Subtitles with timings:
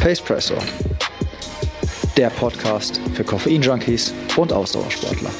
[0.00, 0.54] Pacepresso,
[2.16, 5.30] der Podcast für Koffein-Junkies und Ausdauersportler.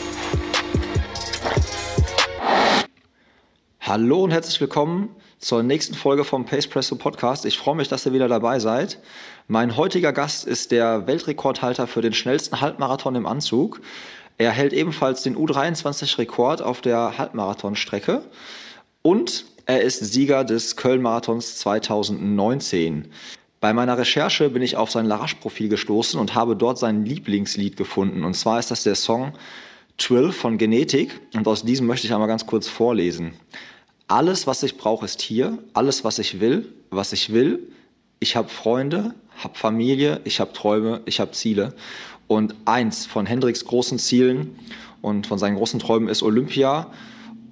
[3.80, 7.46] Hallo und herzlich willkommen zur nächsten Folge vom Pacepresso Podcast.
[7.46, 8.98] Ich freue mich, dass ihr wieder dabei seid.
[9.48, 13.80] Mein heutiger Gast ist der Weltrekordhalter für den schnellsten Halbmarathon im Anzug.
[14.36, 18.24] Er hält ebenfalls den U23-Rekord auf der Halbmarathonstrecke
[19.00, 23.10] und er ist Sieger des Köln-Marathons 2019.
[23.60, 28.24] Bei meiner Recherche bin ich auf sein Larache-Profil gestoßen und habe dort sein Lieblingslied gefunden.
[28.24, 29.34] Und zwar ist das der Song
[29.98, 31.20] 12 von Genetik.
[31.34, 33.34] Und aus diesem möchte ich einmal ganz kurz vorlesen.
[34.08, 35.58] Alles, was ich brauche, ist hier.
[35.74, 37.70] Alles, was ich will, was ich will.
[38.18, 41.74] Ich habe Freunde, habe Familie, ich habe Träume, ich habe Ziele.
[42.28, 44.58] Und eins von Hendricks großen Zielen
[45.02, 46.86] und von seinen großen Träumen ist Olympia.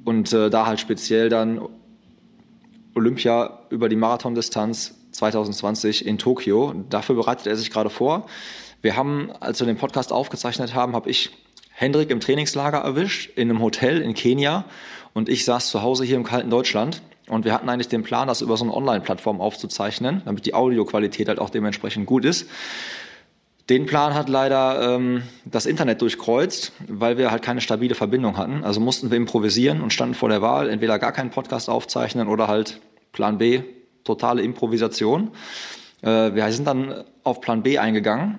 [0.06, 1.60] Und äh, da halt speziell dann
[2.94, 6.74] Olympia über die Marathondistanz 2020 in Tokio.
[6.88, 8.26] Dafür bereitet er sich gerade vor.
[8.80, 11.30] Wir haben, als wir den Podcast aufgezeichnet haben, habe ich
[11.72, 14.64] Hendrik im Trainingslager erwischt, in einem Hotel in Kenia.
[15.14, 17.02] Und ich saß zu Hause hier im kalten Deutschland.
[17.28, 21.28] Und wir hatten eigentlich den Plan, das über so eine Online-Plattform aufzuzeichnen, damit die Audioqualität
[21.28, 22.48] halt auch dementsprechend gut ist.
[23.68, 28.64] Den Plan hat leider ähm, das Internet durchkreuzt, weil wir halt keine stabile Verbindung hatten.
[28.64, 32.48] Also mussten wir improvisieren und standen vor der Wahl, entweder gar keinen Podcast aufzeichnen oder
[32.48, 32.80] halt
[33.12, 33.62] Plan B,
[34.04, 35.30] totale Improvisation.
[36.02, 38.38] Äh, wir sind dann auf Plan B eingegangen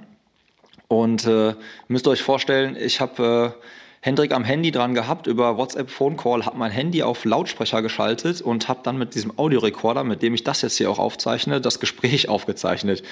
[0.88, 1.56] und äh,
[1.88, 3.66] müsst euch vorstellen, ich habe äh,
[4.02, 8.42] Hendrik am Handy dran gehabt über WhatsApp Phone Call, habe mein Handy auf Lautsprecher geschaltet
[8.42, 11.80] und habe dann mit diesem Audiorekorder, mit dem ich das jetzt hier auch aufzeichne, das
[11.80, 13.04] Gespräch aufgezeichnet.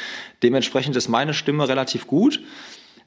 [0.44, 2.42] Dementsprechend ist meine Stimme relativ gut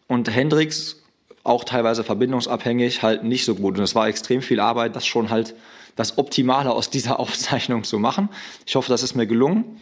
[0.09, 1.03] und Hendriks
[1.43, 3.79] auch teilweise verbindungsabhängig halt nicht so gut.
[3.79, 5.55] Und es war extrem viel Arbeit, das schon halt
[5.97, 8.29] das Optimale aus dieser Aufzeichnung zu machen.
[8.67, 9.81] Ich hoffe, das ist mir gelungen.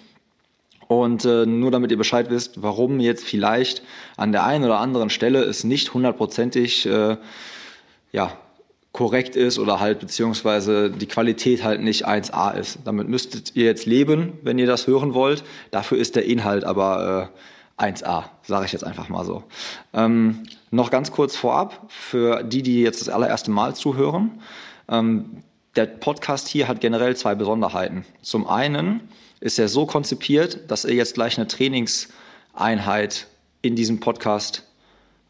[0.88, 3.82] Und äh, nur damit ihr Bescheid wisst, warum jetzt vielleicht
[4.16, 7.18] an der einen oder anderen Stelle es nicht hundertprozentig äh,
[8.10, 8.38] ja,
[8.92, 12.78] korrekt ist oder halt beziehungsweise die Qualität halt nicht 1A ist.
[12.84, 15.44] Damit müsstet ihr jetzt leben, wenn ihr das hören wollt.
[15.70, 17.30] Dafür ist der Inhalt aber
[17.78, 19.44] äh, 1A, sage ich jetzt einfach mal so.
[19.92, 24.40] Ähm, noch ganz kurz vorab, für die, die jetzt das allererste Mal zuhören.
[24.88, 25.42] Ähm,
[25.78, 28.04] der Podcast hier hat generell zwei Besonderheiten.
[28.20, 29.02] Zum einen
[29.38, 33.28] ist er so konzipiert, dass er jetzt gleich eine Trainingseinheit
[33.62, 34.64] in diesem Podcast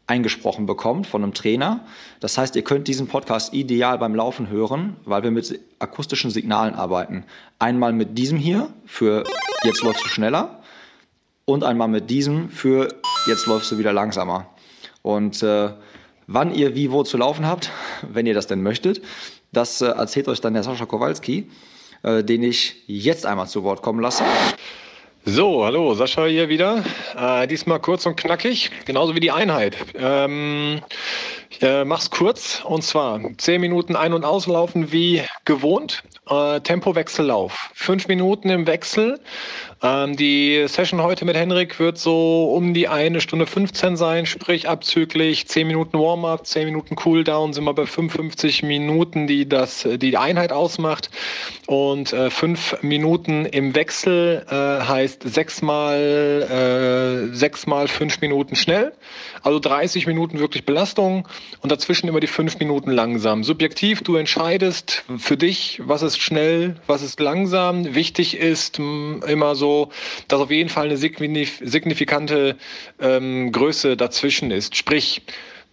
[0.07, 1.85] eingesprochen bekommt von einem Trainer.
[2.19, 6.73] Das heißt, ihr könnt diesen Podcast ideal beim Laufen hören, weil wir mit akustischen Signalen
[6.73, 7.25] arbeiten.
[7.59, 9.25] Einmal mit diesem hier für
[9.63, 10.63] jetzt läufst du schneller
[11.45, 12.95] und einmal mit diesem für
[13.27, 14.47] jetzt läufst du wieder langsamer.
[15.03, 15.69] Und äh,
[16.25, 17.69] wann ihr wie wo zu laufen habt,
[18.01, 19.03] wenn ihr das denn möchtet,
[19.51, 21.49] das äh, erzählt euch dann der Sascha Kowalski,
[22.03, 24.23] äh, den ich jetzt einmal zu Wort kommen lasse.
[25.25, 26.83] So, hallo, Sascha hier wieder.
[27.15, 29.75] Äh, diesmal kurz und knackig, genauso wie die Einheit.
[29.93, 30.81] Ähm,
[31.49, 36.03] ich äh, mach's kurz und zwar 10 Minuten ein- und auslaufen wie gewohnt.
[36.29, 37.69] Äh, Tempowechsellauf.
[37.73, 39.19] Fünf Minuten im Wechsel.
[39.81, 44.67] Ähm, die Session heute mit Henrik wird so um die eine Stunde 15 sein, sprich
[44.67, 50.17] abzüglich 10 Minuten Warm-up, 10 Minuten Cooldown sind wir bei 55 Minuten, die das die
[50.17, 51.09] Einheit ausmacht.
[51.65, 58.91] Und äh, fünf Minuten im Wechsel äh, heißt sechsmal, äh, sechsmal fünf Minuten schnell.
[59.43, 61.25] Also 30 Minuten wirklich Belastung
[61.61, 63.45] und dazwischen immer die fünf Minuten langsam.
[63.45, 67.95] Subjektiv, du entscheidest für dich, was ist schnell, was ist langsam.
[67.95, 69.68] Wichtig ist immer so,
[70.27, 72.55] dass auf jeden Fall eine signifikante
[72.99, 74.75] ähm, Größe dazwischen ist.
[74.75, 75.21] Sprich,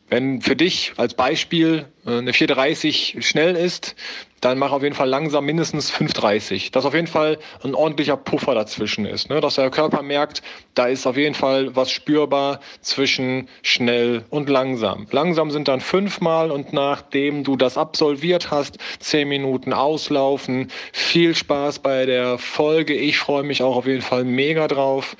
[0.09, 3.97] wenn für dich als Beispiel äh, eine 430 schnell ist,
[4.41, 6.71] dann mach auf jeden Fall langsam mindestens 530.
[6.71, 9.28] Dass auf jeden Fall ein ordentlicher Puffer dazwischen ist.
[9.31, 9.41] Ne?
[9.41, 10.43] Dass der Körper merkt,
[10.75, 15.06] da ist auf jeden Fall was spürbar zwischen schnell und langsam.
[15.11, 20.69] Langsam sind dann fünfmal und nachdem du das absolviert hast, zehn Minuten auslaufen.
[20.93, 22.95] Viel Spaß bei der Folge.
[22.95, 25.16] Ich freue mich auch auf jeden Fall mega drauf.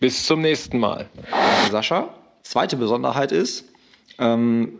[0.00, 1.08] Bis zum nächsten Mal.
[1.70, 2.08] Sascha,
[2.42, 3.64] zweite Besonderheit ist,
[4.18, 4.78] ähm,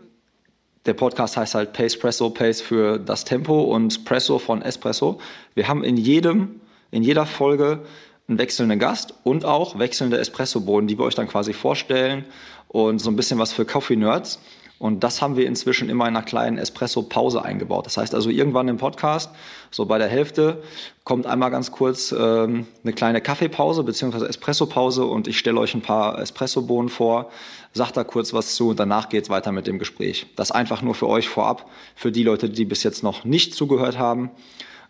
[0.85, 5.19] der Podcast heißt halt Pace Presso, Pace für das Tempo und Presso von Espresso.
[5.53, 7.81] Wir haben in jedem, in jeder Folge
[8.27, 12.25] einen wechselnden Gast und auch wechselnde Espresso-Bohnen, die wir euch dann quasi vorstellen
[12.67, 14.39] und so ein bisschen was für Coffee-Nerds.
[14.79, 17.85] Und das haben wir inzwischen immer in einer kleinen Espresso-Pause eingebaut.
[17.85, 19.29] Das heißt also irgendwann im Podcast,
[19.71, 20.63] so bei der Hälfte,
[21.03, 24.25] kommt einmal ganz kurz ähm, eine kleine Kaffeepause bzw.
[24.25, 27.29] Espresso-Pause und ich stelle euch ein paar Espresso-Bohnen vor,
[27.73, 30.27] sagt da kurz was zu und danach geht es weiter mit dem Gespräch.
[30.37, 33.97] Das einfach nur für euch vorab, für die Leute, die bis jetzt noch nicht zugehört
[33.97, 34.31] haben.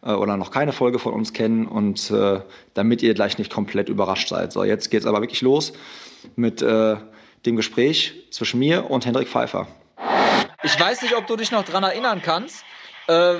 [0.03, 2.41] äh, oder noch keine Folge von uns kennen und äh,
[2.73, 4.51] damit ihr gleich nicht komplett überrascht seid.
[4.51, 5.73] So, jetzt geht's aber wirklich los
[6.35, 6.97] mit äh,
[7.45, 9.67] dem Gespräch zwischen mir und Hendrik Pfeiffer.
[10.63, 12.65] Ich weiß nicht, ob du dich noch daran erinnern kannst.
[13.07, 13.35] Äh,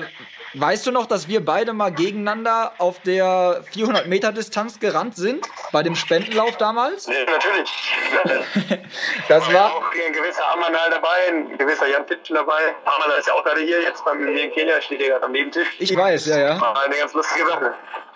[0.54, 5.46] weißt du noch, dass wir beide mal gegeneinander auf der 400 Meter Distanz gerannt sind?
[5.70, 7.06] Bei dem Spendenlauf damals?
[7.06, 8.80] Ja, natürlich.
[9.28, 12.74] das war auch ein gewisser Amanal dabei, ein gewisser Jan Fitschen dabei.
[12.84, 15.32] Amanal ist ja auch gerade hier jetzt bei mir in Kenia, steht hier gerade am
[15.32, 15.68] Nebentisch.
[15.78, 16.60] Ich weiß, ja, ja.
[16.60, 17.74] War eine ganz lustige Sache.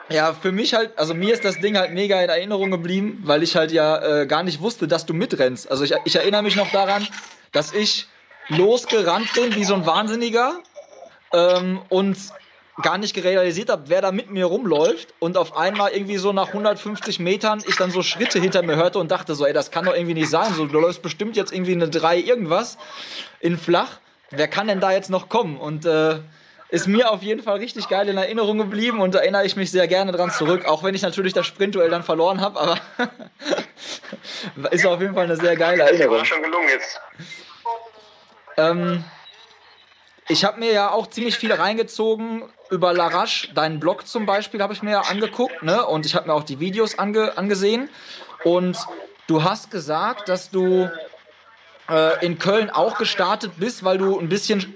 [0.08, 3.42] Ja, für mich halt, also mir ist das Ding halt mega in Erinnerung geblieben, weil
[3.42, 5.70] ich halt ja äh, gar nicht wusste, dass du mitrennst.
[5.70, 7.06] Also ich, ich erinnere mich noch daran,
[7.52, 8.08] dass ich
[8.48, 10.60] losgerannt bin wie so ein Wahnsinniger
[11.32, 12.16] ähm, und
[12.82, 16.48] gar nicht realisiert habe, wer da mit mir rumläuft und auf einmal irgendwie so nach
[16.48, 19.84] 150 Metern ich dann so Schritte hinter mir hörte und dachte so, ey, das kann
[19.84, 20.52] doch irgendwie nicht sein.
[20.54, 22.76] So, du läufst bestimmt jetzt irgendwie eine 3 irgendwas
[23.40, 24.00] in flach.
[24.30, 25.56] Wer kann denn da jetzt noch kommen?
[25.56, 26.18] Und äh,
[26.70, 29.70] ist mir auf jeden Fall richtig geil in Erinnerung geblieben und da erinnere ich mich
[29.70, 32.78] sehr gerne dran zurück, auch wenn ich natürlich das Sprintduell dann verloren habe, aber
[34.72, 36.18] ist auf jeden Fall eine sehr geile Erinnerung.
[36.18, 37.00] War schon gelungen jetzt.
[38.56, 39.04] Ähm,
[40.28, 43.52] ich habe mir ja auch ziemlich viel reingezogen über Larache.
[43.52, 45.84] Deinen Blog zum Beispiel habe ich mir ja angeguckt, ne?
[45.84, 47.90] Und ich habe mir auch die Videos ange angesehen.
[48.42, 48.78] Und
[49.26, 50.90] du hast gesagt, dass du
[51.90, 54.74] äh, in Köln auch gestartet bist, weil du ein bisschen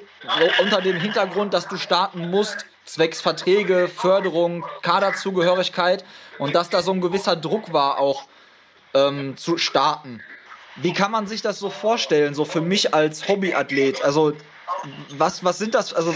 [0.60, 6.04] unter dem Hintergrund, dass du starten musst, zwecks Verträge, Förderung, Kaderzugehörigkeit
[6.38, 8.25] und dass da so ein gewisser Druck war, auch
[8.94, 10.22] ähm, zu starten.
[10.80, 14.04] Wie kann man sich das so vorstellen, so für mich als Hobbyathlet?
[14.04, 14.32] Also
[15.16, 16.14] was, was sind das, also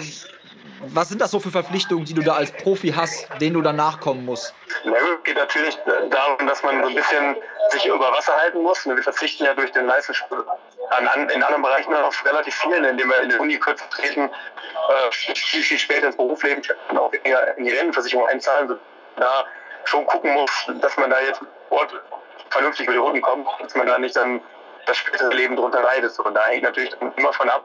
[0.87, 4.01] was sind das so für Verpflichtungen, die du da als Profi hast, denen du danach
[4.01, 4.55] kommen musst?
[4.85, 5.77] Na gut, geht natürlich
[6.11, 7.37] darum, dass man so ein bisschen
[7.71, 8.85] sich über Wasser halten muss.
[8.87, 10.47] Wir verzichten ja durch den Leistungssport
[10.91, 15.11] an, in anderen Bereichen auf relativ vielen, indem wir in der Uni kurz treten, äh,
[15.13, 18.79] viel, viel später ins Berufsleben und auch in die Rentenversicherung einzahlen, so
[19.17, 19.45] da
[19.85, 20.51] schon gucken muss,
[20.81, 21.95] dass man da jetzt Sport
[22.53, 24.41] vernünftig über die Runden kommt, dass man da nicht dann
[24.87, 26.19] das spätere Leben drunter leidet.
[26.19, 27.65] Und da hängt natürlich immer von ab,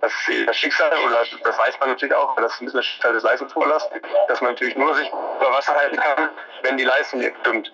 [0.00, 0.12] das,
[0.46, 3.22] das Schicksal, oder das weiß man natürlich auch, das ist ein bisschen das Schicksal des
[3.22, 3.88] Leistungsvorlass,
[4.28, 6.30] dass man natürlich nur sich über Wasser halten kann,
[6.62, 7.72] wenn die Leistung stimmt.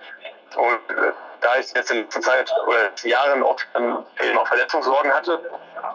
[0.57, 4.47] Und äh, da ich jetzt in letzter Zeit oder in Jahren oft dann eben auch
[4.47, 5.41] Verletzungssorgen hatte,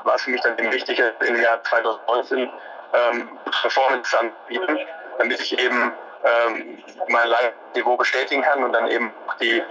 [0.03, 2.49] war es für mich dann eben wichtig, im Jahr 2019
[2.93, 4.79] ähm, Performance anbieten,
[5.17, 5.91] damit ich eben
[6.23, 9.11] ähm, mein Leistungsniveau bestätigen kann und dann eben
[9.41, 9.61] die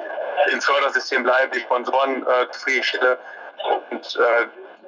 [0.51, 3.19] ins Fördersystem bleibe, die Sponsoren äh, zufriedenstelle.
[3.91, 4.43] Und äh,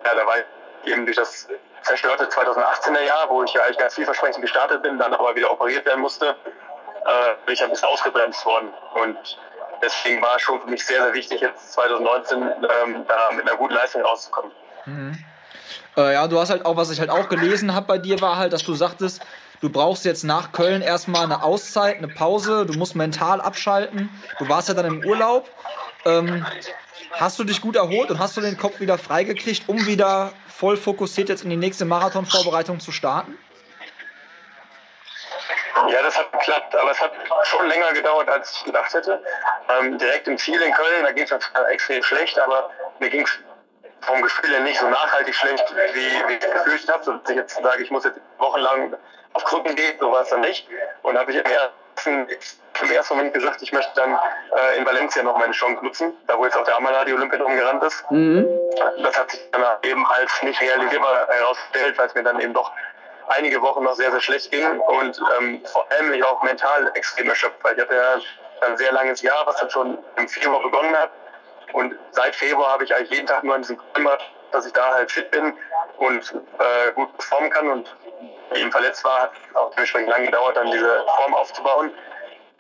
[0.04, 1.48] ja, da war ich eben durch das
[1.82, 5.84] zerstörte 2018er Jahr, wo ich ja eigentlich ganz vielversprechend gestartet bin, dann aber wieder operiert
[5.86, 8.72] werden musste, äh, bin ich ein bisschen ausgebremst worden.
[8.94, 9.38] Und
[9.82, 13.56] deswegen war es schon für mich sehr, sehr wichtig, jetzt 2019 ähm, da mit einer
[13.56, 14.52] guten Leistung rauszukommen.
[14.86, 15.24] Mhm.
[15.96, 18.36] Äh, ja, du hast halt auch, was ich halt auch gelesen habe bei dir, war
[18.36, 19.24] halt, dass du sagtest,
[19.60, 24.10] du brauchst jetzt nach Köln erstmal eine Auszeit, eine Pause, du musst mental abschalten.
[24.38, 25.48] Du warst ja dann im Urlaub.
[26.04, 26.46] Ähm,
[27.12, 30.76] hast du dich gut erholt und hast du den Kopf wieder freigekriegt, um wieder voll
[30.76, 33.38] fokussiert jetzt in die nächste Marathonvorbereitung zu starten?
[35.88, 37.12] Ja, das hat geklappt, aber es hat
[37.44, 39.22] schon länger gedauert, als ich gedacht hätte.
[39.68, 41.32] Ähm, direkt im Ziel in Köln, da ging es
[41.70, 42.70] extrem schlecht, aber
[43.00, 43.38] mir ging es
[44.00, 45.64] vom Gefühl her nicht so nachhaltig schlecht,
[45.94, 47.04] wie, wie ich befürchtet habe.
[47.04, 48.96] Dass ich jetzt sage, ich muss jetzt wochenlang
[49.34, 50.66] auf Krücken gehen, so war es dann nicht.
[51.02, 52.28] Und habe ich im ersten,
[52.82, 54.18] im ersten Moment gesagt, ich möchte dann
[54.56, 57.56] äh, in Valencia noch meine Chance nutzen, da wo jetzt auch der Amala die Olympiadrom
[57.56, 58.10] gerannt ist.
[58.10, 58.46] Mhm.
[59.02, 62.72] Das hat sich dann eben als nicht realisierbar herausgestellt, weil es mir dann eben doch
[63.28, 67.28] einige Wochen noch sehr, sehr schlecht ging und ähm, vor allem mich auch mental extrem
[67.28, 68.18] erschöpft, weil ich hatte ja
[68.66, 71.10] ein sehr langes Jahr, was dann schon im Februar begonnen hat.
[71.72, 74.16] Und seit Februar habe ich eigentlich jeden Tag nur an diesem Klima,
[74.52, 75.56] dass ich da halt fit bin
[75.96, 77.68] und äh, gut performen kann.
[77.68, 77.96] Und
[78.56, 81.92] eben verletzt war, hat auch dementsprechend lange gedauert, dann diese Form aufzubauen.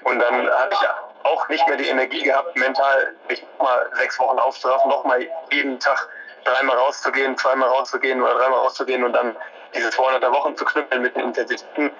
[0.04, 0.88] Und dann hatte ich
[1.24, 6.08] auch nicht mehr die Energie gehabt, mental mich nochmal sechs Wochen aufzuraffen, nochmal jeden Tag
[6.44, 9.34] dreimal rauszugehen, zweimal rauszugehen oder dreimal rauszugehen und dann
[9.74, 11.90] diese 200er Wochen zu knüppeln mit den Intensitäten.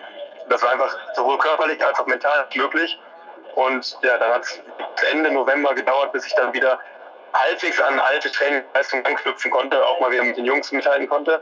[0.49, 2.99] Das war einfach sowohl körperlich als auch mental möglich.
[3.55, 4.61] Und ja, dann hat es
[5.11, 6.79] Ende November gedauert, bis ich dann wieder
[7.33, 11.41] halbwegs an alte Trainingleistungen anknüpfen konnte, auch mal wieder mit den Jungs mithalten konnte.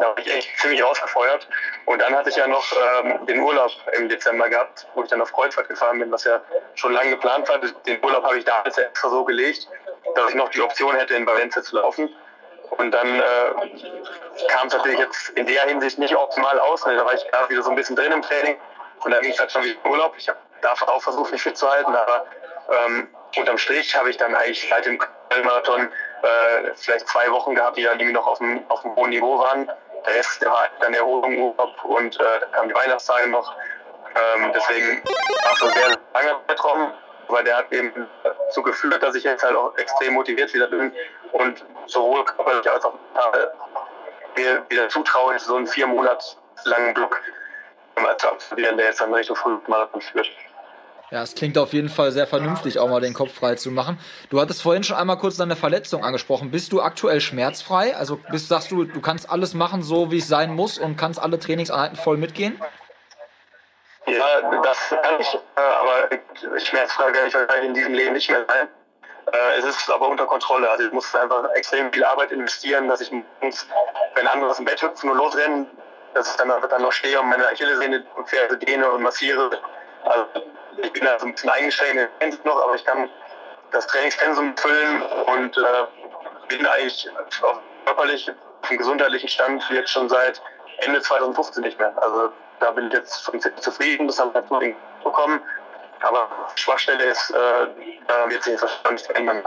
[0.00, 1.46] Da habe ich echt ziemlich rausgefeuert.
[1.84, 5.20] Und dann hatte ich ja noch ähm, den Urlaub im Dezember gehabt, wo ich dann
[5.20, 6.40] auf Kreuzfahrt gefahren bin, was ja
[6.74, 7.58] schon lange geplant war.
[7.58, 9.68] Den Urlaub habe ich damals extra so gelegt,
[10.14, 12.10] dass ich noch die Option hätte, in Valencia zu laufen.
[12.70, 16.80] Und dann äh, kam es natürlich jetzt in der Hinsicht nicht optimal aus.
[16.80, 18.56] Da war ich gerade wieder so ein bisschen drin im Training.
[19.04, 20.14] Und dann ging es halt schon wieder in Urlaub.
[20.16, 21.94] Ich habe davon auch versucht, mich fit zu halten.
[21.94, 22.24] Aber
[22.86, 25.90] ähm, unterm Strich habe ich dann eigentlich seit dem Köln-Marathon
[26.22, 29.38] äh, vielleicht zwei Wochen gehabt, die dann irgendwie noch auf dem, auf dem hohen Niveau
[29.38, 29.70] waren.
[30.06, 33.54] Der Rest war dann Erholung, Urlaub und äh, kamen die Weihnachtstage noch.
[33.54, 33.58] Äh,
[34.16, 36.92] Ähm, deswegen war es ein sehr langer Zeitraum,
[37.28, 40.92] aber der hat eben dazu geführt, dass ich jetzt halt auch extrem motiviert wieder bin
[41.32, 43.52] und sowohl körperlich als auch mental
[44.36, 47.20] mir wieder zutraue, so einen vier Monat langen Block
[48.18, 50.28] zu absolvieren, der jetzt dann Richtung Frühmarathon führt.
[51.10, 53.98] Ja, es klingt auf jeden Fall sehr vernünftig, auch mal den Kopf frei zu machen.
[54.30, 56.52] Du hattest vorhin schon einmal kurz deine Verletzung angesprochen.
[56.52, 57.96] Bist du aktuell schmerzfrei?
[57.96, 61.20] Also bist, sagst du, du kannst alles machen, so wie es sein muss und kannst
[61.20, 62.60] alle Trainingseinheiten voll mitgehen?
[64.06, 68.68] Ja, das kann ich, äh, aber schmerzfrei werde ich in diesem Leben nicht mehr sein.
[69.32, 70.70] Äh, es ist aber unter Kontrolle.
[70.70, 73.66] Also ich muss einfach extrem viel Arbeit investieren, dass ich morgens,
[74.14, 75.66] wenn andere aus dem Bett hüpfen und losrennen,
[76.14, 79.50] dass ich dann, dann noch stehe und meine Achillessehne und Ferse dehne und massiere.
[80.04, 80.26] Also
[80.82, 83.08] ich bin da so ein bisschen eingeschränkt noch, aber ich kann
[83.70, 85.62] das Trainingspensum füllen und äh,
[86.48, 87.08] bin eigentlich
[87.42, 88.30] auf körperlich,
[88.68, 90.40] dem gesundheitlichen Stand jetzt schon seit
[90.78, 91.92] Ende 2015 nicht mehr.
[91.96, 95.40] Also da bin ich jetzt schon zufrieden, das haben wir bekommen.
[96.02, 97.66] Aber Schwachstelle ist, äh,
[98.06, 99.42] da wird sich jetzt nicht ändern.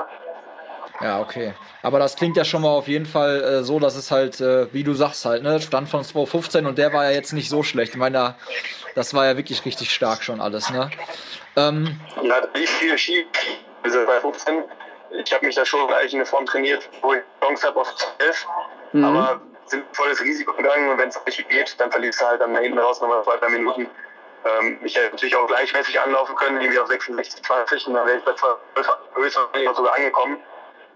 [1.02, 1.54] Ja, okay.
[1.82, 4.72] Aber das klingt ja schon mal auf jeden Fall äh, so, dass es halt, äh,
[4.74, 7.64] wie du sagst halt, ne, Stand von 2015 und der war ja jetzt nicht so
[7.64, 7.94] schlecht.
[7.94, 8.36] Ich meine,
[8.96, 10.90] das war ja wirklich richtig stark schon alles, ne?
[11.56, 13.26] Ähm, ja, wie viel Ski,
[13.84, 14.64] also bei 15,
[15.24, 17.96] ich habe mich da schon eigentlich in eine Form trainiert, wo ich Chance habe auf
[18.18, 18.48] 12,
[18.94, 19.04] mhm.
[19.04, 22.56] aber sind volles Risiko gegangen und wenn es nicht geht, dann verliest du halt dann
[22.58, 23.88] hinten raus nochmal zwei, drei Minuten.
[24.46, 28.18] Ähm, ich hätte natürlich auch gleichmäßig anlaufen können, irgendwie auf 66, 20 und dann wäre
[28.18, 28.58] ich bei 12
[29.16, 30.38] höchstwahrscheinlich sogar angekommen.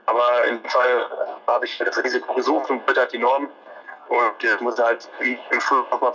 [0.07, 3.49] Aber dem Fall habe ich das Risiko gesucht und bitte halt die Norm.
[4.09, 6.13] Und jetzt muss halt im Flug nochmal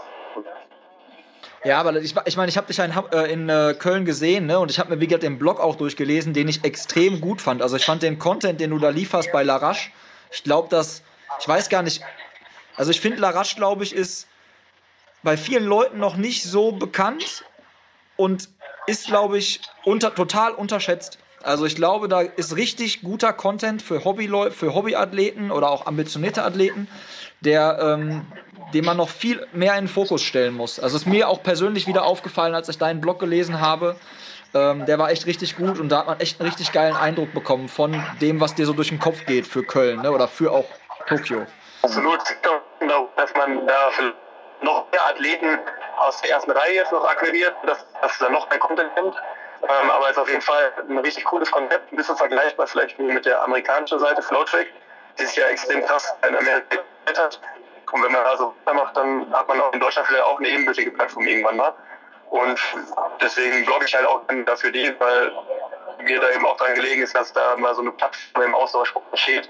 [1.64, 4.58] ja, aber ich, ich meine, ich habe dich in, äh, in äh, Köln gesehen, ne?
[4.58, 7.62] Und ich habe mir wie gesagt den Blog auch durchgelesen, den ich extrem gut fand.
[7.62, 9.90] Also ich fand den Content, den du da lieferst bei Larache,
[10.32, 11.02] ich glaube, dass
[11.38, 12.02] ich weiß gar nicht.
[12.76, 14.26] Also ich finde Larache, glaube ich, ist
[15.22, 17.44] bei vielen Leuten noch nicht so bekannt
[18.16, 18.48] und
[18.86, 21.18] ist, glaube ich, unter, total unterschätzt.
[21.44, 26.44] Also ich glaube, da ist richtig guter Content für, Hobby für Hobbyathleten oder auch ambitionierte
[26.44, 26.88] Athleten,
[27.40, 28.26] der, ähm,
[28.74, 30.78] den man noch viel mehr in den Fokus stellen muss.
[30.78, 33.96] Also ist mir auch persönlich wieder aufgefallen, als ich deinen Blog gelesen habe.
[34.54, 37.32] Ähm, der war echt richtig gut und da hat man echt einen richtig geilen Eindruck
[37.32, 40.12] bekommen von dem, was dir so durch den Kopf geht für Köln ne?
[40.12, 40.66] oder für auch
[41.06, 41.46] Tokio.
[41.82, 42.20] Absolut,
[42.78, 43.90] genau, dass man da
[44.60, 45.58] noch mehr Athleten
[45.98, 49.14] aus der ersten Reihe jetzt noch akquiriert, dass, dass da noch mehr Content nimmt.
[49.62, 52.98] Ähm, aber es ist auf jeden Fall ein richtig cooles Konzept, ein bisschen vergleichbar vielleicht
[52.98, 54.66] mit der amerikanischen Seite Flowtrack,
[55.18, 56.78] die sich ja extrem krass in Amerika
[57.16, 57.40] hat.
[57.92, 60.90] Und wenn man also macht, dann hat man auch in Deutschland vielleicht auch eine ebenbürtige
[60.90, 61.74] Plattform irgendwann mal.
[62.30, 62.58] Und
[63.20, 65.30] deswegen blogge ich halt auch dafür die, weil
[65.98, 69.04] mir da eben auch daran gelegen ist, dass da mal so eine Plattform im Austauschsport
[69.10, 69.48] entsteht,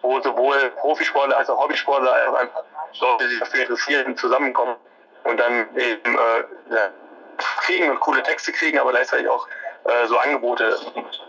[0.00, 2.62] wo sowohl Profisportler als auch Hobbysportler einfach
[3.00, 4.76] Leute, die sich dafür interessieren, zusammenkommen
[5.24, 6.90] und dann eben äh, ja,
[7.38, 9.46] kriegen und coole Texte kriegen, aber gleichzeitig auch
[9.84, 10.78] äh, so Angebote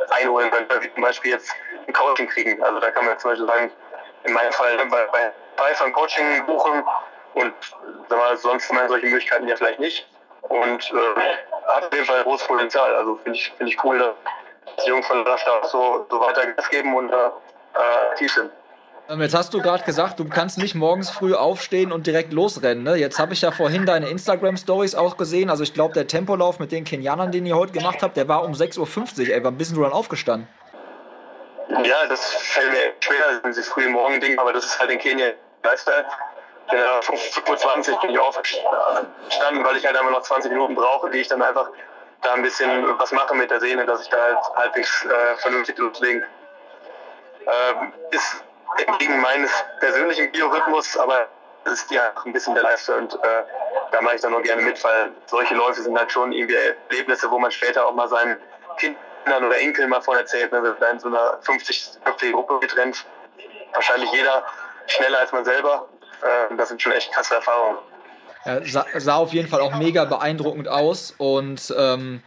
[0.10, 1.52] einholen können, wie zum Beispiel jetzt
[1.88, 2.62] ein Coaching kriegen.
[2.64, 3.72] Also da kann man zum Beispiel sagen,
[4.24, 6.84] in meinem Fall bei, bei Python Coaching buchen
[7.34, 7.54] und
[8.10, 10.08] sag mal, sonst haben solche Möglichkeiten ja vielleicht nicht.
[10.42, 11.22] Und äh,
[11.68, 12.96] hat auf jeden Fall großes Potenzial.
[12.96, 16.70] Also finde ich, find ich cool, dass die Jungs von der so, so weiter Gas
[16.70, 17.30] geben und äh,
[18.10, 18.52] aktiv sind.
[19.10, 22.84] Ähm, jetzt hast du gerade gesagt, du kannst nicht morgens früh aufstehen und direkt losrennen.
[22.84, 22.96] Ne?
[22.96, 25.50] Jetzt habe ich ja vorhin deine Instagram-Stories auch gesehen.
[25.50, 28.44] Also ich glaube, der Tempolauf mit den Kenianern, den ihr heute gemacht habt, der war
[28.44, 29.36] um 6.50 Uhr.
[29.36, 30.48] Ey, wann bist du dann aufgestanden?
[31.84, 35.32] Ja, das fällt mir schwer, dieses frühe Morgen-Ding, aber das ist halt in Kenia
[35.64, 36.06] Lifestyle.
[36.72, 41.20] Ja, 5.20 Uhr bin ich aufgestanden, weil ich halt einfach noch 20 Minuten brauche, die
[41.20, 41.70] ich dann einfach
[42.22, 45.78] da ein bisschen was mache mit der Sehne, dass ich da halt halbwegs äh, vernünftig
[45.78, 46.24] loslegen.
[47.46, 48.44] Ähm, ist
[48.78, 51.28] entgegen meines persönlichen Biorhythmus, aber
[51.66, 53.44] es ist ja ein bisschen der Lifestyle und äh,
[53.92, 56.56] da mache ich dann noch gerne mit, weil solche Läufe sind halt schon irgendwie
[56.90, 58.38] Erlebnisse, wo man später auch mal seinen
[58.78, 60.52] Kindern oder Enkeln mal von erzählt.
[60.52, 60.62] Ne?
[60.64, 63.06] Wir werden in so einer 50-köpfigen Gruppe getrennt.
[63.74, 64.44] Wahrscheinlich jeder
[64.88, 65.88] schneller als man selber.
[66.22, 67.78] Äh, das sind schon echt krasse Erfahrungen.
[68.46, 72.22] Ja, sah, sah, auf jeden Fall auch mega beeindruckend aus und ähm,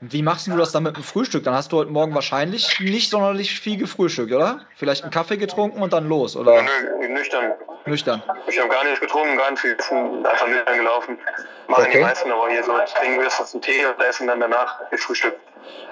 [0.00, 1.44] wie machst du das dann mit dem Frühstück?
[1.44, 4.60] Dann hast du heute Morgen wahrscheinlich nicht sonderlich viel gefrühstückt, oder?
[4.74, 6.62] Vielleicht einen Kaffee getrunken und dann los, oder?
[6.62, 7.52] Nö, nüchtern.
[7.84, 8.22] Nüchtern.
[8.46, 11.18] Ich habe gar nicht getrunken, gar nicht viel gegessen, einfach nüchtern gelaufen.
[11.66, 11.98] Machen okay.
[11.98, 15.34] die meisten, aber hier so trinken wir einen Tee und essen dann danach das Frühstück.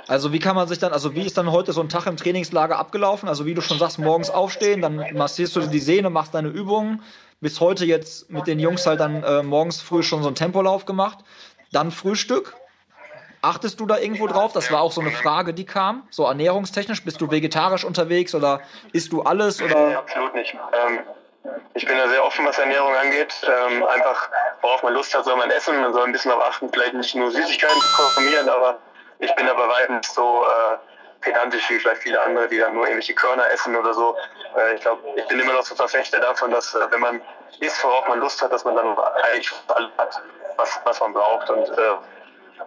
[0.07, 2.17] Also wie kann man sich dann, also wie ist dann heute so ein Tag im
[2.17, 3.29] Trainingslager abgelaufen?
[3.29, 7.03] Also wie du schon sagst, morgens aufstehen, dann massierst du die Sehne, machst deine Übungen.
[7.41, 10.87] Bis heute jetzt mit den Jungs halt dann äh, morgens früh schon so einen Tempolauf
[10.87, 11.19] gemacht.
[11.73, 12.55] Dann Frühstück,
[13.47, 14.53] Achtest du da irgendwo drauf?
[14.53, 16.05] Das war auch so eine Frage, die kam.
[16.11, 18.61] So ernährungstechnisch, bist du vegetarisch unterwegs oder
[18.93, 19.63] isst du alles?
[19.63, 19.89] Oder?
[19.89, 20.53] Nee, absolut nicht.
[20.73, 20.99] Ähm,
[21.75, 23.33] ich bin da sehr offen, was Ernährung angeht.
[23.47, 24.31] Ähm, einfach
[24.63, 25.81] worauf man Lust hat, soll man essen.
[25.81, 28.79] Man soll ein bisschen darauf achten, vielleicht nicht nur Süßigkeiten zu konsumieren, aber
[29.21, 30.77] ich bin aber weit nicht so äh,
[31.21, 34.17] pedantisch wie vielleicht viele andere, die dann nur irgendwelche Körner essen oder so.
[34.57, 37.21] Äh, ich glaube, ich bin immer noch so Verfechter davon, dass äh, wenn man
[37.61, 40.21] isst, worauf man Lust hat, dass man dann eigentlich alles hat,
[40.57, 41.49] was, was man braucht.
[41.49, 41.93] Und äh,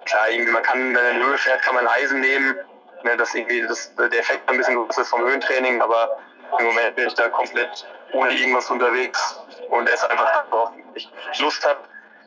[0.05, 2.55] klar, irgendwie, man kann, wenn man in Höhe fährt, kann man Eisen nehmen.
[3.03, 6.19] Ne, dass irgendwie das, der Effekt ein bisschen größer ist vom Höhentraining, aber
[6.59, 11.65] im Moment bin ich da komplett ohne irgendwas unterwegs und esse einfach, worauf ich Lust
[11.65, 11.79] habe.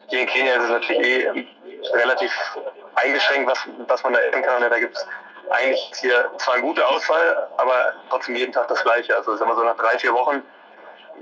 [0.07, 1.47] Hier in Kenia ist es natürlich eh
[1.93, 2.33] relativ
[2.95, 4.63] eingeschränkt, was, was man da essen kann.
[4.63, 5.07] Da gibt es
[5.51, 9.15] eigentlich hier zwar eine gute Auswahl, aber trotzdem jeden Tag das Gleiche.
[9.15, 10.43] Also sagen wir so nach drei, vier Wochen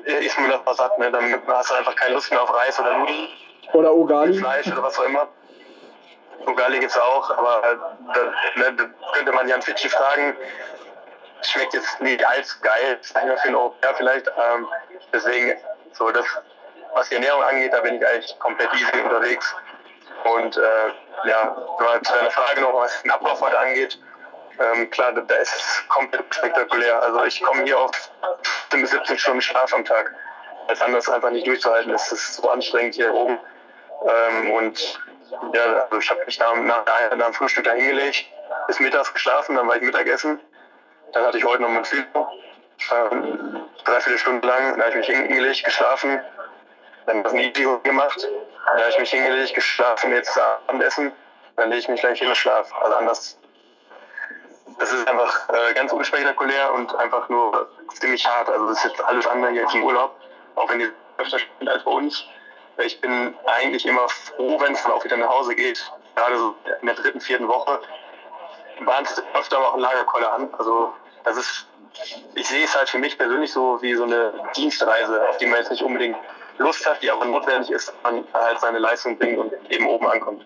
[0.05, 0.97] ist man das mal satt.
[0.99, 1.11] Ne?
[1.11, 3.29] Dann hast du einfach keine Lust mehr auf Reis oder Nudeln.
[3.73, 4.39] Oder Ugali.
[4.39, 5.29] Fleisch oder was auch immer.
[6.57, 8.21] Gibt es auch, aber da,
[8.57, 10.37] ne, da könnte man Jan Fidschi fragen.
[11.43, 14.27] Schmeckt jetzt nicht allzu geil, für einen Europäer vielleicht.
[14.29, 14.67] Ähm,
[15.13, 15.59] deswegen,
[15.93, 16.25] so das,
[16.95, 19.55] was die Ernährung angeht, da bin ich eigentlich komplett easy unterwegs.
[20.25, 21.57] Und äh, ja,
[22.03, 23.99] zu deiner Frage noch, was den Ablauf heute angeht.
[24.59, 27.03] Ähm, klar, da, da ist es komplett spektakulär.
[27.03, 27.91] Also ich komme hier auf
[28.71, 30.15] 15 bis 17 Stunden Schlaf am Tag.
[30.69, 31.93] Als anders einfach nicht durchzuhalten.
[31.95, 33.39] Es ist so anstrengend hier oben.
[34.03, 35.01] Ähm, und
[35.53, 36.85] ja, also ich habe mich nach, nach,
[37.17, 38.27] nach dem Frühstück da hingelegt,
[38.67, 40.41] bis mittags geschlafen, dann war ich Mittagessen.
[41.13, 42.07] Dann hatte ich heute noch mein Film,
[42.93, 46.21] ähm, dreiviertel Stunden lang, dann habe ich mich hingelegt, geschlafen,
[47.07, 48.29] dann das Video gemacht,
[48.67, 51.13] dann habe ich mich hingelegt, geschlafen, jetzt Abendessen,
[51.57, 52.75] dann lege ich mich gleich hin und schlafe.
[52.81, 53.39] Also anders.
[54.79, 58.49] Das ist einfach äh, ganz unspektakulär und einfach nur ziemlich hart.
[58.49, 60.17] Also das ist jetzt alles andere hier im Urlaub,
[60.55, 62.25] auch wenn die öfter sind als bei uns.
[62.85, 65.91] Ich bin eigentlich immer froh, wenn es dann auch wieder nach Hause geht.
[66.15, 67.79] Gerade so in der dritten, vierten Woche
[68.85, 70.49] bahnt es öfter auch ein Lagerkoller an.
[70.59, 70.93] Also
[71.25, 71.67] das ist,
[72.35, 75.59] ich sehe es halt für mich persönlich so wie so eine Dienstreise, auf die man
[75.59, 76.17] jetzt nicht unbedingt
[76.59, 80.07] Lust hat, die aber notwendig ist, dass man halt seine Leistung bringt und eben oben
[80.07, 80.45] ankommt.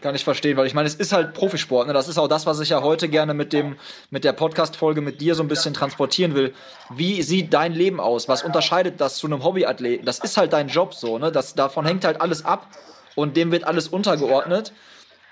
[0.00, 1.88] Kann ich verstehen, weil ich meine, es ist halt Profisport.
[1.88, 1.92] Ne?
[1.92, 3.76] Das ist auch das, was ich ja heute gerne mit dem
[4.10, 6.54] mit der Podcast-Folge mit dir so ein bisschen transportieren will.
[6.90, 8.28] Wie sieht dein Leben aus?
[8.28, 10.06] Was unterscheidet das zu einem Hobbyathleten?
[10.06, 11.32] Das ist halt dein Job so, ne?
[11.32, 12.68] Das, davon hängt halt alles ab
[13.16, 14.72] und dem wird alles untergeordnet.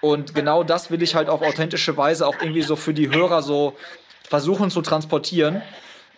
[0.01, 3.43] Und genau das will ich halt auf authentische Weise auch irgendwie so für die Hörer
[3.43, 3.75] so
[4.29, 5.63] versuchen zu transportieren.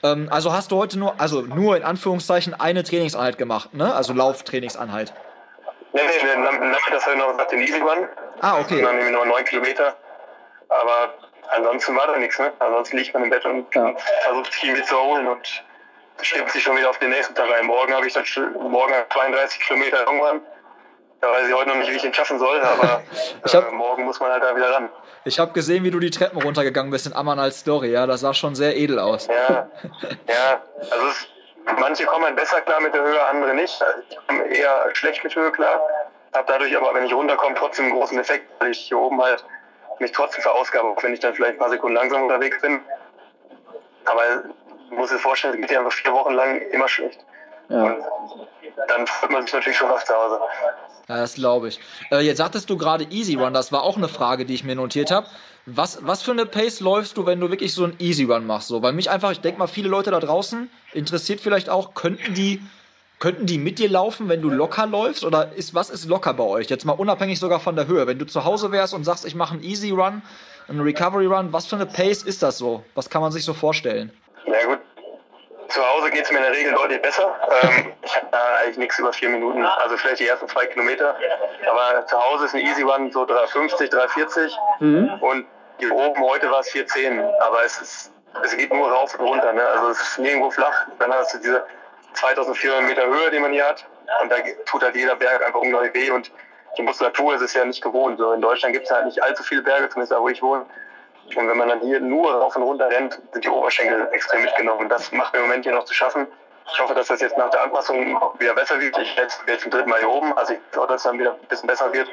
[0.02, 3.94] Ähm, also hast du heute nur, also nur in Anführungszeichen eine Trainingseinheit gemacht, ne?
[3.94, 5.12] Also Lauftrainingseinheit.
[5.92, 8.06] Nee, nee, nee, das habe ich noch gesagt, den Easy Run.
[8.40, 8.78] Ah, okay.
[8.78, 9.96] Und dann nämlich nur neun Kilometer.
[10.68, 11.14] Aber
[11.48, 12.52] ansonsten war da nichts, ne?
[12.58, 13.94] Ansonsten liegt man im Bett und ja.
[14.24, 15.64] versucht viel mitzuholen und
[16.20, 17.66] stimmt sich schon wieder auf den nächsten Tag ein.
[17.66, 18.24] Morgen habe ich dann
[18.54, 20.40] morgen 32 Kilometer irgendwann.
[21.20, 23.02] Da weiß ich heute noch nicht, wie ich ihn schaffen soll, aber
[23.52, 24.88] hab, äh, morgen muss man halt da wieder ran.
[25.24, 28.34] Ich habe gesehen, wie du die Treppen runtergegangen bist in Amanals Story, ja, das sah
[28.34, 29.26] schon sehr edel aus.
[29.26, 29.68] Ja,
[30.28, 31.26] ja, also es,
[31.78, 33.82] manche kommen besser klar mit der Höhe, andere nicht.
[34.08, 35.80] Ich komme eher schlecht mit Höhe klar,
[36.38, 39.44] habe dadurch aber, wenn ich runterkomme, trotzdem einen großen Effekt, weil ich hier oben halt
[39.98, 42.80] mich trotzdem verausgabe, auch wenn ich dann vielleicht ein paar Sekunden langsam unterwegs bin.
[44.04, 44.22] Aber
[44.90, 47.18] ich muss dir vorstellen, es geht ja einfach vier Wochen lang immer schlecht.
[47.68, 47.82] Ja.
[47.82, 48.04] Und
[48.88, 50.40] dann freut man sich natürlich schon auf zu Hause.
[51.08, 51.80] Ja, das glaube ich.
[52.10, 54.76] Äh, jetzt sagtest du gerade Easy Run, das war auch eine Frage, die ich mir
[54.76, 55.26] notiert habe.
[55.66, 58.68] Was, was für eine Pace läufst du, wenn du wirklich so einen Easy Run machst?
[58.68, 62.34] So, weil mich einfach, ich denke mal, viele Leute da draußen interessiert vielleicht auch, könnten
[62.34, 62.62] die,
[63.18, 65.24] könnten die mit dir laufen, wenn du locker läufst?
[65.24, 66.68] Oder ist, was ist locker bei euch?
[66.68, 68.06] Jetzt mal unabhängig sogar von der Höhe.
[68.06, 70.22] Wenn du zu Hause wärst und sagst, ich mache einen Easy Run,
[70.68, 72.84] einen Recovery Run, was für eine Pace ist das so?
[72.94, 74.12] Was kann man sich so vorstellen?
[74.46, 74.78] Ja gut,
[75.68, 77.36] zu Hause geht es mir in der Regel deutlich besser.
[77.62, 81.16] Ähm, ich habe da eigentlich nichts über vier Minuten, also vielleicht die ersten zwei Kilometer.
[81.70, 84.50] Aber zu Hause ist ein Easy Run so 3,50, 3,40
[84.80, 85.22] mhm.
[85.22, 85.46] und
[85.78, 87.22] hier oben heute war es 4,10.
[87.40, 89.52] Aber es, ist, es geht nur rauf und runter.
[89.52, 89.64] Ne?
[89.64, 90.86] Also es ist nirgendwo flach.
[90.98, 91.64] Dann hast du diese
[92.14, 93.84] 2400 Meter Höhe, die man hier hat.
[94.22, 96.10] Und da tut halt jeder Berg einfach unglaublich weh.
[96.10, 96.30] Und
[96.76, 98.18] die Muskulatur ist es ja nicht gewohnt.
[98.18, 100.64] So in Deutschland gibt es halt nicht allzu viele Berge, zumindest da, wo ich wohne.
[101.36, 104.82] Und wenn man dann hier nur rauf und runter rennt, sind die Oberschenkel extrem mitgenommen.
[104.82, 106.26] Und das macht mir im Moment hier noch zu schaffen.
[106.72, 108.96] Ich hoffe, dass das jetzt nach der Anpassung wieder besser wird.
[108.98, 111.32] Ich bin jetzt zum dritten Mal hier oben, also ich hoffe, dass es dann wieder
[111.32, 112.08] ein bisschen besser wird.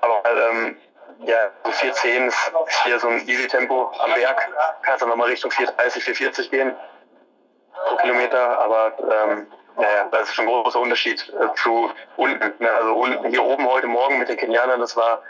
[0.00, 0.76] Aber ähm,
[1.20, 2.52] ja, so 410 ist
[2.84, 4.48] hier so ein Easy-Tempo am Berg.
[4.82, 6.74] Kannst dann nochmal Richtung 430, 440 gehen
[7.88, 8.58] pro Kilometer.
[8.58, 12.52] Aber ähm, naja, das ist schon ein großer Unterschied äh, zu unten.
[12.58, 12.70] Ne?
[12.70, 15.22] Also unten hier oben heute Morgen mit den Kenianern, das war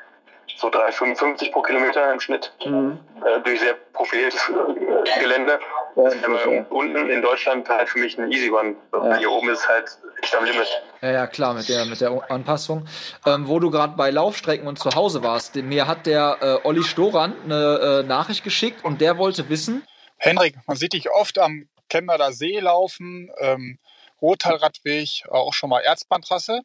[0.57, 2.99] so 3,55 pro Kilometer im Schnitt mhm.
[3.25, 5.59] äh, durch sehr profiliertes äh, Gelände.
[5.97, 8.77] Ja, ähm, unten in Deutschland halt für mich ein Easy One.
[8.93, 9.17] Ja.
[9.17, 10.69] Hier oben ist halt echt am Limit.
[11.01, 12.87] Ja, ja, klar, mit der, mit der Anpassung.
[13.27, 16.83] Ähm, wo du gerade bei Laufstrecken und zu Hause warst, mir hat der äh, Olli
[16.83, 19.87] Storan eine äh, Nachricht geschickt und der wollte wissen.
[20.19, 23.31] Henrik, man sieht dich oft am Chemnader See laufen.
[23.39, 23.79] Ähm,
[24.23, 26.63] Rottalradweg, auch schon mal Erzbahntrasse.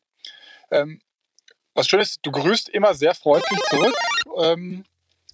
[0.72, 1.02] Ähm,
[1.74, 3.96] was schön ist, du grüßt immer sehr freundlich zurück,
[4.38, 4.86] ähm,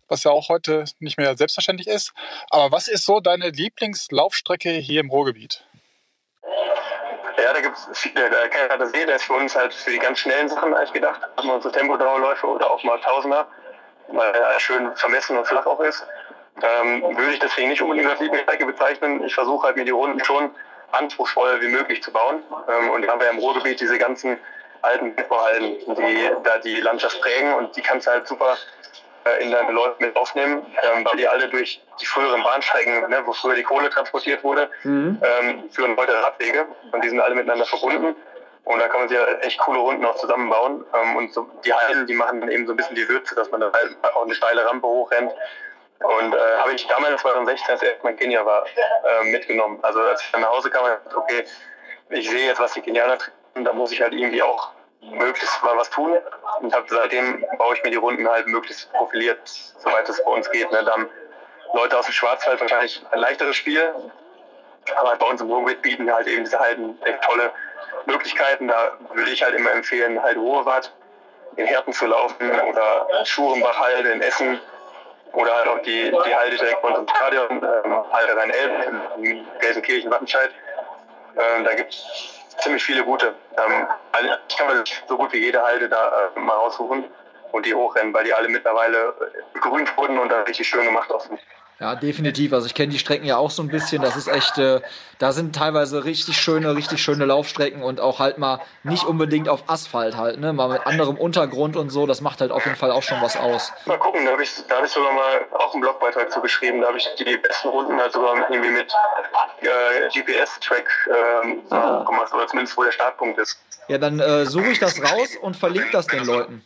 [0.07, 2.13] was ja auch heute nicht mehr selbstverständlich ist.
[2.49, 5.65] Aber was ist so deine Lieblingslaufstrecke hier im Ruhrgebiet?
[6.43, 8.29] Ja, da gibt es viele.
[8.29, 11.21] Der Kellerter See, der ist für uns halt für die ganz schnellen Sachen eigentlich gedacht.
[11.43, 13.47] Mal unsere Tempodauerläufe oder auch mal Tausender,
[14.07, 16.05] weil er schön vermessen und flach auch ist.
[16.63, 19.23] Ähm, würde ich deswegen nicht unbedingt als Lieblingsstrecke bezeichnen.
[19.23, 20.51] Ich versuche halt mir die Runden schon
[20.91, 22.41] anspruchsvoll wie möglich zu bauen.
[22.69, 24.37] Ähm, und da haben wir im Ruhrgebiet diese ganzen
[24.81, 28.57] alten Bergbauhallen, die da die Landschaft prägen und die kannst du halt super
[29.25, 33.21] äh, in deine Läufe mit aufnehmen, ähm, weil die alle durch die früheren Bahnstrecken, ne,
[33.25, 35.21] wo früher die Kohle transportiert wurde, mhm.
[35.21, 38.15] ähm, führen heute Radwege und die sind alle miteinander verbunden.
[38.63, 40.83] Und da kann man sich ja echt coole Runden auch zusammenbauen.
[40.93, 43.49] Ähm, und so die Hallen, die machen dann eben so ein bisschen die Würze, dass
[43.49, 45.31] man da halt auch eine steile Rampe hochrennt.
[45.99, 49.79] Und äh, habe ich damals 2016, als ich in Kenia war, äh, mitgenommen.
[49.81, 51.43] Also als ich dann nach Hause kam, okay,
[52.09, 54.69] ich sehe jetzt, was die Kenianer tun, da muss ich halt irgendwie auch
[55.01, 56.17] möglichst mal was tun.
[56.61, 60.49] Und hab, seitdem baue ich mir die Runden halt möglichst profiliert, soweit es bei uns
[60.51, 60.71] geht.
[60.71, 60.83] Ne?
[60.83, 60.95] Da
[61.73, 63.93] Leute aus dem Schwarzwald wahrscheinlich ein leichteres Spiel.
[64.95, 67.51] Aber bei uns im Ruhrgebiet bieten halt eben diese Halden echt tolle
[68.05, 68.67] Möglichkeiten.
[68.67, 70.93] Da würde ich halt immer empfehlen, halt Ruhrwart
[71.55, 74.59] in Herten zu laufen oder Schurenbach-Halde in Essen
[75.37, 78.71] oder halt auch die, die Halde direkt bei unserem Stadion, ähm, Halde Rhein-Elb
[79.17, 80.49] in Gelsenkirchen-Wattenscheid.
[81.37, 83.35] Ähm, da gibt es ziemlich viele gute.
[83.55, 87.05] Ähm, also ich kann mir so gut wie jede Halde da äh, mal raussuchen
[87.51, 89.13] und die hochrennen, weil die alle mittlerweile
[89.61, 91.37] grün wurden und da richtig schön gemacht aussehen.
[91.79, 92.53] Ja, definitiv.
[92.53, 94.01] Also ich kenne die Strecken ja auch so ein bisschen.
[94.01, 94.81] Das ist echt, äh,
[95.19, 99.63] da sind teilweise richtig schöne, richtig schöne Laufstrecken und auch halt mal nicht unbedingt auf
[99.67, 100.53] Asphalt halt, ne?
[100.53, 102.07] Mal mit anderem Untergrund und so.
[102.07, 103.71] Das macht halt auf jeden Fall auch schon was aus.
[103.85, 106.81] Mal gucken, da habe ich, hab ich sogar mal auch einen Blogbeitrag zu geschrieben.
[106.81, 108.91] Da habe ich die besten Runden halt sogar irgendwie mit
[109.61, 112.03] äh, GPS-Track äh, ah.
[112.05, 113.59] gemacht, oder zumindest wo der Startpunkt ist.
[113.87, 116.63] Ja, dann äh, suche ich das raus und verlinke das den Leuten.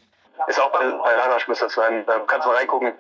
[0.47, 2.03] Ist auch bei, bei Larasch müsste das sein.
[2.07, 2.93] Da kannst du mal reingucken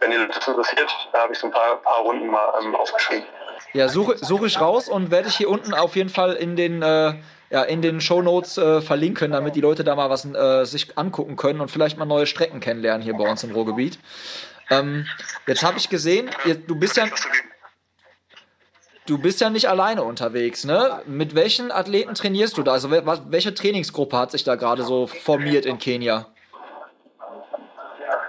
[0.00, 3.24] wenn ihr das interessiert, da habe ich so ein paar, paar Runden mal ähm, aufgeschrieben.
[3.72, 6.82] Ja, suche, suche ich raus und werde ich hier unten auf jeden Fall in den,
[6.82, 7.14] äh,
[7.50, 10.96] ja, in den Show Notes äh, verlinken, damit die Leute da mal was äh, sich
[10.96, 13.98] angucken können und vielleicht mal neue Strecken kennenlernen hier bei uns im Ruhrgebiet.
[14.70, 15.06] Ähm,
[15.46, 16.30] jetzt habe ich gesehen,
[16.66, 17.06] du bist ja.
[19.06, 21.02] Du bist ja nicht alleine unterwegs, ne?
[21.04, 22.72] Mit welchen Athleten trainierst du da?
[22.72, 26.33] Also welche Trainingsgruppe hat sich da gerade so formiert in Kenia?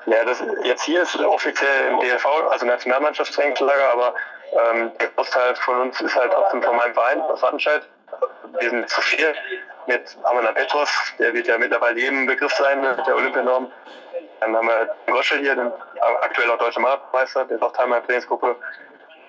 [0.05, 4.13] Ja, das jetzt hier ist offiziell im DLV, also Nationalmannschaftstrainingslager, aber
[4.51, 7.81] ähm, der Großteil von uns ist halt trotzdem von meinem Verein aus Wattenscheid.
[8.59, 9.33] Wir sind zu viel
[9.87, 13.71] mit Amanda Petros, der wird ja mittlerweile jedem Begriff sein, ne, der Olympianorm.
[14.41, 15.71] Dann haben wir den Goschel hier, den
[16.21, 18.55] aktuell auch deutscher Marathonmeister, der ist auch Teil meiner Trainingsgruppe.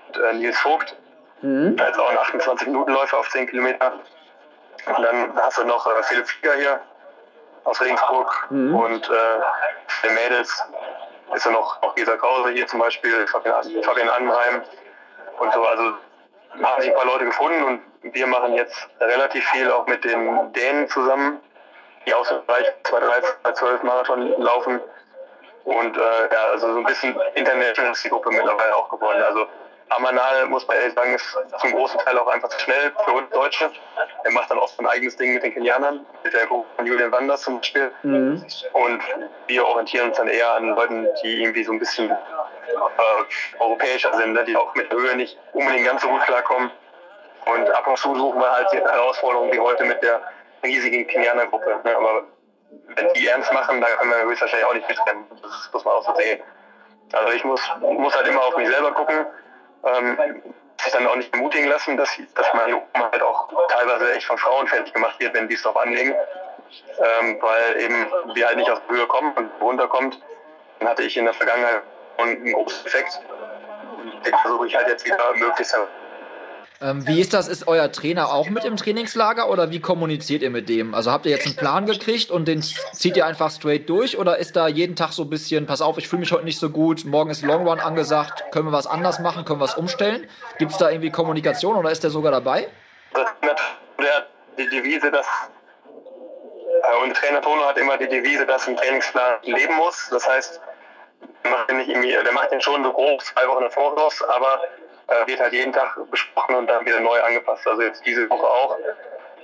[0.08, 0.94] Und, äh, Nils Vogt,
[1.40, 1.76] mhm.
[1.76, 3.92] der ist auch ein 28-Minuten-Läufer auf 10 Kilometer.
[4.94, 6.80] Und dann hast du noch äh, Philipp Flieger hier,
[7.66, 8.46] aus Regensburg.
[8.50, 8.74] Mhm.
[8.74, 9.12] Und äh,
[10.04, 10.64] der Mädels
[11.34, 14.62] ist ja noch, noch Gesa Krause hier zum Beispiel, Fabian, Fabian Anheim
[15.38, 15.64] und so.
[15.64, 15.94] Also
[16.62, 20.52] haben sich ein paar Leute gefunden und wir machen jetzt relativ viel auch mit den
[20.52, 21.40] Dänen zusammen,
[22.06, 24.80] die aus dem Bereich 213, 212 Marathon laufen.
[25.64, 26.00] Und äh,
[26.32, 29.20] ja, also so ein bisschen international ist die Gruppe mittlerweile auch geworden.
[29.22, 29.46] Also
[29.88, 33.30] Amanal, muss man ehrlich sagen, ist zum großen Teil auch einfach zu schnell für uns
[33.30, 33.70] Deutsche.
[34.24, 37.12] Er macht dann oft ein eigenes Ding mit den Kenianern, mit der Gruppe von Julian
[37.12, 37.92] Wanders zum Beispiel.
[38.02, 38.44] Mhm.
[38.72, 39.02] Und
[39.46, 42.16] wir orientieren uns dann eher an Leuten, die irgendwie so ein bisschen äh,
[43.60, 44.44] europäischer sind, ne?
[44.44, 46.70] die auch mit der Höhe nicht unbedingt ganz so gut klarkommen.
[47.44, 50.20] Und ab und zu suchen wir halt die Herausforderungen wie heute mit der
[50.64, 51.80] riesigen Kenianer-Gruppe.
[51.84, 51.96] Ne?
[51.96, 52.24] Aber
[52.88, 55.24] wenn die ernst machen, da können wir höchstwahrscheinlich auch nicht mitrennen.
[55.40, 56.42] Das muss man auch so sehen.
[57.12, 59.26] Also ich muss, muss halt immer auf mich selber gucken
[59.84, 60.42] ähm,
[60.80, 64.66] sich dann auch nicht ermutigen lassen, dass, dass man halt auch teilweise echt von Frauen
[64.66, 66.14] fertig gemacht wird, wenn die es drauf anlegen.
[66.98, 70.20] Ähm, weil eben wir halt nicht aus der Höhe kommen und runterkommt.
[70.78, 71.82] Dann hatte ich in der Vergangenheit
[72.18, 73.20] einen großen Effekt.
[74.24, 75.76] Den versuche ich halt jetzt wieder möglichst
[76.80, 77.48] ähm, wie ist das?
[77.48, 80.94] Ist euer Trainer auch mit im Trainingslager oder wie kommuniziert ihr mit dem?
[80.94, 84.38] Also habt ihr jetzt einen Plan gekriegt und den zieht ihr einfach straight durch oder
[84.38, 86.70] ist da jeden Tag so ein bisschen, pass auf, ich fühle mich heute nicht so
[86.70, 90.28] gut, morgen ist Long Run angesagt, können wir was anders machen, können wir was umstellen?
[90.58, 92.68] Gibt es da irgendwie Kommunikation oder ist der sogar dabei?
[93.98, 94.26] Der
[94.58, 95.26] die Devise, dass
[96.82, 100.08] äh, und Trainer Tono hat immer die Devise, dass ein Trainingsplan leben muss.
[100.10, 100.60] Das heißt,
[101.44, 104.22] der macht den, nicht irgendwie, der macht den schon so grob zwei Wochen im Voraus,
[104.22, 104.62] aber
[105.08, 107.66] äh, wird halt jeden Tag besprochen und dann wieder neu angepasst.
[107.66, 108.76] Also jetzt diese Woche auch.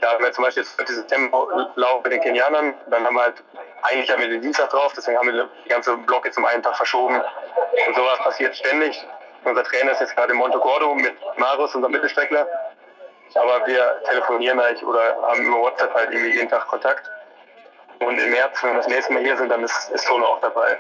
[0.00, 2.74] Da haben wir zum Beispiel jetzt dieses Tempo-Lauf mit den Kenianern.
[2.90, 3.42] Dann haben wir halt,
[3.82, 6.62] eigentlich haben wir den Dienstag drauf, deswegen haben wir den ganzen Block jetzt um einen
[6.62, 7.20] Tag verschoben.
[7.86, 9.06] Und sowas passiert ständig.
[9.44, 12.46] Unser Trainer ist jetzt gerade in Monte Gordo mit Marius, unserem Mittelstreckler.
[13.34, 17.08] aber wir telefonieren halt oder haben über WhatsApp halt irgendwie jeden Tag Kontakt.
[18.00, 20.40] Und im März, wenn wir das nächste Mal hier sind, dann ist, ist Tone auch
[20.40, 20.78] dabei.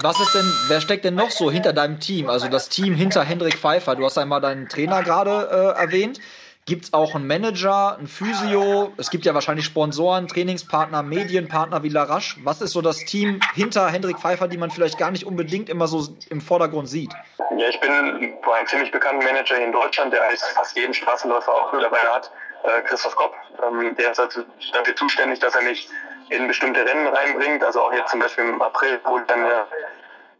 [0.00, 2.28] Was ist denn, wer steckt denn noch so hinter deinem Team?
[2.28, 3.94] Also das Team hinter Hendrik Pfeiffer.
[3.94, 6.18] Du hast einmal deinen Trainer gerade äh, erwähnt.
[6.64, 8.92] Gibt es auch einen Manager, einen Physio?
[8.96, 12.36] Es gibt ja wahrscheinlich Sponsoren, Trainingspartner, Medienpartner wie Larache.
[12.44, 15.88] Was ist so das Team hinter Hendrik Pfeiffer, die man vielleicht gar nicht unbedingt immer
[15.88, 17.12] so im Vordergrund sieht?
[17.56, 21.52] Ja, ich bin bei einem ziemlich bekannten Manager in Deutschland, der heißt fast jeden Straßenläufer
[21.52, 22.30] auch mittlerweile hat,
[22.62, 23.34] äh, Christoph Kopp.
[23.60, 25.88] Ähm, der ist also dafür zuständig, dass er mich
[26.32, 27.62] in bestimmte Rennen reinbringt.
[27.64, 29.64] Also auch jetzt zum Beispiel im April, wo ich dann äh,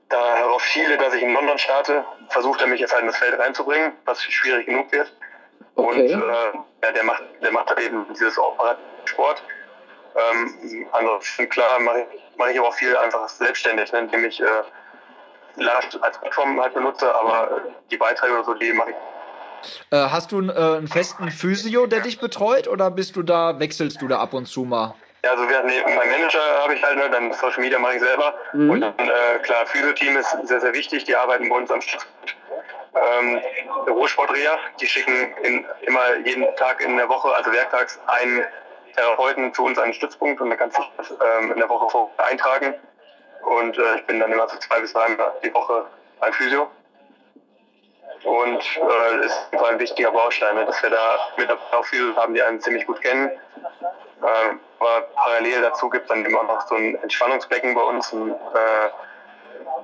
[0.09, 3.39] darauf schiele, dass ich in London starte, versucht er mich jetzt halt in das Feld
[3.39, 5.13] reinzubringen, was schwierig genug wird.
[5.75, 6.15] Okay.
[6.15, 6.53] Und äh,
[6.83, 8.39] ja, der macht, der macht eben dieses
[9.05, 9.43] Sport.
[10.15, 14.41] Ähm, ansonsten klar mache ich, mach ich aber auch viel einfach selbstständig, ne, indem ich
[14.41, 14.47] äh,
[15.57, 18.97] Last als Plattform halt benutze, aber die Beiträge oder so, die mache ich.
[19.91, 23.59] Äh, hast du einen, äh, einen festen Physio, der dich betreut, oder bist du da,
[23.59, 24.95] wechselst du da ab und zu mal?
[25.25, 28.01] Ja, also wir, nee, mein Manager habe ich halt, ne, dann Social Media mache ich
[28.01, 28.35] selber.
[28.53, 28.71] Mhm.
[28.71, 32.35] Und dann, äh, klar, Physio-Team ist sehr, sehr wichtig, die arbeiten bei uns am Stützpunkt
[32.95, 33.41] ähm,
[33.85, 34.59] Bürosportreha.
[34.81, 38.45] Die schicken in, immer jeden Tag in der Woche, also werktags, einen
[38.97, 42.09] Therapeuten zu uns an den Stützpunkt und dann kannst du dich ähm, in der Woche
[42.19, 42.75] eintragen.
[43.43, 45.85] Und äh, ich bin dann immer so zwei bis dreimal die Woche
[46.21, 46.69] ein Physio.
[48.25, 52.43] Und äh, ist ein wichtiger Baustein, ne, dass wir da mit auch viele haben, die
[52.43, 53.29] einen ziemlich gut kennen.
[53.29, 58.31] Äh, aber parallel dazu gibt es dann immer noch so ein Entspannungsbecken bei uns, ein,
[58.31, 58.35] äh,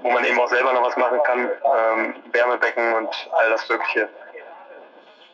[0.03, 4.09] wo man eben auch selber noch was machen kann, ähm, Wärmebecken und all das Mögliche.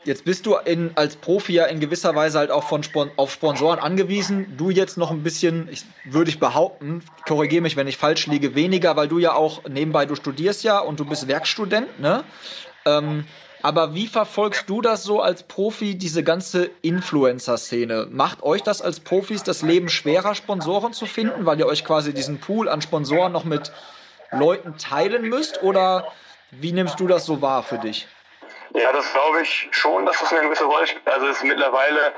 [0.04, 3.32] Jetzt bist du in, als Profi ja in gewisser Weise halt auch von Spon auf
[3.32, 4.54] Sponsoren angewiesen.
[4.58, 8.54] Du jetzt noch ein bisschen, ich, würde ich behaupten, korrigiere mich, wenn ich falsch liege,
[8.54, 12.22] weniger, weil du ja auch nebenbei, du studierst ja und du bist Werkstudent, ne?
[12.86, 13.26] Ähm,
[13.62, 18.08] aber wie verfolgst du das so als Profi, diese ganze Influencer-Szene?
[18.10, 22.12] Macht euch das als Profis das Leben schwerer, Sponsoren zu finden, weil ihr euch quasi
[22.12, 23.72] diesen Pool an Sponsoren noch mit
[24.30, 25.62] Leuten teilen müsst?
[25.62, 26.12] Oder
[26.50, 28.06] wie nimmst du das so wahr für dich?
[28.74, 31.08] Ja, das glaube ich schon, dass das eine gewisse Rolle spielt.
[31.08, 32.12] Also es ist mittlerweile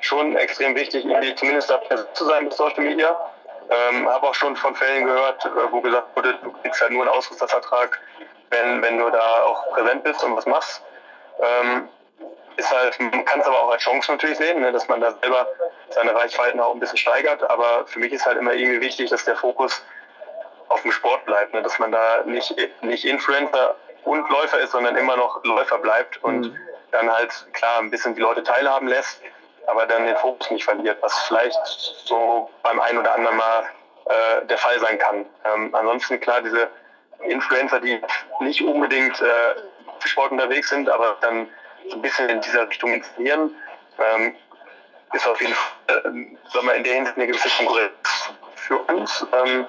[0.00, 1.06] schon extrem wichtig,
[1.36, 1.80] zumindest da
[2.12, 3.16] zu sein mit Social Media.
[3.70, 7.02] Ähm, habe auch schon von Fällen gehört, äh, wo gesagt wurde, du kriegst halt nur
[7.02, 8.00] einen Ausrüstervertrag,
[8.50, 10.82] wenn, wenn du da auch präsent bist und was machst.
[11.40, 11.88] Ähm,
[12.56, 15.12] ist halt, man kann es aber auch als Chance natürlich sehen, ne, dass man da
[15.22, 15.46] selber
[15.90, 17.48] seine Reichweiten auch ein bisschen steigert.
[17.48, 19.82] Aber für mich ist halt immer irgendwie wichtig, dass der Fokus
[20.68, 21.62] auf dem Sport bleibt, ne?
[21.62, 26.40] dass man da nicht, nicht Influencer und Läufer ist, sondern immer noch Läufer bleibt und
[26.40, 26.56] mhm.
[26.92, 29.20] dann halt klar ein bisschen die Leute teilhaben lässt,
[29.66, 33.64] aber dann den Fokus nicht verliert, was vielleicht so beim einen oder anderen Mal
[34.06, 35.26] äh, der Fall sein kann.
[35.44, 36.68] Ähm, ansonsten klar, diese
[37.22, 38.00] Influencer, die
[38.40, 39.54] nicht unbedingt äh,
[40.04, 41.46] Sport unterwegs sind, aber dann
[41.88, 43.50] so ein bisschen in dieser Richtung inszenieren,
[43.98, 44.34] ähm,
[45.12, 49.26] ist auf jeden Fall äh, sagen in der Hinsicht eine gewisse Konkurrenz für uns.
[49.32, 49.66] Ähm,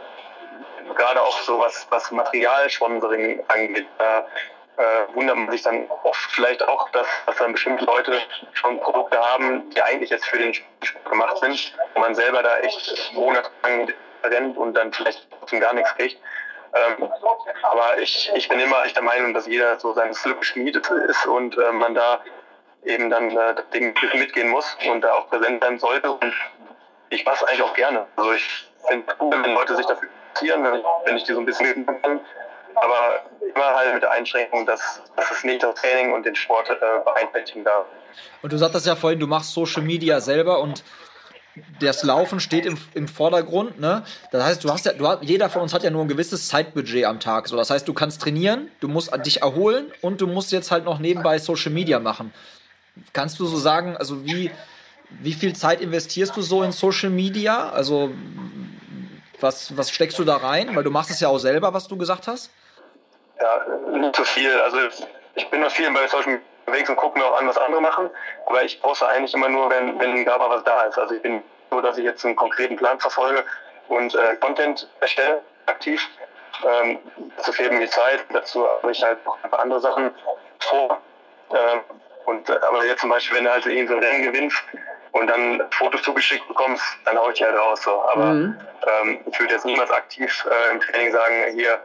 [0.96, 3.86] gerade auch so was, was Materialsponsoring angeht.
[3.98, 4.26] Da
[4.78, 8.20] äh, wundert man sich dann oft vielleicht auch, dass, dass dann bestimmte Leute
[8.54, 12.58] schon Produkte haben, die eigentlich jetzt für den Sport gemacht sind, wo man selber da
[12.60, 13.92] echt monatelang
[14.24, 15.28] rennt und dann vielleicht
[15.60, 16.18] gar nichts kriegt.
[16.74, 17.10] Ähm,
[17.64, 21.58] aber ich, ich bin immer der Meinung, dass jeder so sein Glück geschmiedet ist und
[21.58, 22.22] äh, man da
[22.86, 26.12] eben dann äh, das Ding mitgehen muss und da auch präsent sein sollte.
[26.12, 26.34] Und
[27.10, 28.08] ich mache es eigentlich auch gerne.
[28.16, 31.40] Also ich finde cool, wenn Leute sich dafür interessieren, wenn ich, wenn ich die so
[31.40, 32.20] ein bisschen kann.
[32.76, 36.70] Aber immer halt mit der Einschränkung, dass, dass es nicht das Training und den Sport
[36.70, 37.86] äh, beeinträchtigen darf.
[38.42, 40.84] Und du sagtest ja vorhin, du machst Social Media selber und
[41.80, 44.04] das Laufen steht im, im Vordergrund, ne?
[44.32, 46.48] Das heißt, du hast ja, du hast, jeder von uns hat ja nur ein gewisses
[46.48, 47.48] Zeitbudget am Tag.
[47.48, 50.86] So, das heißt, du kannst trainieren, du musst dich erholen und du musst jetzt halt
[50.86, 52.34] noch nebenbei Social Media machen.
[53.14, 54.52] Kannst du so sagen, also wie,
[55.10, 57.70] wie viel Zeit investierst du so in Social Media?
[57.70, 58.14] Also
[59.40, 60.76] was, was steckst du da rein?
[60.76, 62.52] Weil du machst es ja auch selber, was du gesagt hast.
[63.40, 64.52] Ja, nicht so viel.
[64.62, 64.78] Also
[65.36, 67.82] ich bin noch viel bei Social Media unterwegs und gucke mir auch an, was andere
[67.82, 68.10] machen.
[68.46, 70.98] Aber ich poste eigentlich immer nur, wenn, wenn da mal was da ist.
[70.98, 73.44] Also ich bin so, dass ich jetzt einen konkreten Plan verfolge
[73.88, 76.02] und äh, Content erstelle, aktiv.
[76.66, 77.00] Ähm,
[77.38, 78.24] dazu fehlt mir die Zeit.
[78.30, 80.12] Dazu habe ich halt noch ein paar andere Sachen
[80.60, 81.00] vor.
[81.52, 81.82] Ähm,
[82.26, 84.64] und, äh, aber jetzt zum Beispiel, wenn du halt irgendwie so ein Rennen gewinnst,
[85.12, 87.82] und dann Fotos zugeschickt bekommst, dann hau ich die halt raus.
[87.82, 88.02] So.
[88.02, 88.58] Aber mhm.
[89.02, 91.80] ähm, ich würde jetzt niemals aktiv äh, im Training sagen, hier,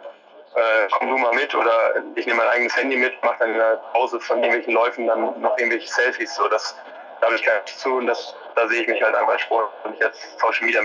[0.56, 3.58] äh, komm du mal mit oder ich nehme mein eigenes Handy mit, mache dann in
[3.58, 6.34] der Pause von irgendwelchen Läufen dann noch irgendwelche Selfies.
[6.34, 6.74] So, das,
[7.20, 10.02] da habe ich nichts zu und das, da sehe ich mich halt einfach Sport und
[10.02, 10.82] als Social Media.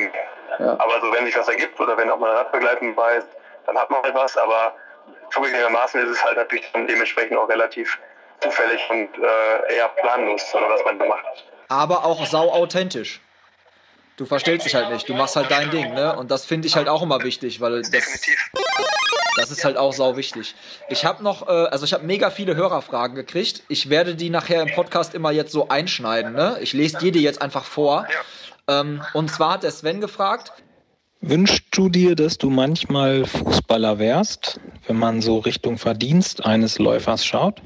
[0.60, 0.73] Ja.
[0.77, 3.27] Aber so, wenn sich was ergibt oder wenn auch mal ein Radbegleiten dabei ist,
[3.65, 4.36] dann hat man halt was.
[4.36, 4.75] Aber
[5.31, 7.97] zugegebenermaßen ist es halt natürlich dann dementsprechend auch relativ
[8.41, 11.25] zufällig und äh, eher planlos, sondern was man da macht.
[11.69, 13.21] Aber auch sau authentisch.
[14.21, 16.15] Du verstellst dich halt nicht, du machst halt dein Ding, ne?
[16.15, 18.51] Und das finde ich halt auch immer wichtig, weil das, Definitiv.
[19.36, 20.53] das ist halt auch sau wichtig.
[20.89, 23.63] Ich habe noch, äh, also ich habe mega viele Hörerfragen gekriegt.
[23.67, 26.60] Ich werde die nachher im Podcast immer jetzt so einschneiden, ne?
[26.62, 28.05] Ich lese dir die jetzt einfach vor.
[28.67, 30.51] Ähm, und zwar hat der Sven gefragt,
[31.21, 37.25] Wünschst du dir, dass du manchmal Fußballer wärst, wenn man so Richtung Verdienst eines Läufers
[37.25, 37.60] schaut?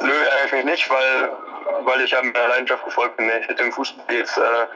[0.00, 0.10] Nö,
[0.42, 1.30] eigentlich nicht, weil,
[1.84, 3.30] weil ich ja meiner Leidenschaft gefolgt bin.
[3.40, 4.66] Ich hätte im Fußball jetzt äh,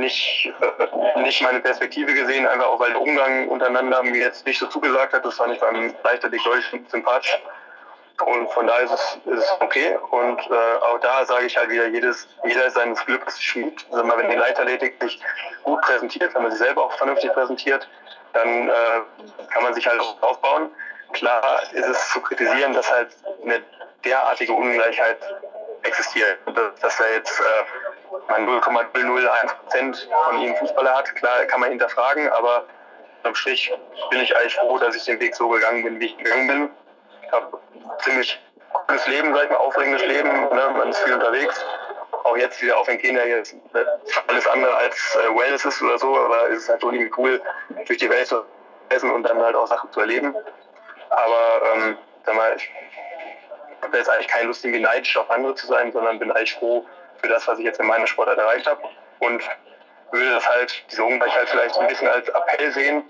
[0.00, 4.58] nicht, äh, nicht meine Perspektive gesehen, einfach auch weil der Umgang untereinander mir jetzt nicht
[4.58, 5.24] so zugesagt hat.
[5.24, 7.38] Das fand ich beim Leichtathletik deutlich sympathisch.
[8.24, 9.96] Und von daher ist es, ist es okay.
[10.10, 13.84] Und äh, auch da sage ich halt wieder, jedes, jeder seines Glückes Schmied.
[13.90, 15.18] Also wenn die Leichtathletik sich
[15.62, 17.88] gut präsentiert, wenn man sich selber auch vernünftig präsentiert,
[18.32, 18.72] dann äh,
[19.52, 20.70] kann man sich halt auch aufbauen.
[21.12, 23.08] Klar ist es zu kritisieren, dass halt
[23.42, 23.62] eine
[24.04, 25.16] derartige Ungleichheit
[25.82, 26.38] existiert.
[26.54, 27.64] Dass, dass er jetzt äh,
[28.28, 32.64] man 0,001 Prozent von ihm Fußballer hat, klar kann man hinterfragen, aber
[33.22, 33.72] am Strich
[34.10, 36.70] bin ich eigentlich froh, dass ich den Weg so gegangen bin, wie ich gegangen bin.
[37.22, 37.58] Ich habe
[37.98, 38.40] ziemlich
[38.86, 40.28] cooles Leben, sag ich mal, aufregendes Leben.
[40.28, 40.74] Ne?
[40.76, 41.64] Man ist viel unterwegs.
[42.24, 43.54] Auch jetzt wieder auf in Kenia jetzt
[44.26, 47.40] alles andere als äh, Wellness ist oder so, aber es ist halt schon irgendwie cool,
[47.86, 48.44] durch die Welt zu
[48.90, 50.34] essen und dann halt auch Sachen zu erleben.
[51.08, 51.96] Aber ähm,
[52.26, 52.70] sag mal, ich
[53.82, 56.84] habe jetzt eigentlich keine Lust, irgendwie neidisch auf andere zu sein, sondern bin eigentlich froh
[57.20, 58.82] für das, was ich jetzt in meiner Sportart erreicht habe.
[59.20, 59.42] Und
[60.12, 63.04] würde das halt, diese Ungleichheit vielleicht ein bisschen als Appell sehen,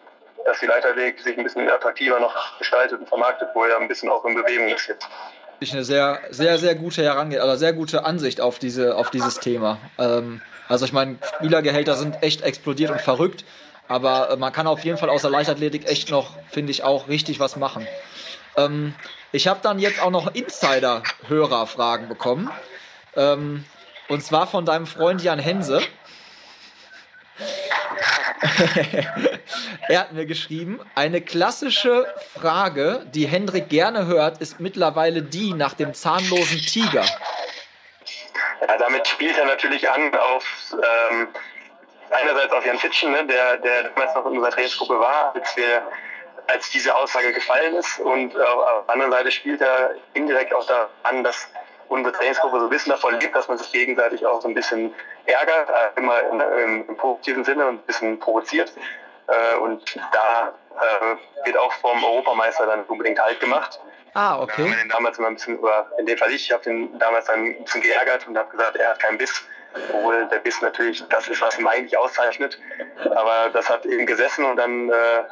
[0.45, 4.09] dass die Leichtathletik sich ein bisschen attraktiver noch gestaltet und vermarktet, wo er ein bisschen
[4.11, 5.09] auch in Bewegung ist jetzt.
[5.61, 9.41] ich eine sehr, sehr, sehr gute Herangehen, also sehr gute Ansicht auf diese, auf dieses
[9.41, 9.79] Thema.
[9.99, 13.45] Ähm, also ich meine, Spielergehälter sind echt explodiert und verrückt,
[13.89, 17.09] aber äh, man kann auf jeden Fall aus der Leichtathletik echt noch, finde ich, auch
[17.09, 17.87] richtig was machen.
[18.57, 18.95] Ähm,
[19.33, 22.51] ich habe dann jetzt auch noch Insider-Hörerfragen bekommen.
[23.17, 23.65] Ähm,
[24.11, 25.81] und zwar von deinem Freund Jan Hense.
[29.89, 35.75] er hat mir geschrieben, eine klassische Frage, die Hendrik gerne hört, ist mittlerweile die nach
[35.75, 37.05] dem zahnlosen Tiger.
[38.67, 41.29] Ja, damit spielt er natürlich an auf ähm,
[42.11, 45.87] einerseits auf Jan Fitschen, ne, der, der damals noch in unserer Trainingsgruppe war, als wir
[46.49, 48.01] als diese Aussage gefallen ist.
[48.01, 51.49] Und äh, auf der anderen Seite spielt er indirekt auch daran, dass
[51.91, 54.95] unsere Trainingsgruppe so ein bisschen davon lebt, dass man sich gegenseitig auch so ein bisschen
[55.27, 58.73] ärgert, äh, immer im, im positiven Sinne und ein bisschen provoziert.
[59.27, 63.81] Äh, und da äh, wird auch vom Europameister dann unbedingt Halt gemacht.
[64.15, 64.65] Ah, Da haben okay.
[64.65, 67.27] wir den damals immer ein bisschen, oder in dem Fall ich, ich habe den damals
[67.27, 69.45] dann ein bisschen geärgert und habe gesagt, er hat keinen Biss.
[69.93, 72.59] Obwohl der Biss natürlich das ist, was ihn eigentlich auszeichnet.
[73.15, 75.23] Aber das hat eben gesessen und dann äh,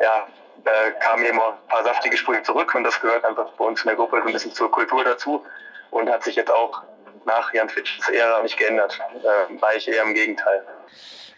[0.00, 0.26] ja,
[0.64, 3.82] äh, kamen eben auch ein paar saftige Sprüche zurück und das gehört einfach bei uns
[3.82, 5.44] in der Gruppe so ein bisschen zur Kultur dazu
[5.92, 6.82] und hat sich jetzt auch
[7.24, 8.98] nach Jan Fitschs Ära nicht geändert.
[9.22, 10.62] Äh, war ich eher im Gegenteil.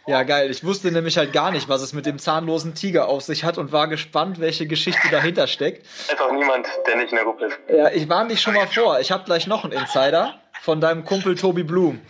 [0.07, 0.51] Ja, geil.
[0.51, 3.57] Ich wusste nämlich halt gar nicht, was es mit dem zahnlosen Tiger auf sich hat
[3.59, 5.87] und war gespannt, welche Geschichte dahinter steckt.
[5.87, 7.59] Ist auch niemand, der nicht in der Gruppe ist.
[7.69, 9.01] Ja, ich warne dich schon mal vor.
[9.01, 12.01] Ich habe gleich noch einen Insider von deinem Kumpel Tobi Blum.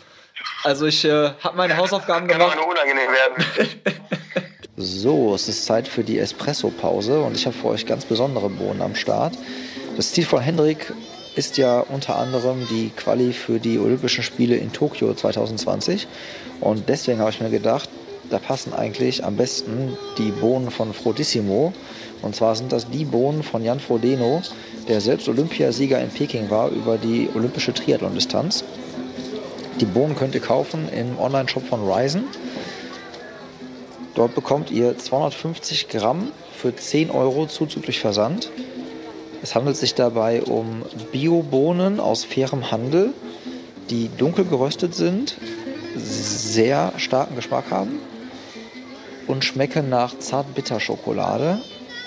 [0.64, 2.58] Also ich äh, habe meine Hausaufgaben Kann gemacht.
[2.58, 3.68] auch nur unangenehm werden.
[4.76, 8.82] So, es ist Zeit für die Espresso-Pause und ich habe für euch ganz besondere Bohnen
[8.82, 9.34] am Start.
[9.96, 10.92] Das Ziel von Hendrik
[11.36, 16.06] ist ja unter anderem die Quali für die Olympischen Spiele in Tokio 2020
[16.60, 17.88] und deswegen habe ich mir gedacht,
[18.30, 21.72] da passen eigentlich am besten die Bohnen von Frodissimo
[22.22, 24.42] und zwar sind das die Bohnen von Jan Frodeno,
[24.88, 28.64] der selbst Olympiasieger in Peking war über die olympische Triathlon-Distanz.
[29.80, 32.24] Die Bohnen könnt ihr kaufen im Online-Shop von Ryzen.
[34.14, 38.50] Dort bekommt ihr 250 Gramm für 10 Euro zuzüglich Versand.
[39.44, 43.12] Es handelt sich dabei um Bio-Bohnen aus fairem Handel,
[43.90, 45.36] die dunkel geröstet sind,
[45.94, 47.98] sehr starken Geschmack haben
[49.26, 51.60] und schmecken nach Zartbitterschokolade.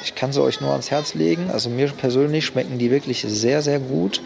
[0.04, 1.52] Ich kann sie euch nur ans Herz legen.
[1.52, 4.19] Also mir persönlich schmecken die wirklich sehr, sehr gut.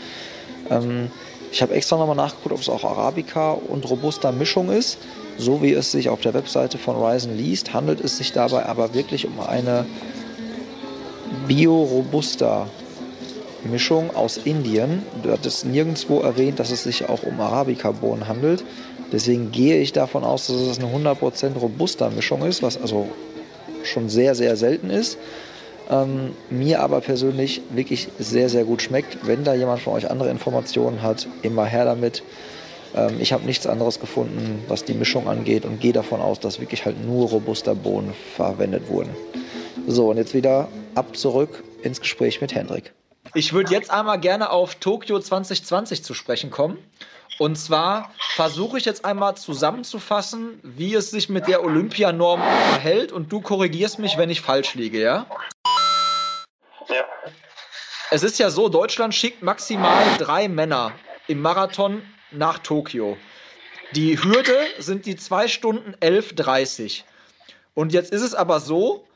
[0.69, 1.11] Ähm,
[1.51, 4.99] ich habe extra nochmal nachgeguckt, ob es auch Arabica und Robusta Mischung ist.
[5.37, 8.93] So wie es sich auf der Webseite von Ryzen liest, handelt es sich dabei aber
[8.93, 9.85] wirklich um eine
[11.49, 12.67] Bio-Robusta
[13.69, 15.03] Mischung aus Indien.
[15.23, 18.63] Dort ist nirgendwo erwähnt, dass es sich auch um Arabica-Bohnen handelt.
[19.11, 23.07] Deswegen gehe ich davon aus, dass es eine 100% Robusta-Mischung ist, was also
[23.83, 25.17] schon sehr, sehr selten ist.
[25.89, 29.27] Ähm, mir aber persönlich wirklich sehr, sehr gut schmeckt.
[29.27, 32.23] Wenn da jemand von euch andere Informationen hat, immer her damit.
[32.95, 36.61] Ähm, ich habe nichts anderes gefunden, was die Mischung angeht und gehe davon aus, dass
[36.61, 39.09] wirklich halt nur robuster Bohnen verwendet wurden.
[39.87, 42.93] So, und jetzt wieder ab zurück ins Gespräch mit Hendrik.
[43.33, 46.77] Ich würde jetzt einmal gerne auf Tokio 2020 zu sprechen kommen.
[47.39, 53.31] Und zwar versuche ich jetzt einmal zusammenzufassen, wie es sich mit der Olympianorm verhält und
[53.31, 55.25] du korrigierst mich, wenn ich falsch liege, ja?
[56.87, 57.05] Ja.
[58.11, 60.91] Es ist ja so, Deutschland schickt maximal drei Männer
[61.27, 63.17] im Marathon nach Tokio.
[63.93, 67.03] Die Hürde sind die 2 Stunden 11,30.
[67.73, 69.07] Und jetzt ist es aber so,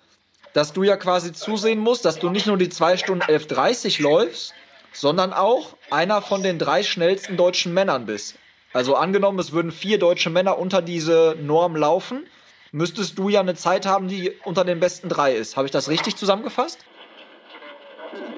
[0.55, 4.53] dass du ja quasi zusehen musst, dass du nicht nur die 2 Stunden 11.30 läufst,
[4.93, 8.37] sondern auch einer von den drei schnellsten deutschen Männern bist.
[8.71, 12.25] Also angenommen, es würden vier deutsche Männer unter diese Norm laufen,
[12.71, 15.57] müsstest du ja eine Zeit haben, die unter den besten drei ist.
[15.57, 16.79] Habe ich das richtig zusammengefasst?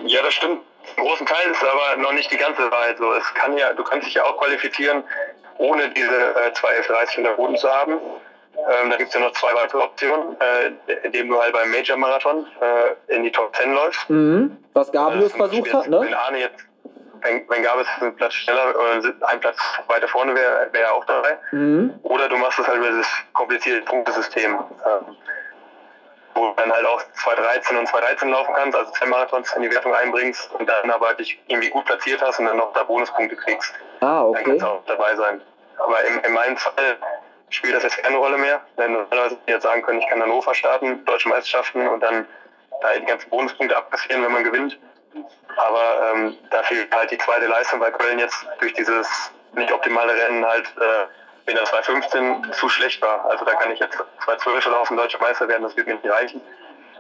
[0.08, 0.62] Ja, das stimmt.
[0.96, 3.14] Im großen Teil ist aber noch nicht die ganze Wahrheit so.
[3.14, 5.04] Es kann ja, du kannst dich ja auch qualifizieren,
[5.60, 8.00] ohne diese äh, 2F30 in der Boden zu haben.
[8.58, 12.48] Ähm, da gibt es ja noch zwei weitere Optionen, äh, indem du halt beim Major-Marathon
[12.62, 14.10] äh, in die Top 10 läufst.
[14.10, 14.58] Mhm.
[14.74, 16.20] Was Gabrius Äh, versucht hat, Wenn ne?
[16.20, 16.66] Arne jetzt,
[17.22, 21.06] wenn, wenn Gabrius einen Platz schneller oder ein Platz weiter vorne wäre, wäre er auch
[21.06, 21.38] dabei.
[21.52, 22.00] Mhm.
[22.04, 25.16] Oder du machst es halt über dieses komplizierte Punktesystem, ähm,
[26.36, 29.72] wo du dann halt auch 2.13 und 2.13 laufen kannst, also 10 Marathons in die
[29.72, 33.36] Wertung einbringst und dann aber dich irgendwie gut platziert hast und dann noch da Bonuspunkte
[33.36, 33.74] kriegst.
[34.02, 34.44] Ah, Dann okay.
[34.44, 35.42] kannst du auch dabei sein.
[35.80, 36.98] Aber in, in meinem Fall
[37.50, 38.62] spielt das jetzt keine Rolle mehr.
[38.78, 42.26] Denn normalerweise jetzt sagen können, ich kann Hannover starten, deutsche Meisterschaften und dann
[42.82, 44.78] da die ganzen Bonuspunkte abkassieren, wenn man gewinnt.
[45.56, 50.14] Aber ähm, da fehlt halt die zweite Leistung, weil Köln jetzt durch dieses nicht optimale
[50.14, 53.26] Rennen halt äh, in der 2.15 zu schlecht war.
[53.30, 56.42] Also da kann ich jetzt 2.12 laufen, deutscher Meister werden, das wird mir nicht reichen.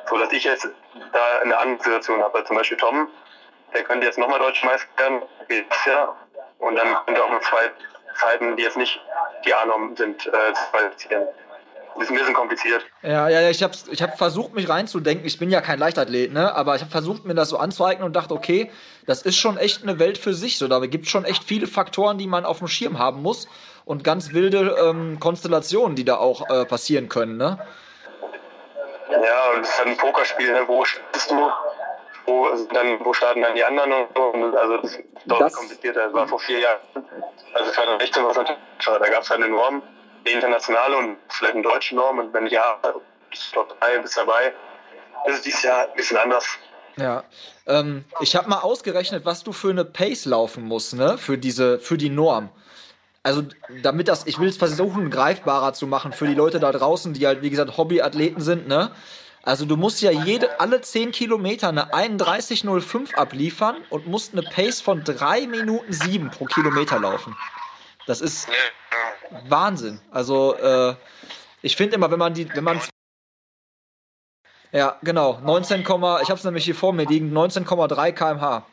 [0.10, 0.68] So dass ich jetzt
[1.12, 2.43] da eine andere Situation habe.
[2.45, 3.10] Zum Beispiel Tom,
[3.74, 6.16] der könnte jetzt nochmal deutscher Meister werden, wie letztes Jahr.
[6.60, 7.70] Und dann könnte auch noch zwei
[8.18, 8.99] Zeiten, die jetzt nicht
[9.45, 11.28] die A-Norm sind, äh, zu qualifizieren.
[11.99, 12.86] Ist ein bisschen kompliziert.
[13.01, 15.26] Ja, ja, ja, ich habe ich hab versucht, mich reinzudenken.
[15.26, 16.53] Ich bin ja kein Leichtathlet, ne?
[16.53, 18.72] Aber ich habe versucht, mir das so anzueignen und dachte, okay,
[19.07, 20.59] das ist schon echt eine Welt für sich.
[20.59, 23.47] So, da gibt schon echt viele Faktoren, die man auf dem Schirm haben muss
[23.84, 27.57] und ganz wilde ähm, Konstellationen, die da auch äh, passieren können, ne?
[29.09, 30.63] Ja, und es ist halt ein Pokerspiel, ne?
[30.68, 31.49] wo startest du,
[32.28, 34.58] wo, sind dann, wo starten dann die anderen und so.
[34.58, 36.06] Also das ist deutlich komplizierter.
[36.06, 36.80] Das war vor vier Jahren.
[37.54, 39.82] Also 2016 war es natürlich, da gab es halt eine Norm,
[40.28, 42.20] die internationale und vielleicht eine deutsche Norm.
[42.20, 42.78] Und wenn ja,
[43.32, 44.54] ich glaube drei bist dabei,
[45.26, 46.46] ist dieses Jahr ein bisschen anders.
[46.98, 47.24] Ja.
[47.66, 51.18] Ähm, ich habe mal ausgerechnet, was du für eine Pace laufen musst, ne?
[51.18, 52.50] Für diese, für die Norm.
[53.24, 53.44] Also,
[53.84, 57.28] damit das, ich will es versuchen, greifbarer zu machen für die Leute da draußen, die
[57.28, 58.92] halt, wie gesagt, Hobbyathleten sind, ne?
[59.48, 64.82] Also, du musst ja jede, alle 10 Kilometer eine 31,05 abliefern und musst eine Pace
[64.82, 67.34] von 3 Minuten 7 pro Kilometer laufen.
[68.08, 68.50] Das ist
[69.48, 70.02] Wahnsinn.
[70.12, 70.95] Also, äh,
[71.62, 72.82] ich finde immer, wenn man die, wenn man
[74.74, 75.39] ja, genau.
[75.41, 78.68] 19, ich habe es nämlich hier vor mir liegen, 19,3 km/h.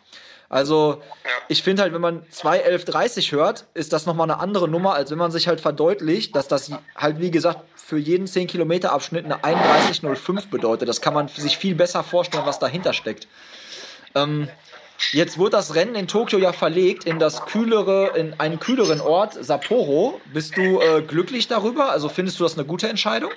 [0.49, 1.03] Also,
[1.49, 5.19] ich finde halt, wenn man 2.11.30 hört, ist das nochmal eine andere Nummer, als wenn
[5.19, 9.39] man sich halt verdeutlicht, dass das halt, wie gesagt, für jeden 10 Kilometer Abschnitt eine
[9.39, 10.89] 31,05 bedeutet.
[10.89, 13.27] Das kann man sich viel besser vorstellen, was dahinter steckt.
[14.15, 14.49] Ähm,
[15.13, 19.35] jetzt wurde das Rennen in Tokio ja verlegt in das kühlere, in einen kühleren Ort,
[19.35, 20.21] Sapporo.
[20.33, 21.91] Bist du äh, glücklich darüber?
[21.91, 23.33] Also findest du das eine gute Entscheidung?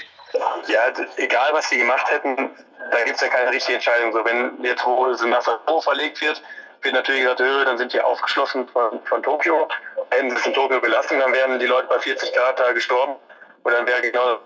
[0.67, 0.81] Ja,
[1.17, 2.49] egal was die gemacht hätten,
[2.91, 4.13] da gibt es ja keine richtige Entscheidung.
[4.13, 6.41] So, wenn jetzt es nach Sapporo verlegt wird,
[6.81, 9.67] wird natürlich gesagt, äh, dann sind die aufgeschlossen von, von Tokio.
[10.09, 13.15] Hätten sie es in Tokio belassen, dann wären die Leute bei 40 Grad da gestorben
[13.63, 14.39] und dann wäre genau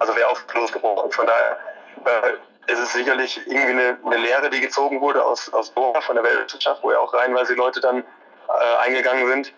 [0.00, 1.10] also wäre auch losgebrochen.
[1.10, 1.58] Von daher
[2.06, 6.14] äh, ist es sicherlich irgendwie eine, eine Lehre, die gezogen wurde aus, aus Doha von
[6.14, 8.04] der Weltwirtschaft, wo ja auch reihenweise Leute dann
[8.48, 9.52] äh, eingegangen sind.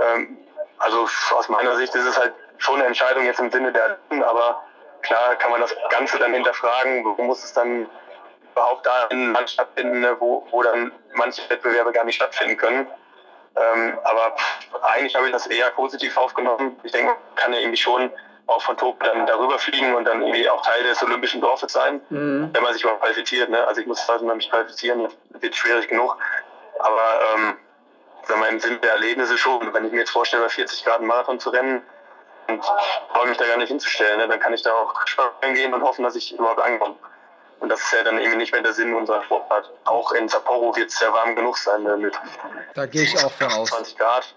[0.00, 0.38] Ähm,
[0.78, 4.22] also aus meiner Sicht ist es halt schon eine Entscheidung jetzt im Sinne der Athleten,
[4.22, 4.62] aber
[5.02, 7.88] klar kann man das Ganze dann hinterfragen, wo muss es dann
[8.56, 12.86] überhaupt da in Land stattfinden, ne, wo, wo dann manche Wettbewerbe gar nicht stattfinden können.
[13.54, 14.36] Ähm, aber
[14.82, 16.78] eigentlich habe ich das eher positiv aufgenommen.
[16.82, 18.10] Ich denke, man kann ja irgendwie schon
[18.46, 22.00] auch von Tokio dann darüber fliegen und dann irgendwie auch Teil des olympischen Dorfes sein,
[22.52, 23.50] wenn man sich mal qualifiziert.
[23.50, 23.66] Ne?
[23.66, 26.16] Also ich muss also mich qualifizieren, wird schwierig genug.
[26.78, 27.56] Aber ähm,
[28.28, 30.98] wenn man im Sinne der Erlebnisse schon, wenn ich mir jetzt vorstelle, bei 40 Grad
[30.98, 31.82] einen Marathon zu rennen,
[32.48, 32.64] und
[33.12, 34.28] freue mich da gar nicht hinzustellen, ne?
[34.28, 36.94] dann kann ich da auch spazieren gehen und hoffen, dass ich überhaupt ankomme.
[37.60, 39.70] Und das ist ja dann irgendwie nicht mehr der Sinn unserer Sportart.
[39.84, 41.96] Auch in Sapporo wird es sehr warm genug sein ne?
[41.96, 42.14] mit
[42.74, 43.70] Da gehe ich auch von aus.
[43.70, 44.34] 20 Grad.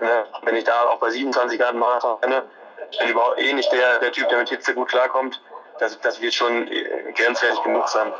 [0.00, 0.26] Ne?
[0.42, 2.44] Wenn ich da auch bei 27 Grad Marathon renne,
[2.90, 5.40] ich bin überhaupt eh nicht der, der Typ, der mit Hitze gut klarkommt.
[5.78, 8.12] Das, das wird schon äh, grenzwertig genug sein.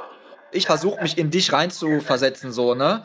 [0.51, 3.05] ich versuche mich in dich reinzuversetzen, so, ne?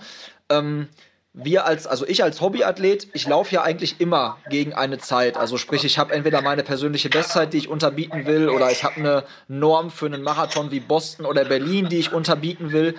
[0.50, 0.90] Ähm,
[1.34, 5.38] wir als, also ich als Hobbyathlet, ich laufe ja eigentlich immer gegen eine Zeit.
[5.38, 8.96] Also sprich, ich habe entweder meine persönliche Bestzeit, die ich unterbieten will, oder ich habe
[8.96, 12.96] eine Norm für einen Marathon wie Boston oder Berlin, die ich unterbieten will.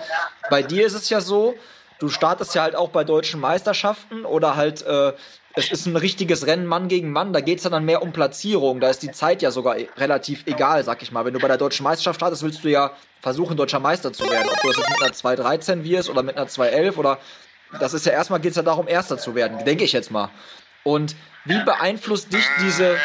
[0.49, 1.55] Bei dir ist es ja so,
[1.99, 5.13] du startest ja halt auch bei deutschen Meisterschaften oder halt äh,
[5.53, 8.13] es ist ein richtiges Rennen Mann gegen Mann, da geht es ja dann mehr um
[8.13, 8.79] Platzierung.
[8.79, 11.25] Da ist die Zeit ja sogar relativ egal, sag ich mal.
[11.25, 14.47] Wenn du bei der deutschen Meisterschaft startest, willst du ja versuchen, deutscher Meister zu werden.
[14.49, 17.19] Ob du das jetzt mit einer 2.13 wirst oder mit einer 2.11 oder
[17.79, 20.29] das ist ja erstmal geht es ja darum, Erster zu werden, denke ich jetzt mal.
[20.83, 21.15] Und
[21.45, 22.97] wie beeinflusst dich diese.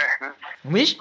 [0.62, 0.98] Mich?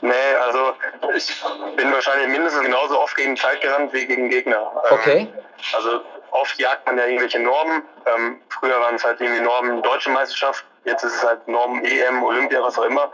[0.00, 0.74] Nee, also
[1.14, 1.42] ich
[1.76, 4.72] bin wahrscheinlich mindestens genauso oft gegen Zeit gerannt wie gegen Gegner.
[4.90, 5.28] Okay.
[5.74, 6.00] Also
[6.32, 7.82] oft jagt man ja irgendwelche Normen.
[8.06, 12.22] Ähm, früher waren es halt irgendwie Normen Deutsche Meisterschaft, jetzt ist es halt Normen EM,
[12.22, 13.12] Olympia, was auch immer.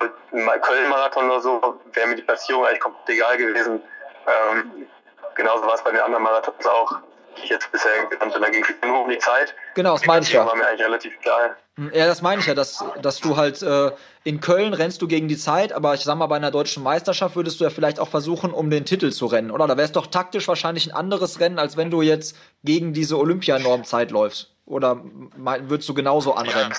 [0.00, 3.80] Köln-Marathon oder so wäre mir die Platzierung eigentlich komplett egal gewesen.
[4.26, 4.88] Ähm,
[5.34, 6.98] genauso war es bei den anderen Marathons auch
[7.42, 8.18] ich jetzt bisher bin.
[8.18, 9.54] Da ging es nur um die Zeit.
[9.74, 10.46] Genau, das meine ich ja.
[10.46, 11.56] war mir eigentlich relativ egal.
[11.76, 13.90] Hm, ja, das meine ich ja, dass, dass du halt äh,
[14.22, 17.36] in Köln rennst du gegen die Zeit, aber ich sag mal, bei einer deutschen Meisterschaft
[17.36, 19.66] würdest du ja vielleicht auch versuchen, um den Titel zu rennen, oder?
[19.66, 23.18] Da wäre es doch taktisch wahrscheinlich ein anderes Rennen, als wenn du jetzt gegen diese
[23.18, 24.52] Olympianormzeit läufst.
[24.66, 26.74] Oder würdest du genauso anrennen?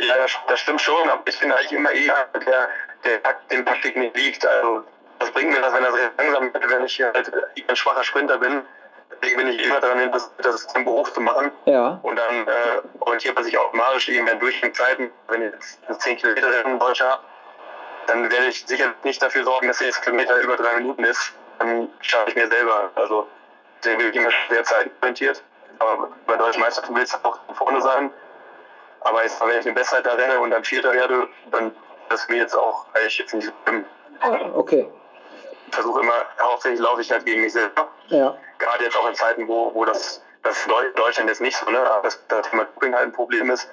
[0.00, 2.68] Ja, das, das stimmt schon, aber ich bin eigentlich immer eher der,
[3.04, 3.20] der
[3.50, 4.46] dem Taktik nicht liegt.
[4.46, 4.84] Also,
[5.18, 7.30] was bringt mir das, wenn das langsam wird, wenn ich hier halt
[7.68, 8.62] ein schwacher Sprinter bin?
[9.20, 11.50] Deswegen bin ich immer daran das, das Tempo hoch zu machen.
[11.64, 11.98] Ja.
[12.02, 15.10] Und dann äh, orientiert man sich automatisch irgendwann durch den Zeiten.
[15.28, 15.52] Wenn ich
[15.88, 17.22] jetzt 10 Kilometer Rennen habe,
[18.06, 21.32] dann werde ich sicher nicht dafür sorgen, dass der Kilometer über drei Minuten ist.
[21.58, 22.90] Dann schaffe ich mir selber.
[22.94, 23.26] Also
[23.82, 25.42] deswegen bin ich immer sehr zeitorientiert.
[25.80, 28.10] Aber bei deutschen Meisterschaften willst du auch vorne sein.
[29.00, 31.72] Aber jetzt, wenn ich eine Bestzeit da renne und dann Vierter werde, dann
[32.08, 33.84] das mir jetzt auch eigentlich jetzt nicht so schlimm.
[34.54, 34.88] Okay.
[35.68, 37.88] Ich versuche immer, hauptsächlich laufe ich halt gegen mich selber.
[38.06, 38.34] Ja.
[38.58, 42.02] Gerade jetzt auch in Zeiten, wo, wo das, das Deutschland jetzt nicht so, ne, aber
[42.02, 43.68] das, das Thema Doping halt ein Problem ist.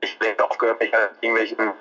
[0.00, 1.72] Ich bin aufgehört, mich halt irgendwelchen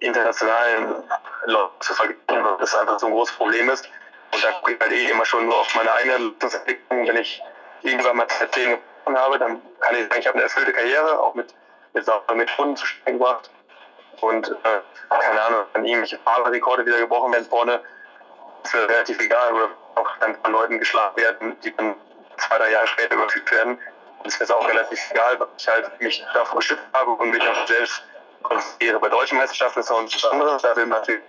[0.00, 1.04] internationalen
[1.44, 3.88] Leuten zu vergleichen, weil das einfach so ein großes Problem ist.
[4.32, 7.06] Und da gucke ich halt eh immer schon nur auf meine eigene Leistungsentwicklung.
[7.06, 7.42] Wenn ich
[7.82, 11.20] irgendwann mal Zeit 10 gewonnen habe, dann kann ich sagen, ich habe eine erfüllte Karriere,
[11.20, 11.54] auch mit,
[11.92, 13.50] mit Methoden zustande gebracht.
[14.20, 14.80] Und äh,
[15.10, 17.80] keine Ahnung, wenn irgendwelche Fahrrekorde wieder gebrochen werden vorne,
[18.64, 19.52] ist relativ egal.
[19.52, 21.94] Oder auch dann von Leuten geschlagen werden, die dann
[22.36, 23.78] zwei, drei Jahre später überführt werden.
[24.18, 27.42] Und es ist auch relativ egal, weil ich halt mich davor geschützt habe und mich
[27.46, 28.02] auch selbst
[28.42, 28.98] konzentriere.
[28.98, 30.62] Bei deutschen Meisterschaften ist noch was anderes.
[30.62, 31.22] Da will man natürlich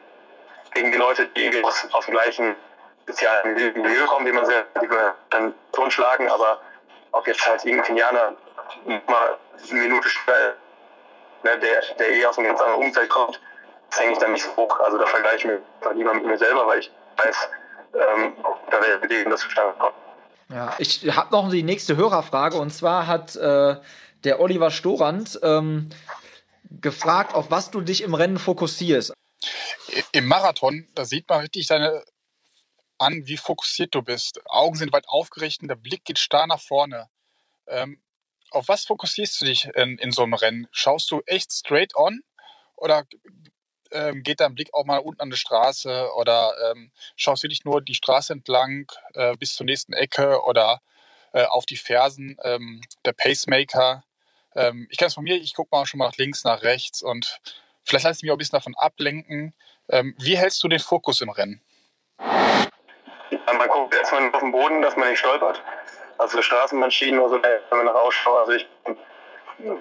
[0.73, 2.55] gegen die Leute, die aus, aus dem gleichen
[3.07, 4.89] sozialen Milieu kommen, die man sehr, die
[5.29, 6.59] dann totschlagen, aber
[7.11, 8.33] ob jetzt halt irgendein Kenianer
[9.07, 9.37] mal
[9.69, 10.55] eine Minute schnell,
[11.43, 13.39] ne, der, der eh aus einem ganz anderen Umfeld kommt,
[13.89, 14.79] das hänge ich dann nicht so hoch.
[14.79, 17.49] Also da vergleiche ich mich lieber mit mir selber, weil ich weiß,
[17.93, 18.33] ähm,
[18.69, 19.95] da wäre Bedingungen das zustande kommen.
[20.49, 23.77] Ja, ich habe noch die nächste Hörerfrage und zwar hat äh,
[24.23, 25.89] der Oliver Storand ähm,
[26.69, 29.13] gefragt, auf was du dich im Rennen fokussierst.
[30.11, 32.03] Im Marathon, da sieht man richtig deine
[32.97, 34.39] an, wie fokussiert du bist.
[34.45, 37.09] Augen sind weit aufgerichtet, der Blick geht starr nach vorne.
[37.67, 38.01] Ähm,
[38.51, 40.67] auf was fokussierst du dich in, in so einem Rennen?
[40.71, 42.21] Schaust du echt straight on
[42.75, 43.05] oder
[43.95, 47.81] ähm, geht dein Blick auch mal unten an die Straße oder ähm, schaust wirklich nur
[47.81, 50.81] die Straße entlang äh, bis zur nächsten Ecke oder
[51.33, 54.03] äh, auf die Fersen ähm, der Pacemaker?
[54.55, 57.01] Ähm, ich kann es von mir, ich gucke mal schon mal nach links, nach rechts
[57.01, 57.39] und
[57.83, 59.53] vielleicht lasse ich mich auch ein bisschen davon ablenken.
[59.89, 61.61] Ähm, wie hältst du den Fokus im Rennen?
[63.57, 65.61] man guckt erstmal auf den Boden, dass man nicht stolpert.
[66.17, 68.39] Also Straßenbahnschienen oder so, wenn man nach ausschaut.
[68.39, 68.97] Also ich bin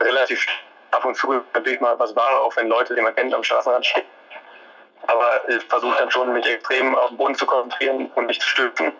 [0.01, 0.47] relativ
[0.95, 3.85] ab und zu natürlich mal was wahre, auch wenn Leute, die man kennt, am Straßenrand
[3.85, 4.05] stehen.
[5.07, 8.49] Aber ich versuche dann schon, mich extrem auf den Boden zu konzentrieren und nicht zu
[8.49, 8.93] stützen.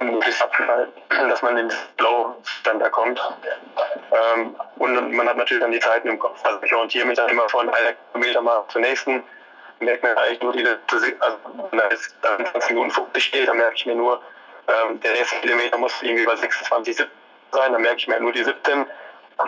[0.00, 0.92] Und möglichst abzuhalten,
[1.28, 3.20] dass man in den Flow-Stand da kommt.
[4.10, 6.44] Ähm, und man hat natürlich dann die Zeiten im Kopf.
[6.44, 9.22] Also ich orientiere mich dann immer von einer Kilometer mal zur nächsten
[9.80, 11.38] merkt man eigentlich nur die also
[11.70, 14.20] wenn da jetzt 20 Minuten 50 steht, dann merke ich mir nur,
[14.68, 17.12] ähm, der nächste Kilometer muss irgendwie bei 26, 17
[17.52, 18.84] sein, dann merke ich mir nur die 17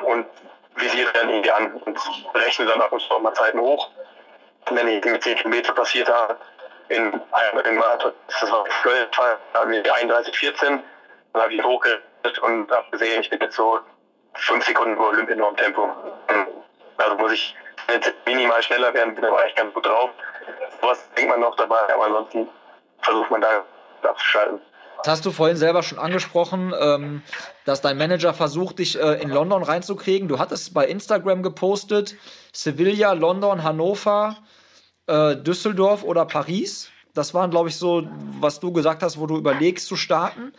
[0.02, 0.26] und
[0.76, 1.98] visiere dann irgendwie an und
[2.34, 3.88] rechne dann ab und zu auch mal Zeiten hoch.
[4.70, 6.36] wenn ich mit 10 Kilometer passiert habe,
[6.88, 10.82] in einem Marathon, das war Köln, da haben wir 31, 14,
[11.32, 13.80] dann habe ich hochgerechnet und habe gesehen, ich bin jetzt so
[14.34, 15.88] 5 Sekunden über Olympianorm-Tempo.
[16.98, 17.56] Also muss ich
[18.24, 20.10] minimal schneller werden, bin aber echt ganz gut drauf.
[20.80, 22.48] Was denkt man noch dabei, aber ansonsten
[23.02, 23.64] versucht man da
[24.02, 24.60] abzuschalten.
[25.02, 27.22] Das hast du vorhin selber schon angesprochen, ähm,
[27.64, 30.28] dass dein Manager versucht, dich äh, in London reinzukriegen.
[30.28, 32.16] Du hattest bei Instagram gepostet,
[32.52, 34.36] Sevilla, London, Hannover,
[35.06, 36.90] äh, Düsseldorf oder Paris.
[37.14, 38.06] Das waren, glaube ich, so,
[38.40, 40.52] was du gesagt hast, wo du überlegst zu starten.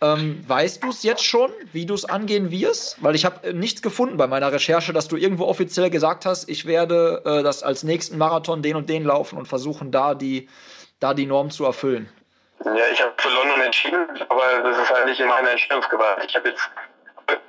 [0.00, 3.02] Ähm, weißt du es jetzt schon, wie du es angehen wirst?
[3.02, 6.66] Weil ich habe nichts gefunden bei meiner Recherche, dass du irgendwo offiziell gesagt hast, ich
[6.66, 10.48] werde äh, das als nächsten Marathon den und den laufen und versuchen, da die,
[11.00, 12.08] da die Norm zu erfüllen.
[12.64, 16.24] Ja, ich habe für London entschieden, aber das ist halt nicht in meiner Entscheidungsgewalt.
[16.24, 16.68] Ich habe jetzt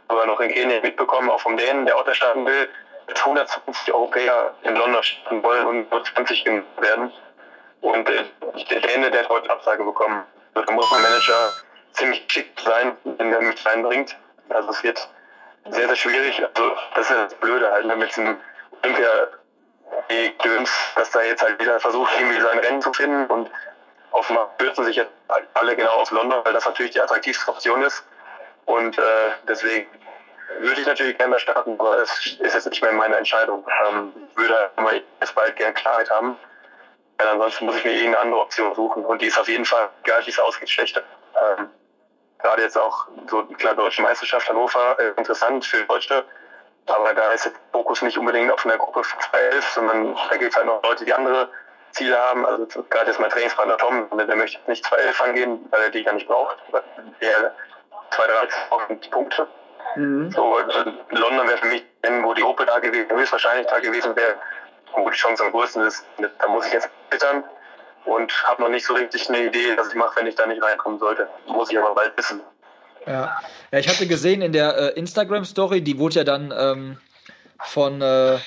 [0.07, 2.69] aber noch in Kenia mitbekommen, auch vom Dänen, der auch da starten will,
[3.07, 6.45] dass 120 Europäer in London starten wollen und nur 20
[6.77, 7.11] werden.
[7.81, 8.23] Und äh,
[8.69, 10.23] der Däne, der hat heute Absage bekommen.
[10.53, 11.53] Also, da muss mein Manager
[11.93, 14.15] ziemlich geschickt sein, wenn er mich reinbringt.
[14.49, 15.07] Also es wird
[15.69, 16.39] sehr, sehr schwierig.
[16.39, 18.37] Also das ist das Blöde halt ne, mit diesem
[18.83, 19.27] Olympia
[20.43, 23.49] Döns, dass da jetzt halt wieder versucht, irgendwie sein Rennen zu finden und
[24.19, 25.11] offenbar stürzen sich jetzt
[25.53, 28.03] alle genau auf London, weil das natürlich die attraktivste Option ist.
[28.65, 29.87] Und äh, deswegen
[30.59, 33.65] würde ich natürlich gerne da starten, aber es ist jetzt nicht mehr meine Entscheidung.
[33.87, 36.37] Ähm, würde aber jetzt bald gerne Klarheit haben.
[37.17, 39.05] Weil ansonsten muss ich mir irgendeine andere Option suchen.
[39.05, 41.01] Und die ist auf jeden Fall, egal wie es ausgeht, schlechter.
[41.35, 41.69] Ähm,
[42.39, 46.23] gerade jetzt auch so klar Deutsche Meisterschaft Hannover äh, interessant für Deutsche.
[46.87, 50.55] Aber da ist der Fokus nicht unbedingt auf einer Gruppe 211, sondern da gibt es
[50.55, 51.49] halt noch Leute, die andere
[51.91, 52.45] Ziele haben.
[52.45, 56.13] Also gerade jetzt mein Trainingspartner Tom, der möchte nicht 211 angehen, weil er die gar
[56.13, 56.57] nicht braucht.
[57.21, 57.53] Der
[58.11, 59.47] 213 braucht Punkte.
[59.95, 60.31] Mhm.
[60.31, 61.83] So, also London wäre für mich,
[62.21, 64.35] wo die Gruppe da gewesen, höchstwahrscheinlich da gewesen wäre,
[64.95, 66.05] wo die Chance am größten ist.
[66.17, 67.43] Da muss ich jetzt bittern
[68.05, 70.61] und habe noch nicht so richtig eine Idee, was ich mache, wenn ich da nicht
[70.61, 71.27] reinkommen sollte.
[71.47, 72.41] Muss ich aber bald wissen.
[73.05, 73.39] Ja,
[73.71, 76.97] ja ich hatte gesehen in der äh, Instagram-Story, die wurde ja dann ähm,
[77.63, 78.39] von, äh,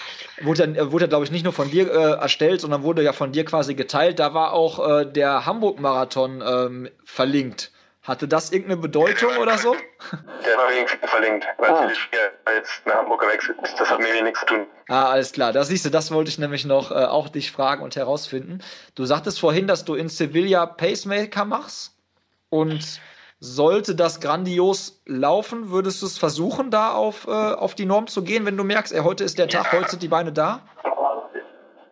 [0.43, 3.33] wurde, ja, wurde glaube ich, nicht nur von dir äh, erstellt, sondern wurde ja von
[3.33, 4.19] dir quasi geteilt.
[4.19, 7.71] Da war auch äh, der Hamburg-Marathon ähm, verlinkt.
[8.03, 9.77] Hatte das irgendeine Bedeutung oder so?
[10.45, 11.89] Der war irgendwie verlinkt, weil ah.
[11.89, 12.11] ich
[12.57, 13.79] jetzt nach Hamburg gewechselt ist.
[13.79, 14.67] Das hat mir nichts zu tun.
[14.89, 15.53] Ah, alles klar.
[15.53, 18.59] Das siehst du, das wollte ich nämlich noch äh, auch dich fragen und herausfinden.
[18.97, 21.93] Du sagtest vorhin, dass du in Sevilla Pacemaker machst
[22.49, 23.01] und
[23.45, 28.23] sollte das grandios laufen, würdest du es versuchen, da auf, äh, auf die Norm zu
[28.23, 30.61] gehen, wenn du merkst, ey, heute ist der Tag, heute sind die Beine da?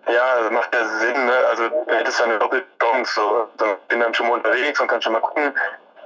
[0.06, 1.26] Ja, das macht ja Sinn.
[1.26, 1.32] Ne?
[1.48, 3.14] Also du hättest ja eine doppelte Chance.
[3.14, 3.48] So.
[3.56, 5.52] Dann bin dann schon mal unterwegs und kann schon mal gucken,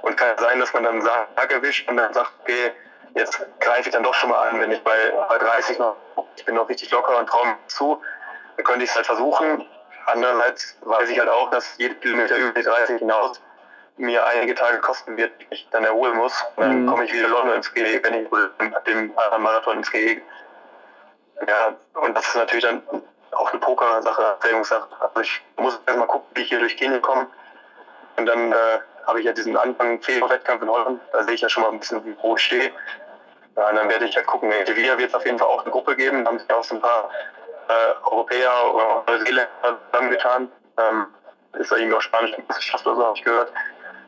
[0.01, 2.71] und kann sein, dass man dann Tag erwischt und dann sagt, okay,
[3.13, 5.95] jetzt greife ich dann doch schon mal an, wenn ich bei, bei 30 noch,
[6.35, 8.01] ich bin noch richtig locker und traue zu,
[8.57, 9.63] dann könnte ich es halt versuchen.
[10.07, 13.41] Andererseits weiß ich halt auch, dass jede Kilometer über die 30 hinaus
[13.97, 16.43] mir einige Tage kosten wird, die ich dann erholen muss.
[16.55, 16.87] Und dann mhm.
[16.87, 18.29] komme ich wieder London ins Gehege, wenn ich
[18.85, 20.21] dem Marathon ins Gehege.
[21.47, 22.81] Ja, und das ist natürlich dann
[23.31, 24.87] auch eine Poker-Sache, Sache.
[24.99, 27.27] Also ich muss erstmal gucken, wie ich hier durch Kenia komme.
[28.17, 31.01] Und dann äh, habe ich ja diesen Anfang Februar-Wettkampf in Holland.
[31.11, 32.71] Da sehe ich ja schon mal ein bisschen, wo ich stehe.
[33.57, 34.51] Ja, und dann werde ich halt gucken.
[34.51, 36.23] In Sevilla wird es auf jeden Fall auch eine Gruppe geben.
[36.23, 37.09] Da haben sich auch so ein paar
[37.67, 39.49] äh, Europäer oder Neuseeländer
[39.91, 40.49] zusammengetan.
[40.77, 41.07] Ähm,
[41.53, 43.51] ist da irgendwie auch spanische Wissenschaft oder so, habe ich gehört.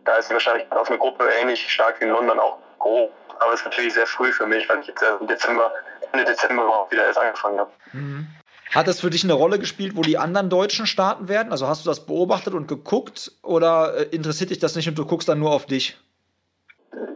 [0.07, 3.11] Da ist wahrscheinlich auf eine Gruppe ähnlich stark wie in London auch grob.
[3.39, 5.69] Aber es ist natürlich sehr früh für mich, weil ich jetzt im Dezember,
[6.13, 7.71] Ende Dezember überhaupt wieder erst angefangen habe.
[7.91, 8.27] Mhm.
[8.73, 11.51] Hat das für dich eine Rolle gespielt, wo die anderen Deutschen starten werden?
[11.51, 15.05] Also hast du das beobachtet und geguckt oder äh, interessiert dich das nicht und du
[15.05, 15.97] guckst dann nur auf dich?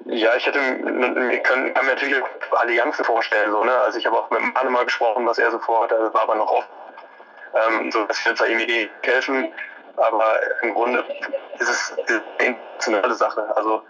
[0.07, 2.21] Ja, ich hätte mir kann, kann mir natürlich
[2.51, 3.51] Allianzen vorstellen.
[3.51, 3.71] So, ne?
[3.71, 6.35] Also ich habe auch mit Arne mal gesprochen, was er so vorhat, das war aber
[6.35, 6.69] noch offen.
[7.53, 9.53] Ähm, so dass wir uns da irgendwie helfen.
[9.97, 11.03] Aber im Grunde
[11.59, 13.55] ist es eine internationale Sache.
[13.55, 13.83] Also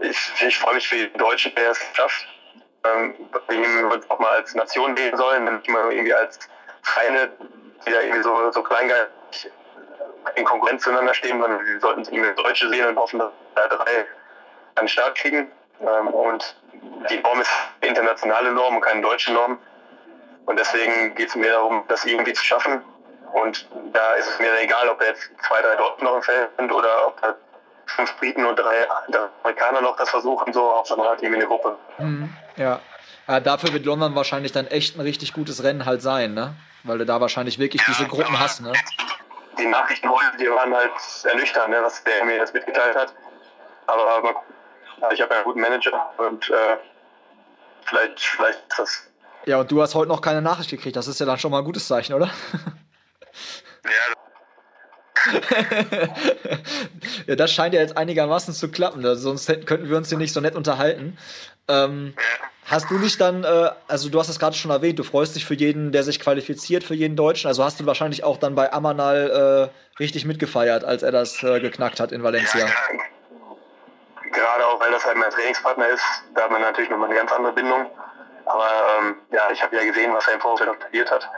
[0.00, 2.26] ich, ich freue mich für die Deutschen, der es schafft.
[2.84, 3.14] Ähm,
[3.50, 6.38] ihm auch mal als Nation wählen sollen, nicht mal irgendwie als
[6.82, 7.28] Vereine,
[7.86, 9.10] die da irgendwie so, so kleingeilig
[10.34, 14.06] in Konkurrenz zueinander stehen, sondern wir sollten irgendwie Deutsche sehen und hoffen, dass da drei
[14.76, 15.50] an den Start kriegen.
[15.80, 16.56] Ähm, und
[17.10, 19.58] die Norm ist internationale Norm und keine deutsche Norm.
[20.46, 22.82] Und deswegen geht es mir darum, das irgendwie zu schaffen.
[23.32, 26.50] Und da ist es mir egal, ob da jetzt zwei, drei Deutsche noch im Feld
[26.56, 27.34] sind oder ob da
[27.86, 28.88] fünf Briten und drei
[29.42, 31.76] Amerikaner noch das versuchen, so Hauptsache man hat irgendwie eine Gruppe.
[31.98, 32.80] Mhm, ja.
[33.26, 33.40] ja.
[33.40, 36.54] Dafür wird London wahrscheinlich dann echt ein richtig gutes Rennen halt sein, ne?
[36.84, 38.72] Weil du da wahrscheinlich wirklich diese Gruppen hast, ne?
[39.58, 40.92] Die Nachrichten heute, die waren halt
[41.24, 43.12] ernüchternd, ne, was der mir jetzt mitgeteilt hat.
[43.86, 46.76] Aber, aber ich habe ja einen guten Manager und äh,
[47.84, 49.06] vielleicht, vielleicht ist das.
[49.46, 50.96] Ja, und du hast heute noch keine Nachricht gekriegt.
[50.96, 52.30] Das ist ja dann schon mal ein gutes Zeichen, oder?
[53.84, 54.14] Ja,
[57.26, 59.04] ja, das scheint ja jetzt einigermaßen zu klappen.
[59.04, 61.18] Also sonst hätten, könnten wir uns hier nicht so nett unterhalten.
[61.68, 62.14] Ähm,
[62.66, 65.44] hast du nicht dann, äh, also du hast es gerade schon erwähnt, du freust dich
[65.44, 67.48] für jeden, der sich qualifiziert, für jeden Deutschen.
[67.48, 71.60] Also hast du wahrscheinlich auch dann bei Amanal äh, richtig mitgefeiert, als er das äh,
[71.60, 72.66] geknackt hat in Valencia.
[72.66, 72.72] Ja,
[74.32, 76.04] gerade auch, weil das halt mein Trainingspartner ist,
[76.34, 77.90] da hat man natürlich nochmal eine ganz andere Bindung.
[78.46, 78.68] Aber
[78.98, 81.28] ähm, ja, ich habe ja gesehen, was er im Vorfeld noch hat.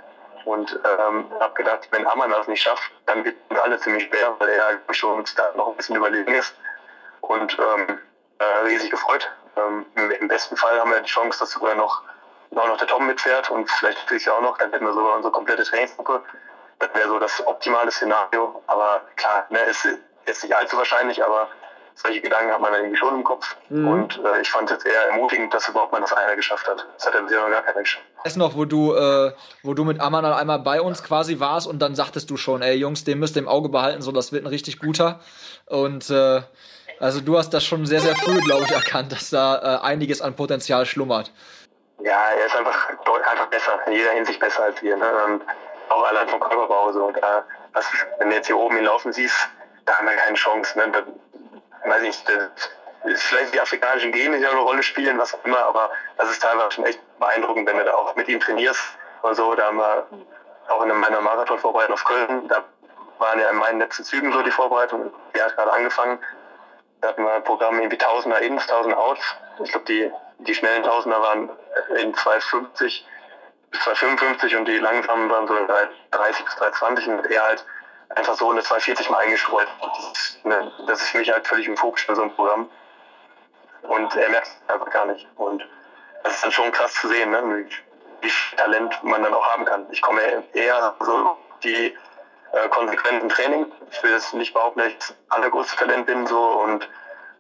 [0.45, 4.49] Und ähm, habe gedacht, wenn Ammann das nicht schafft, dann wird alle ziemlich schwer, weil
[4.49, 6.55] er schon da noch ein bisschen überlegen ist.
[7.21, 7.99] Und ähm,
[8.39, 9.31] äh, riesig gefreut.
[9.57, 12.03] Ähm, Im besten Fall haben wir die Chance, dass sogar noch,
[12.51, 14.93] noch, noch der Tom mitfährt und vielleicht kriege ich ja auch noch, dann hätten wir
[14.93, 16.23] sogar unsere komplette Trainingsgruppe.
[16.79, 18.63] Das wäre so das optimale Szenario.
[18.67, 19.87] Aber klar, ne, es,
[20.27, 21.49] jetzt nicht allzu wahrscheinlich, aber
[21.95, 23.57] solche Gedanken hat man irgendwie schon im Kopf.
[23.69, 23.89] Mhm.
[23.89, 26.87] Und äh, ich fand es jetzt eher ermutigend, dass überhaupt mal das einer geschafft hat.
[26.97, 28.05] Das hat ja bisher noch gar keiner geschafft.
[28.25, 29.33] Weißt noch, wo du, äh,
[29.63, 32.75] wo du mit Amanal einmal bei uns quasi warst und dann sagtest du schon, ey
[32.75, 35.21] Jungs, den müsst ihr im Auge behalten, so das wird ein richtig guter.
[35.67, 36.43] Und äh,
[37.01, 40.23] also du hast das schon sehr, sehr früh, glaube ich, erkannt, dass da äh, einiges
[40.23, 41.33] an Potenzial schlummert.
[42.01, 44.97] Ja, er ist einfach, einfach besser, in jeder Hinsicht besser als wir.
[44.97, 45.05] Ne?
[45.27, 45.43] Und
[45.89, 46.93] auch allein vom Körperbau.
[46.93, 47.11] So.
[47.11, 47.87] Da, was,
[48.19, 49.35] wenn du jetzt hier oben ihn laufen siehst,
[49.85, 50.79] da haben wir keine Chance.
[50.79, 50.93] Ne?
[51.85, 52.25] Weiß nicht,
[53.17, 56.73] vielleicht die afrikanischen Gene, die eine Rolle spielen, was auch immer, aber das ist teilweise
[56.73, 59.55] schon echt beeindruckend, wenn du da auch mit ihm trainierst und so.
[59.55, 60.07] Da haben wir
[60.69, 62.63] auch in meiner Marathonvorbereitung auf Köln, da
[63.19, 66.19] waren ja in meinen letzten Zügen so die Vorbereitung, die hat gerade angefangen.
[67.01, 69.37] Da hatten wir ein Programm irgendwie Tausender Ins, 1000 Outs.
[69.63, 71.51] Ich glaube, die, die schnellen Tausender waren
[71.99, 73.07] in 250
[73.71, 77.65] bis 255 und die langsamen waren so in 330 bis 320 und er halt
[78.17, 79.67] einfach so eine 240 mal eingestreut.
[80.87, 82.67] Das, ist für mich halt völlig im Fokus für so ein Programm.
[83.83, 85.27] Und er merkt es einfach gar nicht.
[85.37, 85.67] Und
[86.23, 87.67] das ist dann schon krass zu sehen, ne?
[88.21, 89.85] wie, viel Talent man dann auch haben kann.
[89.91, 90.21] Ich komme
[90.53, 91.93] eher so die
[92.53, 93.67] äh, konsequenten Training.
[93.91, 96.89] Ich will jetzt nicht behaupten, dass ich das allergrößte Talent bin so und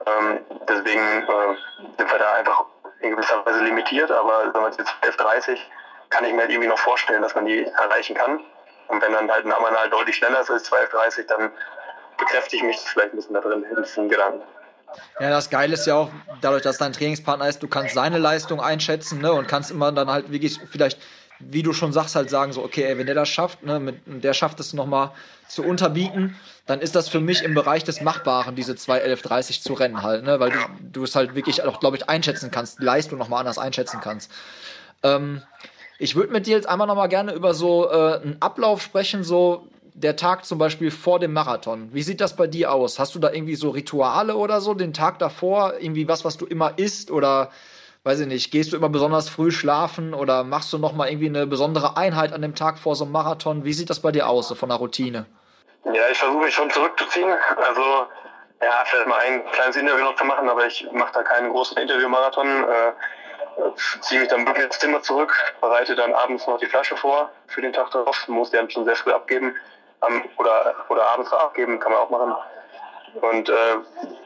[0.06, 1.54] ähm, deswegen äh,
[1.96, 2.64] sind wir da einfach
[3.00, 5.58] in gewisser Weise limitiert, aber sagen wir jetzt 11.30
[6.10, 8.40] kann ich mir halt irgendwie noch vorstellen, dass man die erreichen kann.
[8.92, 11.50] Und wenn dann halt ein Ammann halt deutlich schneller ist als 12.30, dann
[12.18, 13.64] bekräftige ich mich vielleicht ein bisschen da drin,
[13.96, 14.42] in Gedanken.
[15.18, 16.10] Ja, das Geile ist ja auch,
[16.42, 20.10] dadurch, dass dein Trainingspartner ist, du kannst seine Leistung einschätzen ne, und kannst immer dann
[20.10, 21.00] halt wirklich vielleicht
[21.44, 23.96] wie du schon sagst, halt sagen, so, okay, ey, wenn der das schafft, ne, mit,
[24.06, 25.10] der schafft es nochmal
[25.48, 26.36] zu unterbieten,
[26.66, 30.38] dann ist das für mich im Bereich des Machbaren, diese 2.11.30 zu rennen halt, ne,
[30.40, 33.58] weil du, du es halt wirklich auch, glaube ich, einschätzen kannst, die Leistung nochmal anders
[33.58, 34.30] einschätzen kannst.
[35.02, 35.42] Ähm,
[36.02, 39.68] ich würde mit dir jetzt einmal nochmal gerne über so äh, einen Ablauf sprechen, so
[39.94, 41.90] der Tag zum Beispiel vor dem Marathon.
[41.92, 42.98] Wie sieht das bei dir aus?
[42.98, 46.44] Hast du da irgendwie so Rituale oder so, den Tag davor, irgendwie was, was du
[46.44, 47.50] immer isst oder
[48.02, 51.28] weiß ich nicht, gehst du immer besonders früh schlafen oder machst du noch mal irgendwie
[51.28, 53.64] eine besondere Einheit an dem Tag vor so einem Marathon?
[53.64, 55.26] Wie sieht das bei dir aus, so von der Routine?
[55.84, 57.30] Ja, ich versuche mich schon zurückzuziehen.
[57.56, 57.82] Also,
[58.60, 61.76] ja, vielleicht mal ein kleines Interview noch zu machen, aber ich mache da keinen großen
[61.76, 62.46] Interview-Marathon.
[62.48, 62.92] Äh,
[64.00, 67.60] ziehe mich dann wirklich ins Zimmer zurück, bereite dann abends noch die Flasche vor für
[67.60, 68.26] den Tag darauf.
[68.28, 69.54] Muss die dann schon sehr früh abgeben.
[70.00, 72.34] Um, oder, oder abends abgeben, kann man auch machen
[73.20, 73.76] und äh,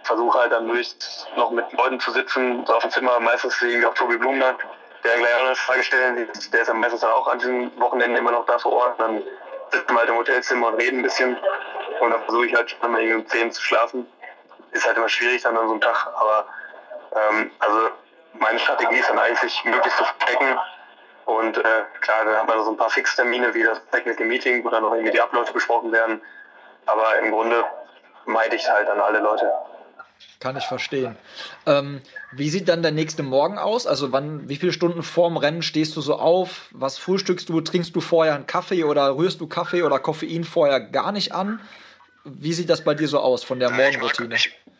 [0.04, 3.86] versuche halt dann möglichst noch mit Leuten zu sitzen, so auf dem Zimmer, meistens irgendwie
[3.86, 4.56] auch Tobi Blum dann,
[5.04, 8.46] der gleich eine Frage stellen, der ist dann meistens auch an diesen Wochenenden immer noch
[8.46, 9.22] da vor Ort, dann
[9.70, 11.36] sitzen wir halt im Hotelzimmer und reden ein bisschen
[12.00, 14.06] und dann versuche ich halt schon mal irgendwie um 10 zu schlafen.
[14.70, 16.46] Ist halt immer schwierig dann an so einem Tag, aber
[17.14, 17.88] ähm, also
[18.40, 20.58] meine Strategie ist dann eigentlich, möglichst zu verstecken
[21.26, 21.62] und äh,
[22.00, 24.92] klar, dann hat man so ein paar Fixtermine wie das Technical Meeting, wo dann noch
[24.92, 26.20] irgendwie die Abläufe besprochen werden,
[26.86, 27.64] aber im Grunde
[28.26, 29.50] meide ich halt an alle Leute.
[30.40, 31.16] Kann ich verstehen.
[31.66, 32.00] Ähm,
[32.32, 33.86] wie sieht dann der nächste Morgen aus?
[33.86, 36.68] Also wann, wie viele Stunden vorm Rennen stehst du so auf?
[36.70, 37.60] Was frühstückst du?
[37.60, 41.60] Trinkst du vorher einen Kaffee oder rührst du Kaffee oder Koffein vorher gar nicht an?
[42.24, 44.34] Wie sieht das bei dir so aus von der Morgenroutine?
[44.34, 44.75] Ich, ich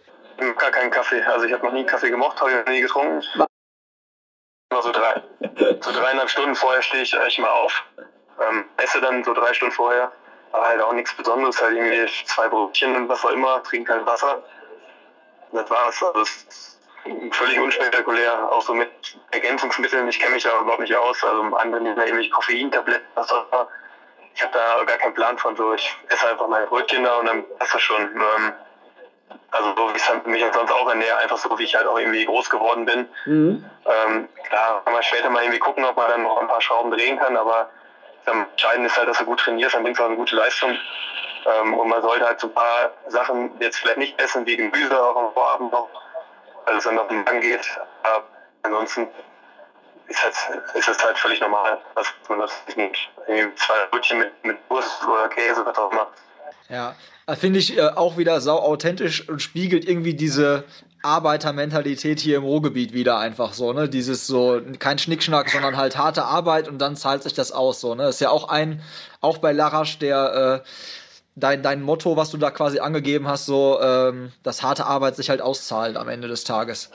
[0.56, 1.22] gar keinen Kaffee.
[1.22, 3.22] Also ich habe noch nie Kaffee gemocht, habe ich noch nie getrunken.
[4.70, 5.22] Immer so drei,
[5.80, 7.84] so dreieinhalb Stunden vorher stehe ich eigentlich mal auf.
[8.40, 10.12] Ähm, esse dann so drei Stunden vorher
[10.56, 14.06] aber halt auch nichts Besonderes, halt irgendwie zwei Brötchen und was auch immer, trinken halt
[14.06, 14.42] Wasser.
[15.52, 16.02] Das war's.
[16.02, 16.78] Also das
[17.32, 18.90] völlig unspektakulär, auch so mit
[19.30, 20.08] Ergänzungsmitteln.
[20.08, 21.22] Ich kenne mich da überhaupt nicht aus.
[21.22, 23.68] Also andere nehmen da irgendwie Koffeintabletten, was auch immer.
[24.34, 25.72] Ich habe da gar keinen Plan von so.
[25.74, 28.02] Ich esse einfach meine Brötchen da und dann passt das schon.
[28.02, 28.52] Ähm,
[29.50, 31.98] also so wie ich halt mich sonst auch ernähre, einfach so wie ich halt auch
[31.98, 33.06] irgendwie groß geworden bin.
[33.24, 33.64] Mhm.
[33.86, 36.90] Ähm, klar, kann man später mal irgendwie gucken, ob man dann noch ein paar Schrauben
[36.90, 37.68] drehen kann, aber
[38.26, 40.76] Entscheidend ist halt, dass du gut trainierst, dann bringst du auch eine gute Leistung.
[41.46, 45.00] Ähm, und man sollte halt so ein paar Sachen jetzt vielleicht nicht essen, wie Gemüse
[45.00, 45.88] auch am Vorabend noch,
[46.64, 47.78] weil es dann auf den Magen geht.
[48.02, 48.24] Aber
[48.62, 49.08] ansonsten
[50.08, 52.96] ist es ist es halt völlig normal, dass man das mit
[53.58, 56.08] zwei Brötchen mit, mit Wurst oder Käse, was auch immer.
[56.68, 56.94] Ja,
[57.34, 60.64] finde ich äh, auch wieder sau authentisch und spiegelt irgendwie diese
[61.02, 63.88] Arbeitermentalität hier im Ruhrgebiet wieder einfach so, ne?
[63.88, 67.94] Dieses so, kein Schnickschnack, sondern halt harte Arbeit und dann zahlt sich das aus, so,
[67.94, 68.08] ne?
[68.08, 68.82] ist ja auch ein,
[69.20, 70.68] auch bei Larasch, der, äh,
[71.36, 75.30] dein, dein Motto, was du da quasi angegeben hast, so, ähm, dass harte Arbeit sich
[75.30, 76.90] halt auszahlt am Ende des Tages.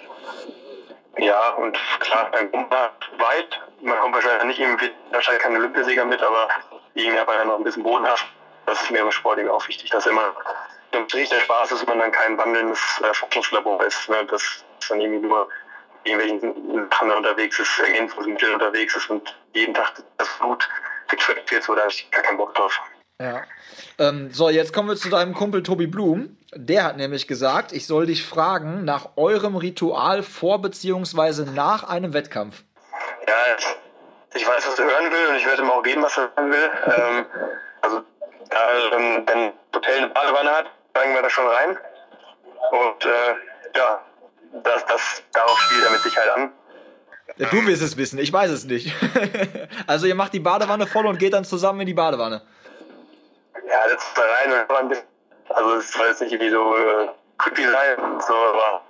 [1.18, 3.60] Ja, und klar, dann kommt man weit.
[3.82, 6.50] Man kommt wahrscheinlich nicht irgendwie, wahrscheinlich kein Olympiasieger mit, aber
[6.96, 8.26] irgendwie hat man ja noch ein bisschen bodenhaft.
[8.66, 10.34] Das ist mir im Sport auch wichtig, dass immer
[10.92, 14.10] im Strich der Spaß ist, man dann kein wandelndes äh, Forschungslabor ist.
[14.10, 14.26] Ne?
[14.26, 15.48] Dass dann irgendwie nur
[16.04, 20.68] irgendwelchen Sachen unterwegs ist, Ergänzungsmittel unterwegs ist und jeden Tag das Blut
[21.08, 22.80] fit wird, so da habe ich gar keinen Bock drauf.
[23.22, 23.44] Ja.
[24.00, 26.38] Ähm, so, jetzt kommen wir zu deinem Kumpel Tobi Blum.
[26.56, 31.52] Der hat nämlich gesagt, ich soll dich fragen nach eurem Ritual vor bzw.
[31.52, 32.64] nach einem Wettkampf.
[33.28, 33.36] Ja,
[34.34, 36.52] ich weiß, was er hören will und ich werde ihm auch geben, was er hören
[36.52, 36.70] will.
[36.88, 37.26] ähm,
[38.56, 41.78] also, ähm, wenn ein Hotel eine Badewanne hat, steigen wir da schon rein.
[42.72, 44.02] Und äh, ja,
[44.64, 46.52] das, das, darauf spielt er mit Sicherheit an.
[47.38, 48.94] Ja, du wirst es wissen, ich weiß es nicht.
[49.88, 52.42] also ihr macht die Badewanne voll und geht dann zusammen in die Badewanne.
[53.68, 55.06] Ja, das ist da rein und ein bisschen,
[55.50, 58.82] also es soll jetzt nicht irgendwie so äh, creepy sein und so, aber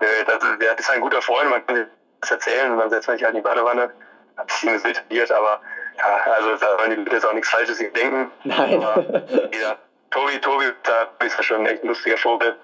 [0.00, 1.86] äh, das, der ist ein guter Freund, man kann
[2.20, 3.90] das erzählen und dann setzt man sich halt in die Badewanne.
[4.36, 5.60] Ein bisschen detailliert, aber
[5.98, 8.30] ja, also da wollen die Leute jetzt auch nichts Falsches denken.
[8.44, 8.82] Nein.
[8.82, 9.02] Aber,
[9.60, 9.76] ja,
[10.10, 12.56] Tobi, Tobi, da ist ja schon echt ein lustiger Vogel.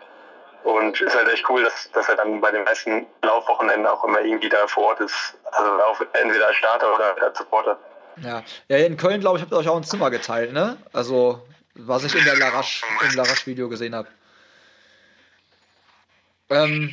[0.65, 4.21] Und ist halt echt cool, dass, dass er dann bei den meisten Laufwochenenden auch immer
[4.21, 5.37] irgendwie da vor Ort ist.
[5.51, 7.77] Also auch entweder als Starter oder als Supporter.
[8.23, 10.77] Ja, ja in Köln, glaube ich, habt ihr euch auch ein Zimmer geteilt, ne?
[10.93, 14.09] Also, was ich in der Larache, im Larache-Video gesehen habe.
[16.51, 16.93] Ähm,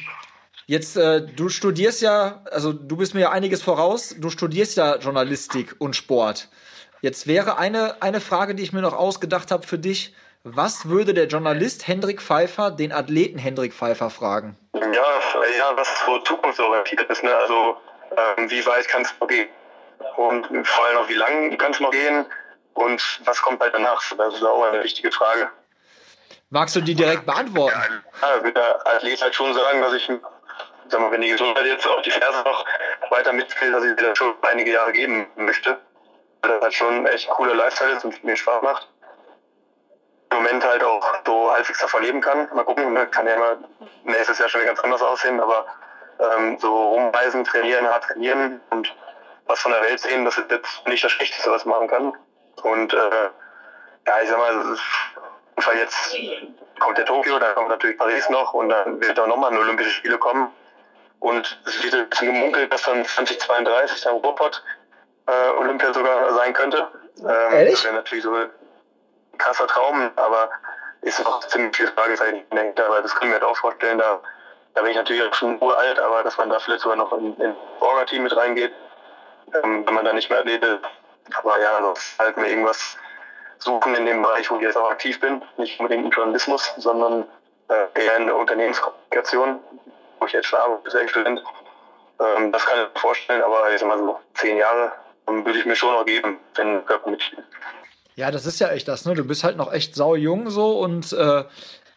[0.69, 4.97] jetzt, äh, du studierst ja, also du bist mir ja einiges voraus, du studierst ja
[4.97, 6.47] Journalistik und Sport.
[7.01, 10.13] Jetzt wäre eine, eine Frage, die ich mir noch ausgedacht habe für dich.
[10.43, 14.57] Was würde der Journalist Hendrik Pfeiffer den Athleten Hendrik Pfeiffer fragen?
[14.73, 14.79] Ja,
[15.57, 17.23] ja was so zukunftsorientiert ist.
[17.23, 17.35] Ne?
[17.35, 17.77] Also,
[18.11, 19.47] ähm, wie weit kannst du gehen?
[20.17, 22.25] Und vor allem auch, wie lang kannst du noch gehen?
[22.73, 24.01] Und was kommt halt danach?
[24.17, 25.49] Das ist auch eine wichtige Frage.
[26.51, 28.03] Magst du die direkt beantworten?
[28.21, 30.09] Ja, ja wird der Athlet halt schon sagen, dass ich,
[30.91, 32.65] sag mal, wenn die Gesundheit jetzt auf die Ferse noch
[33.09, 35.79] weiter mitspielt, dass ich wieder schon einige Jahre geben möchte.
[36.41, 38.87] Weil das halt schon echt cooler Lifestyle ist und mir Spaß macht.
[40.31, 42.47] Im Moment halt auch so halbwegs davon leben kann.
[42.53, 43.07] Mal gucken, ne?
[43.07, 43.57] kann ja immer
[44.03, 45.65] nächstes Jahr schon ganz anders aussehen, aber
[46.19, 48.93] ähm, so rumreisen, trainieren, hart trainieren und
[49.45, 52.17] was von der Welt sehen, das ist jetzt nicht das Schlechteste, was man machen kann.
[52.63, 53.29] Und äh,
[54.07, 54.77] ja, ich sag mal,
[55.75, 56.15] jetzt
[56.79, 59.89] kommt der Tokio, dann kommt natürlich Paris noch und dann wird auch nochmal ein Olympische
[59.89, 60.51] Spiele kommen.
[61.19, 64.63] Und es wird ein bisschen gemunkelt, dass dann 2032 dann Ruhrpott
[65.27, 66.87] äh, Olympia sogar sein könnte.
[67.19, 67.73] Ähm, Ehrlich?
[67.73, 68.49] Das wäre natürlich so ein
[69.37, 70.49] krasser Traum, aber
[71.01, 73.97] ist noch ziemlich viel Fragezeichen dahinter, aber das können wir halt auch vorstellen.
[73.97, 74.19] Da,
[74.73, 77.35] da bin ich natürlich auch schon uralt, aber dass man da vielleicht sogar noch in,
[77.37, 78.71] in Orga-Team mit reingeht,
[79.63, 80.79] ähm, wenn man da nicht mehr Athlete.
[81.37, 82.97] Aber ja, also halt mir irgendwas
[83.59, 85.41] suchen in dem Bereich, wo ich jetzt auch aktiv bin.
[85.57, 87.25] Nicht unbedingt im Journalismus, sondern
[87.69, 89.59] äh, eher in der Unternehmenskommunikation,
[90.19, 91.41] wo ich jetzt schon arbeite als Student.
[92.19, 94.91] Ähm, das kann ich mir vorstellen, aber ich sag mal so zehn Jahre
[95.27, 97.43] ähm, würde ich mir schon noch geben, wenn Körper mitspielt.
[98.15, 99.13] Ja, das ist ja echt das, ne?
[99.13, 101.43] Du bist halt noch echt sau jung so und äh,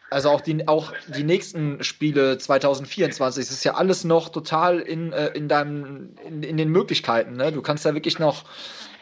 [0.09, 5.11] also auch die, auch die nächsten Spiele 2024, es ist ja alles noch total in,
[5.11, 7.51] äh, in deinem, in, in den Möglichkeiten, ne?
[7.51, 8.43] Du kannst ja wirklich noch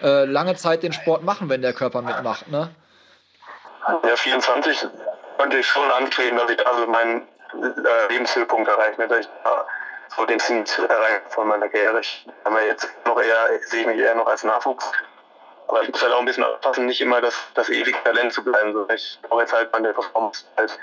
[0.01, 2.69] äh, lange Zeit den Sport machen, wenn der Körper mitmacht, ne?
[3.88, 4.88] Ja, 24
[5.38, 7.24] könnte ich schon anstreben, dass ich also meinen
[7.54, 9.66] äh, Lebenshöhepunkt erreiche, dass ich da
[10.16, 12.02] so den Zenit erreiche von meiner Karriere.
[12.45, 14.91] Habe jetzt noch eher, sehe ich mich eher noch als Nachwuchs.
[15.68, 18.43] Aber ich muss halt auch ein bisschen aufpassen, nicht immer das, das ewige Talent zu
[18.43, 18.74] bleiben.
[18.74, 20.78] So, ich brauche jetzt halt meine Performance halt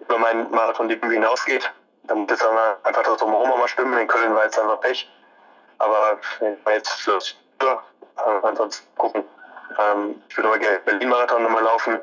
[0.00, 1.70] über meinen Marathon-Debüt hinausgeht.
[2.02, 3.98] Da muss jetzt einfach das drumherum auch mal stimmen.
[3.98, 5.08] In Köln war jetzt einfach Pech.
[5.78, 6.18] Aber
[6.66, 7.06] jetzt
[7.62, 7.82] ja,
[8.18, 9.24] äh, ansonsten gucken.
[9.78, 11.98] Ähm, ich würde aber gerne Berlin-Marathon nochmal laufen,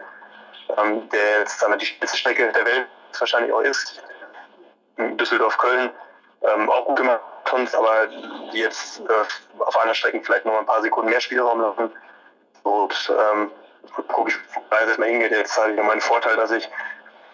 [0.78, 2.88] ähm, der jetzt damit die schnellste Strecke der Welt
[3.20, 4.02] wahrscheinlich auch ist.
[4.98, 5.92] Düsseldorf-Köln
[6.44, 10.82] ähm, auch gute Marathons, aber die jetzt äh, auf einer Strecke vielleicht noch ein paar
[10.82, 11.92] Sekunden mehr Spielraum lassen.
[12.64, 13.52] Und ähm,
[14.08, 15.32] gucke ich, es erstmal hingeht.
[15.32, 16.70] Jetzt habe ich noch meinen Vorteil, dass ich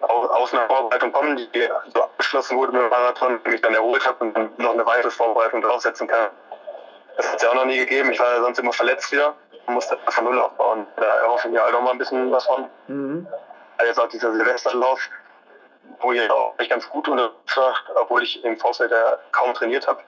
[0.02, 4.26] aus einer Vorbereitung komme, die so abgeschlossen wurde mit dem Marathon, mich dann erholt habe
[4.26, 6.30] und noch eine weitere Vorbereitung draufsetzen kann.
[7.16, 8.12] Das hat es ja auch noch nie gegeben.
[8.12, 9.34] Ich war ja sonst immer verletzt wieder
[9.66, 10.86] und musste von Null aufbauen.
[10.98, 12.70] Da erhoffen wir halt auch mal ein bisschen was von.
[12.88, 13.28] Mhm.
[13.78, 15.00] Also jetzt auch dieser Silvesterlauf,
[16.00, 20.02] wo ich auch ganz gut unterwegs war, obwohl ich im Vorfeld ja kaum trainiert habe.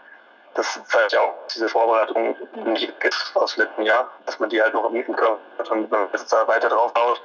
[0.56, 2.36] Das zeigt ja auch diese Vorbereitung
[2.66, 2.94] nicht
[3.36, 6.32] aus dem letzten Jahr, dass man die halt noch im Körper hat und man jetzt
[6.32, 7.22] da weiter drauf baut,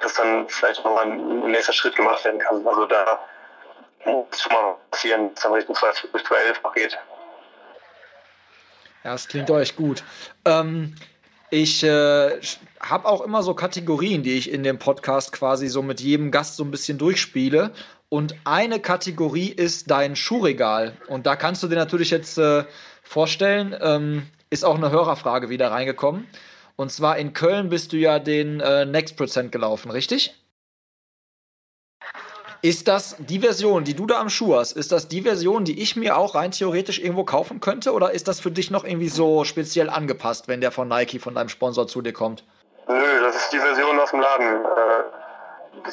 [0.00, 2.66] dass dann vielleicht noch ein nächster Schritt gemacht werden kann.
[2.66, 3.18] Also da
[4.04, 6.98] muss schon mal passieren, dass es dann Richtung 12 bis 12 noch geht.
[9.04, 10.02] Ja, es klingt euch gut.
[10.44, 10.96] Ähm,
[11.50, 12.40] ich äh,
[12.80, 16.56] habe auch immer so Kategorien, die ich in dem Podcast quasi so mit jedem Gast
[16.56, 17.72] so ein bisschen durchspiele.
[18.08, 20.96] Und eine Kategorie ist dein Schuhregal.
[21.08, 22.64] Und da kannst du dir natürlich jetzt äh,
[23.02, 26.26] vorstellen, ähm, ist auch eine Hörerfrage wieder reingekommen.
[26.76, 30.34] Und zwar in Köln bist du ja den äh, Next Prozent gelaufen, richtig?
[32.66, 35.80] Ist das die Version, die du da am Schuh hast, ist das die Version, die
[35.80, 37.92] ich mir auch rein theoretisch irgendwo kaufen könnte?
[37.92, 41.36] Oder ist das für dich noch irgendwie so speziell angepasst, wenn der von Nike, von
[41.36, 42.42] deinem Sponsor zu dir kommt?
[42.88, 44.64] Nö, das ist die Version aus dem Laden.
[44.64, 45.88] Äh,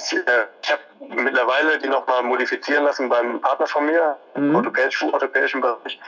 [0.64, 4.56] ich habe mittlerweile die nochmal modifizieren lassen beim Partner von mir, mhm.
[4.56, 6.00] orthopädischen, orthopädischen Bereich,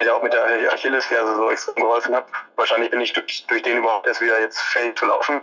[0.00, 2.26] der auch mit der Achillesferse so extrem geholfen hat.
[2.56, 5.42] Wahrscheinlich bin ich durch, durch den überhaupt erst wieder jetzt fähig zu laufen.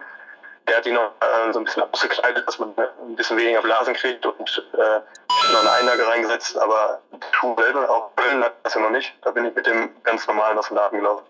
[0.69, 3.93] Der hat die noch äh, so ein bisschen ausgekleidet, dass man ein bisschen weniger Blasen
[3.95, 4.99] kriegt und äh,
[5.51, 6.57] noch eine Einlage reingesetzt.
[6.57, 9.11] Aber der Schuh selber, auch Köln hat das ja noch nicht.
[9.23, 11.25] Da bin ich mit dem ganz normalen aus dem Laden gelaufen.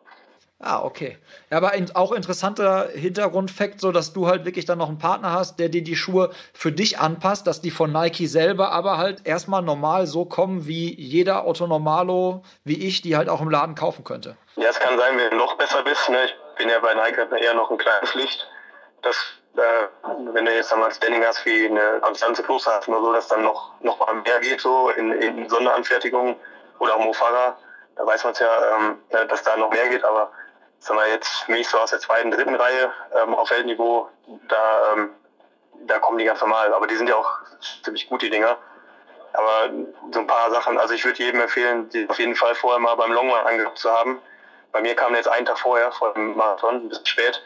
[0.61, 1.17] Ah, okay.
[1.49, 5.57] Ja, aber auch interessanter Hintergrundfakt, so dass du halt wirklich dann noch einen Partner hast,
[5.57, 9.61] der dir die Schuhe für dich anpasst, dass die von Nike selber aber halt erstmal
[9.61, 14.03] normal so kommen, wie jeder Otto Normalo, wie ich, die halt auch im Laden kaufen
[14.03, 14.35] könnte.
[14.57, 16.09] Ja, es kann sein, wenn du noch besser bist.
[16.09, 16.25] Ne?
[16.25, 18.45] Ich bin ja bei Nike eher noch ein kleines Licht.
[19.01, 19.15] Dass,
[19.55, 19.87] äh,
[20.33, 23.71] wenn du jetzt einmal Standing hast wie eine Konstanze hast oder so, dass dann noch,
[23.81, 26.35] noch mal mehr geht, so in, in Sonderanfertigungen
[26.79, 27.57] oder auch Mofara,
[27.95, 30.31] da weiß man es ja, ähm, dass da noch mehr geht, aber
[30.79, 34.09] sagen wir jetzt mich so aus der zweiten, dritten Reihe ähm, auf Weltniveau,
[34.47, 35.09] da, ähm,
[35.85, 36.73] da kommen die ganz normal.
[36.73, 37.29] Aber die sind ja auch
[37.83, 38.57] ziemlich gut, die Dinger.
[39.33, 39.69] Aber
[40.11, 42.95] so ein paar Sachen, also ich würde jedem empfehlen, die auf jeden Fall vorher mal
[42.95, 44.19] beim Longrun angeguckt zu haben.
[44.71, 47.41] Bei mir kam jetzt einen Tag vorher, vor dem Marathon, ein bisschen spät.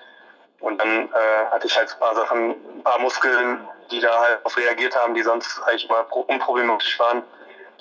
[0.64, 4.40] Und dann äh, hatte ich halt ein paar Sachen, ein paar Muskeln, die da halt
[4.46, 7.22] auf reagiert haben, die sonst eigentlich mal unproblematisch waren,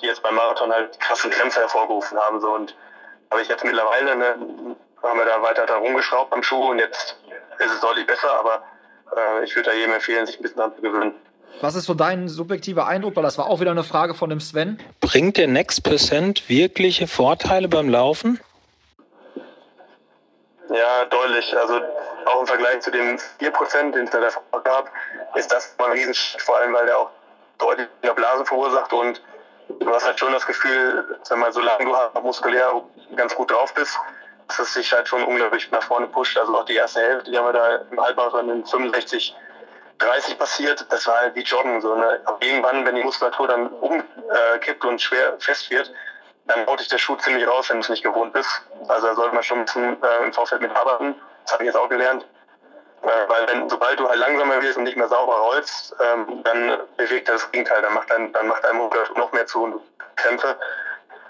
[0.01, 2.41] die jetzt beim Marathon halt krasse Krämpfe hervorgerufen haben.
[2.41, 2.51] So.
[2.51, 2.75] Und
[3.31, 4.25] habe ich jetzt mittlerweile eine,
[5.01, 7.15] haben wir da weiter da rumgeschraubt am Schuh und jetzt
[7.59, 8.63] ist es deutlich besser, aber
[9.15, 11.13] äh, ich würde da jedem empfehlen, sich ein bisschen daran zu gewöhnen.
[11.61, 13.15] Was ist so dein subjektiver Eindruck?
[13.15, 14.77] Weil das war auch wieder eine Frage von dem Sven.
[14.99, 18.41] Bringt der Next Percent wirkliche Vorteile beim Laufen?
[20.69, 21.55] Ja, deutlich.
[21.57, 21.79] Also
[22.25, 24.89] auch im Vergleich zu den 4%, den es da davor gab,
[25.35, 27.09] ist das mal ein Riesenschritt, vor allem weil der auch
[27.57, 29.21] deutlich mehr Blasen verursacht und
[29.79, 32.81] du hast halt schon das Gefühl, sag mal, solange du muskulär
[33.15, 33.97] ganz gut drauf bist,
[34.47, 36.37] dass es sich halt schon unglaublich nach vorne pusht.
[36.37, 39.33] Also auch die erste Hälfte, die haben wir da im Halbmarathon in 65,
[39.99, 41.81] 30 passiert, das war halt wie Joggen.
[41.81, 42.19] So, ne?
[42.25, 45.91] Aber irgendwann, wenn die Muskulatur dann umkippt äh, und schwer fest wird,
[46.45, 48.61] dann haut dich der Schuh ziemlich raus, wenn du es nicht gewohnt bist.
[48.87, 51.15] Also da sollte man schon ein bisschen äh, im Vorfeld mitarbeiten.
[51.43, 52.25] Das habe ich jetzt auch gelernt.
[53.01, 56.77] Äh, weil wenn, sobald du halt langsamer wirst und nicht mehr sauber rollst, ähm, dann
[56.97, 57.81] bewegt das Gegenteil.
[57.81, 59.81] Dann macht dein, dann macht dein Muskulatur noch mehr zu und du
[60.15, 60.55] Krämpfe.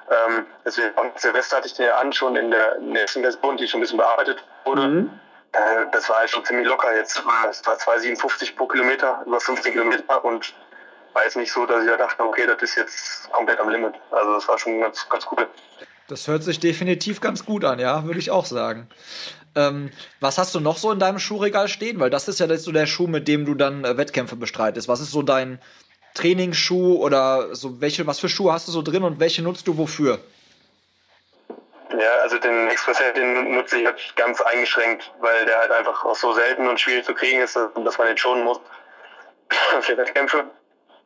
[0.09, 3.79] Ähm, deswegen, Silvester hatte ich den ja an, schon in der nächsten Version, die schon
[3.79, 4.87] ein bisschen bearbeitet wurde.
[4.87, 5.19] Mhm.
[5.53, 7.23] Äh, das war halt schon ziemlich locker jetzt.
[7.49, 10.53] Es war 2,57 pro Kilometer, über 15 Kilometer und
[11.13, 13.93] war jetzt nicht so, dass ich da dachte, okay, das ist jetzt komplett am Limit.
[14.11, 15.47] Also das war schon ganz, ganz cool.
[16.07, 18.87] Das hört sich definitiv ganz gut an, ja, würde ich auch sagen.
[19.55, 21.99] Ähm, was hast du noch so in deinem Schuhregal stehen?
[21.99, 24.87] Weil das ist ja so der Schuh, mit dem du dann äh, Wettkämpfe bestreitest.
[24.87, 25.59] Was ist so dein
[26.13, 29.77] Trainingsschuh oder so welche, was für Schuhe hast du so drin und welche nutzt du
[29.77, 30.19] wofür?
[31.97, 36.15] Ja, also den Express den nutze ich halt ganz eingeschränkt, weil der halt einfach auch
[36.15, 38.59] so selten und schwierig zu kriegen ist, dass man den schonen muss
[39.81, 40.45] für Wettkämpfe.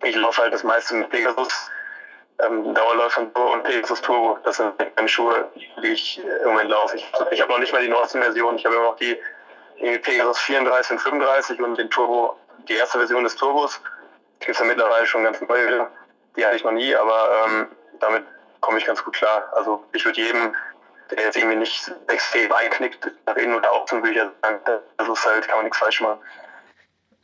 [0.04, 1.72] Ich laufe halt das meiste mit Pegasus,
[2.39, 4.38] ähm, Dauerläufer und Pegasus Turbo.
[4.43, 5.50] Das sind meine Schuhe,
[5.82, 6.95] die ich im Moment laufe.
[6.95, 8.56] Ich, ich habe noch nicht mal die neueste Version.
[8.56, 9.18] Ich habe immer noch die,
[10.02, 12.36] Pegasus 34 und 35 und den Turbo,
[12.68, 13.80] die erste Version des Turbos
[14.39, 15.88] gibt es ja mittlerweile schon ganz neue,
[16.36, 17.68] die hatte ich noch nie, aber ähm,
[18.00, 18.24] damit
[18.62, 19.50] komme ich ganz gut klar.
[19.54, 20.56] Also ich würde jedem,
[21.12, 24.60] der jetzt irgendwie nicht extrem einknickt, nach innen oder außen, würde ich sagen,
[24.98, 26.20] das ist halt, kann man nichts falsch machen.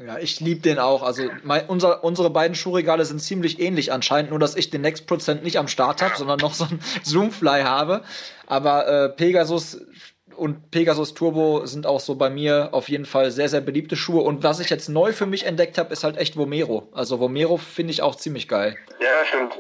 [0.06, 1.02] Ja, ich liebe den auch.
[1.02, 5.08] Also mein, unser, unsere beiden Schuhregale sind ziemlich ähnlich anscheinend, nur dass ich den Next
[5.08, 8.04] Prozent nicht am Start habe, sondern noch so ein Zoomfly habe.
[8.46, 9.80] Aber äh, Pegasus
[10.36, 14.24] und Pegasus Turbo sind auch so bei mir auf jeden Fall sehr, sehr beliebte Schuhe.
[14.24, 16.90] Und was ich jetzt neu für mich entdeckt habe, ist halt echt Vomero.
[16.92, 18.78] Also Vomero finde ich auch ziemlich geil.
[19.00, 19.58] Ja, stimmt.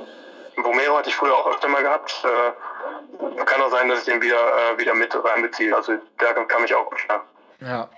[0.58, 2.24] Vomero hatte ich früher auch öfter mal gehabt.
[2.26, 5.74] Äh, kann auch sein, dass ich den wieder, äh, wieder mit reinbeziehe.
[5.74, 7.00] Also der kann mich auch gut.
[7.62, 7.89] Ja.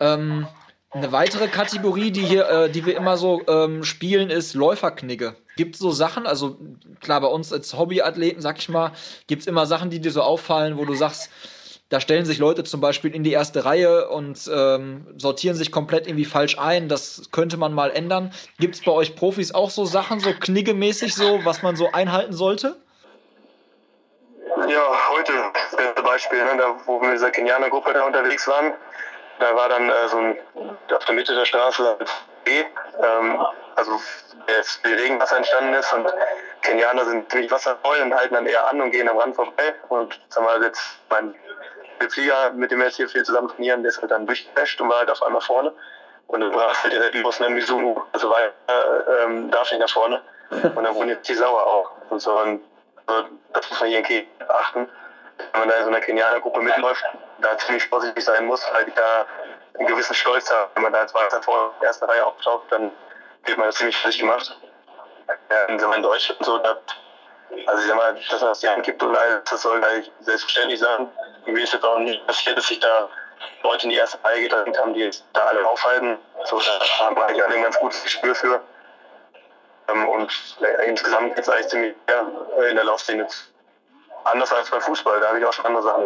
[0.00, 0.46] Ähm,
[0.94, 5.34] eine weitere Kategorie, die hier, äh, die wir immer so ähm, spielen, ist Läuferknigge.
[5.56, 6.56] Gibt es so Sachen, also
[7.00, 8.92] klar, bei uns als Hobbyathleten, sag ich mal,
[9.26, 11.30] gibt es immer Sachen, die dir so auffallen, wo du sagst,
[11.88, 16.06] da stellen sich Leute zum Beispiel in die erste Reihe und ähm, sortieren sich komplett
[16.06, 16.88] irgendwie falsch ein.
[16.88, 18.32] Das könnte man mal ändern.
[18.58, 22.32] Gibt es bei euch Profis auch so Sachen, so kniggemäßig so, was man so einhalten
[22.32, 22.76] sollte?
[24.68, 24.82] Ja,
[25.12, 28.72] heute das beste Beispiel, ne, da, wo wir mit dieser Kenianer-Gruppe da unterwegs waren.
[29.38, 30.38] Da war dann äh, so ein,
[30.94, 31.96] auf der Mitte der Straße
[32.44, 32.64] B,
[33.02, 33.98] ähm, also
[34.82, 36.06] viel Regenwasser entstanden ist und
[36.62, 39.74] Kenianer sind ziemlich wasservoll und halten dann eher an und gehen am Rand vorbei.
[39.88, 41.34] Und sagen wir jetzt mein
[42.00, 44.80] der Flieger, mit dem wir jetzt hier viel zusammen trainieren, der ist halt dann durchgecrasht
[44.80, 45.72] und war halt auf einmal vorne.
[46.26, 50.22] Und dann war halt der Bosner Mizuno, also war äh, ähm, darf nicht nach vorne.
[50.50, 51.90] Und dann wurden jetzt die Sauer auch.
[52.10, 52.62] Und so, und,
[53.06, 54.88] also, das muss man hier in Kiel achten.
[55.52, 57.04] Wenn man da in so einer Kenianer-Gruppe mitläuft,
[57.44, 59.26] da ziemlich vorsichtig sein muss, weil die da
[59.78, 60.70] einen gewissen Stolz haben.
[60.74, 62.90] Wenn man da als Weißer vor der ersten Reihe auftaucht, dann
[63.44, 64.56] wird man das ziemlich fertig gemacht.
[65.50, 66.76] Ja, in Deutschland so, da,
[67.66, 70.10] also ich sag mal, dass man das die Hand gibt und alles, das soll gleich
[70.20, 71.08] selbstverständlich sein.
[71.46, 73.08] Mir ist jetzt auch nicht passiert, dass sich da
[73.62, 76.18] Leute in die erste Reihe gedrängt haben, die jetzt da alle aufhalten.
[76.44, 78.60] So, da haben wir eigentlich ein ganz gutes Gespür für.
[79.88, 82.26] Ähm, und äh, insgesamt geht es eigentlich ziemlich ja,
[82.68, 83.26] in der Laufszene
[84.24, 85.20] anders als beim Fußball.
[85.20, 86.04] Da habe ich auch schon andere Sachen,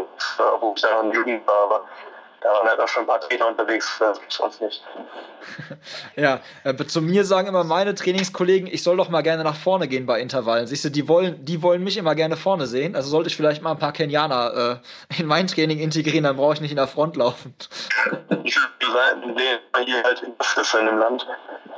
[0.61, 1.65] wo ich da noch in Jugend war.
[1.65, 1.85] Aber
[2.41, 4.83] da waren halt auch schon ein paar Trainer unterwegs, sonst nicht.
[6.17, 9.89] ja, äh, zu mir sagen immer meine Trainingskollegen, ich soll doch mal gerne nach vorne
[9.89, 10.67] gehen bei Intervallen.
[10.69, 12.95] Siehst du, die wollen, die wollen mich immer gerne vorne sehen.
[12.95, 14.81] Also sollte ich vielleicht mal ein paar Kenianer
[15.17, 17.57] äh, in mein Training integrieren, dann brauche ich nicht in der Front laufen.
[18.45, 21.27] ich lebe hier halt in dem Land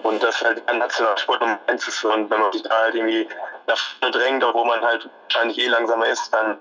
[0.03, 1.43] und das halt ein Nationalsport
[1.75, 2.05] ist.
[2.05, 3.27] Und wenn man sich da halt irgendwie
[3.67, 6.59] nach vorne drängt, obwohl man halt wahrscheinlich eh langsamer ist, dann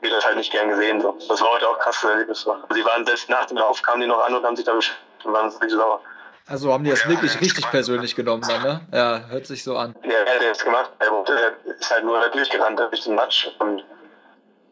[0.00, 1.00] wird das halt nicht gern gesehen.
[1.00, 1.16] So.
[1.28, 2.00] Das war heute auch krass.
[2.00, 4.98] Sie waren selbst nach dem Lauf, kamen die noch an und haben sich da beschwert
[5.24, 6.00] und waren richtig sauer.
[6.46, 8.80] Also haben die das wirklich richtig persönlich genommen dann, ne?
[8.92, 9.94] Ja, hört sich so an.
[10.02, 10.90] Ja, er hat das gemacht.
[10.98, 11.10] Er
[11.64, 13.82] ist halt nur durchgerannt durch den Matsch und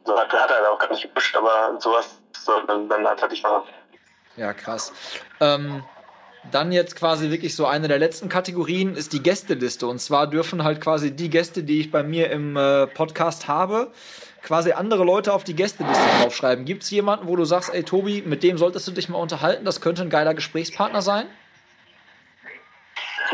[0.05, 3.29] so hat, hat er auch gar nicht gepusht, aber sowas so, dann, dann hat er
[3.29, 3.63] dich machen.
[4.37, 4.93] Ja, krass.
[5.41, 5.83] Ähm,
[6.51, 9.87] dann jetzt quasi wirklich so eine der letzten Kategorien ist die Gästeliste.
[9.87, 13.93] Und zwar dürfen halt quasi die Gäste, die ich bei mir im äh, Podcast habe,
[14.43, 16.65] quasi andere Leute auf die Gästeliste draufschreiben.
[16.65, 19.65] Gibt es jemanden, wo du sagst, ey Tobi, mit dem solltest du dich mal unterhalten,
[19.65, 21.27] das könnte ein geiler Gesprächspartner sein?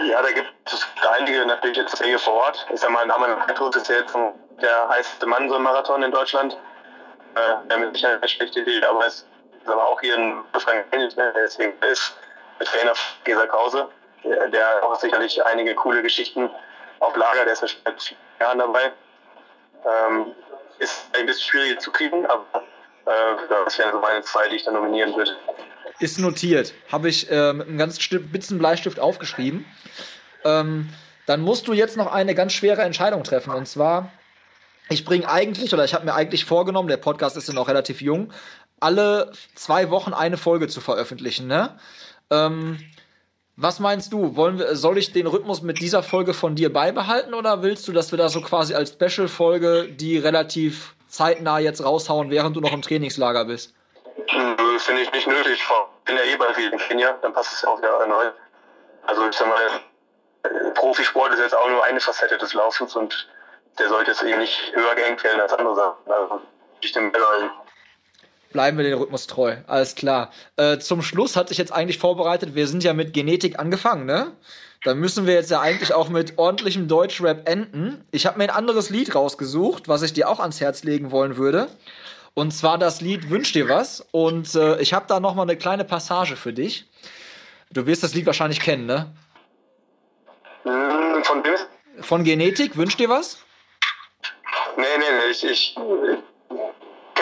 [0.09, 0.87] Ja, da gibt es
[1.19, 2.67] einige natürlich jetzt Wege vor Ort.
[2.73, 4.15] Ich sag mal, Namen Petrus ist jetzt
[4.63, 6.57] der heißeste Mann so im Marathon in Deutschland.
[7.35, 9.27] Äh, der mit Sicherheit eine schlechte Idee, aber es
[9.61, 12.17] ist aber auch hier ein Frank ne, deswegen ist
[12.65, 12.93] Trainer
[13.25, 13.89] Gesa Krause,
[14.25, 16.51] der, der auch sicherlich einige coole Geschichten
[17.01, 18.93] auf Lager, der ist ja schon seit Jahren dabei.
[19.85, 20.35] Ähm,
[20.79, 22.45] ist ein bisschen schwierig zu kriegen, aber
[23.07, 25.37] äh, das wären so meine zwei, die ich dann nominieren würde.
[26.01, 26.75] Ist notiert.
[26.93, 29.65] Habe ich äh, mit einem ganz spitzen Bleistift aufgeschrieben.
[30.45, 30.89] Ähm,
[31.27, 33.53] dann musst du jetzt noch eine ganz schwere Entscheidung treffen.
[33.53, 34.11] Und zwar,
[34.89, 38.01] ich bringe eigentlich, oder ich habe mir eigentlich vorgenommen, der Podcast ist ja noch relativ
[38.01, 38.33] jung,
[38.81, 41.49] alle zwei Wochen eine Folge zu veröffentlichen.
[41.49, 41.77] Ne?
[42.31, 42.79] Ähm,
[43.57, 44.37] was meinst du?
[44.37, 47.93] Wollen wir, soll ich den Rhythmus mit dieser Folge von dir beibehalten oder willst du,
[47.93, 52.73] dass wir da so quasi als Special-Folge die relativ zeitnah jetzt raushauen, während du noch
[52.73, 53.75] im Trainingslager bist?
[54.33, 55.61] Nö, finde ich nicht nötig.
[55.61, 58.35] Ich bin ja eh in Kenia, dann passt es ja auch wieder erneut.
[59.07, 63.29] Also ich sag mal, Profisport ist jetzt auch nur eine Facette des Laufens und
[63.79, 66.13] der sollte jetzt eben nicht höher gehängt werden als andere Sachen.
[66.13, 66.41] Also
[66.81, 67.51] ich den Ball
[68.59, 69.55] bleiben wir den Rhythmus treu.
[69.69, 70.33] Alles klar.
[70.57, 74.33] Äh, zum Schluss hatte ich jetzt eigentlich vorbereitet, wir sind ja mit Genetik angefangen, ne?
[74.83, 78.05] Dann müssen wir jetzt ja eigentlich auch mit ordentlichem Deutschrap enden.
[78.11, 81.37] Ich habe mir ein anderes Lied rausgesucht, was ich dir auch ans Herz legen wollen
[81.37, 81.69] würde.
[82.35, 84.05] Und zwar das Lied Wünsch dir was.
[84.11, 86.91] Und äh, ich habe da noch mal eine kleine Passage für dich.
[87.71, 89.15] Du wirst das Lied wahrscheinlich kennen, ne?
[90.65, 92.03] Hm, von wem?
[92.03, 92.77] Von Genetik.
[92.77, 93.39] Wünsch dir was?
[94.77, 95.31] Nee, nee, nee.
[95.31, 95.77] Ich, ich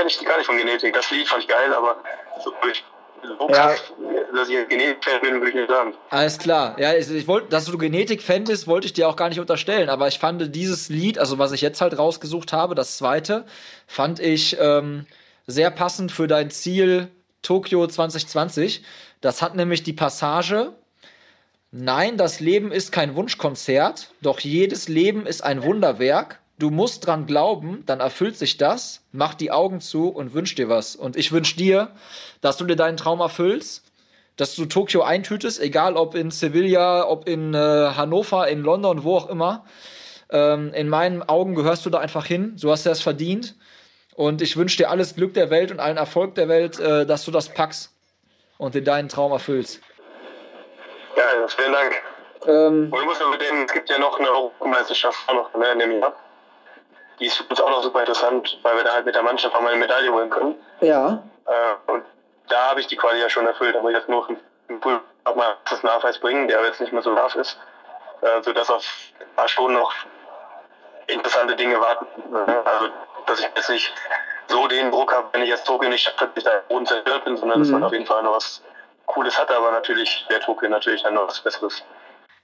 [0.06, 0.94] kenne ich gar nicht von Genetik.
[0.94, 1.96] Das Lied fand ich geil, aber
[2.42, 2.84] so, ich,
[3.22, 3.92] so krass,
[4.34, 5.94] dass ich Genetik-Fan bin, würde ich nicht sagen.
[6.10, 6.78] Alles klar.
[6.78, 9.88] Ja, ich, ich wollte, dass du Genetik-Fan bist, wollte ich dir auch gar nicht unterstellen.
[9.88, 13.46] Aber ich fand dieses Lied, also was ich jetzt halt rausgesucht habe, das zweite,
[13.86, 15.06] fand ich ähm,
[15.46, 17.08] sehr passend für dein Ziel
[17.42, 18.82] Tokio 2020.
[19.20, 20.72] Das hat nämlich die Passage.
[21.72, 26.40] Nein, das Leben ist kein Wunschkonzert, doch jedes Leben ist ein Wunderwerk.
[26.58, 29.02] Du musst dran glauben, dann erfüllt sich das.
[29.12, 30.96] Mach die Augen zu und wünsch dir was.
[30.96, 31.90] Und ich wünsch dir,
[32.40, 33.84] dass du dir deinen Traum erfüllst,
[34.36, 39.16] dass du Tokio eintütest, egal ob in Sevilla, ob in äh, Hannover, in London, wo
[39.16, 39.66] auch immer.
[40.30, 42.54] Ähm, in meinen Augen gehörst du da einfach hin.
[42.56, 43.54] So hast du es verdient.
[44.14, 47.26] Und ich wünsche dir alles Glück der Welt und allen Erfolg der Welt, äh, dass
[47.26, 47.92] du das packst
[48.56, 49.82] und dir deinen Traum erfüllst.
[51.16, 52.02] Ja, vielen Dank.
[52.46, 55.78] Ähm, und ich muss mit denen, es gibt ja noch eine Europameisterschaft noch ne, in
[55.80, 56.14] dem Jahr
[57.18, 59.54] die ist für uns auch noch super interessant, weil wir da halt mit der Mannschaft
[59.54, 60.54] auch mal eine Medaille holen können.
[60.80, 61.22] Ja.
[61.46, 62.04] Äh, und
[62.48, 64.28] da habe ich die Quali ja schon erfüllt, aber jetzt nur
[64.68, 67.58] im Pool auch mal das Nachweis bringen, der jetzt nicht mehr so scharf ist,
[68.22, 68.84] äh, sodass auf
[69.36, 69.92] da schon noch
[71.06, 72.06] interessante Dinge warten.
[72.64, 72.88] Also,
[73.26, 73.92] dass ich jetzt nicht
[74.48, 77.24] so den Druck habe, wenn ich jetzt Tokio nicht schaffe, dass ich da oben zerstört
[77.24, 77.62] bin, sondern mhm.
[77.62, 78.62] dass man auf jeden Fall noch was
[79.06, 81.82] Cooles hat, aber natürlich der Tokio natürlich dann noch was Besseres.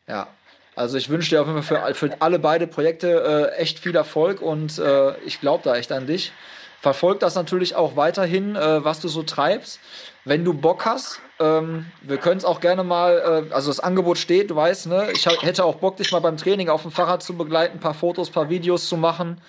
[0.06, 0.26] Ja,
[0.74, 3.94] also ich wünsche dir auf jeden Fall für, für alle beide Projekte äh, echt viel
[3.94, 6.32] Erfolg und äh, ich glaube da echt an dich.
[6.80, 9.78] Verfolg das natürlich auch weiterhin, äh, was du so treibst.
[10.24, 14.18] Wenn du Bock hast, ähm, wir können es auch gerne mal, äh, also das Angebot
[14.18, 15.08] steht, du weißt, ne?
[15.12, 17.94] Ich hätte auch Bock, dich mal beim Training auf dem Fahrrad zu begleiten, ein paar
[17.94, 19.40] Fotos, ein paar Videos zu machen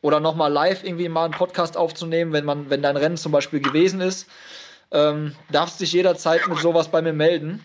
[0.00, 3.60] oder nochmal live irgendwie mal einen Podcast aufzunehmen, wenn man, wenn dein Rennen zum Beispiel
[3.60, 4.28] gewesen ist.
[4.90, 7.62] Ähm, darfst dich jederzeit mit sowas bei mir melden.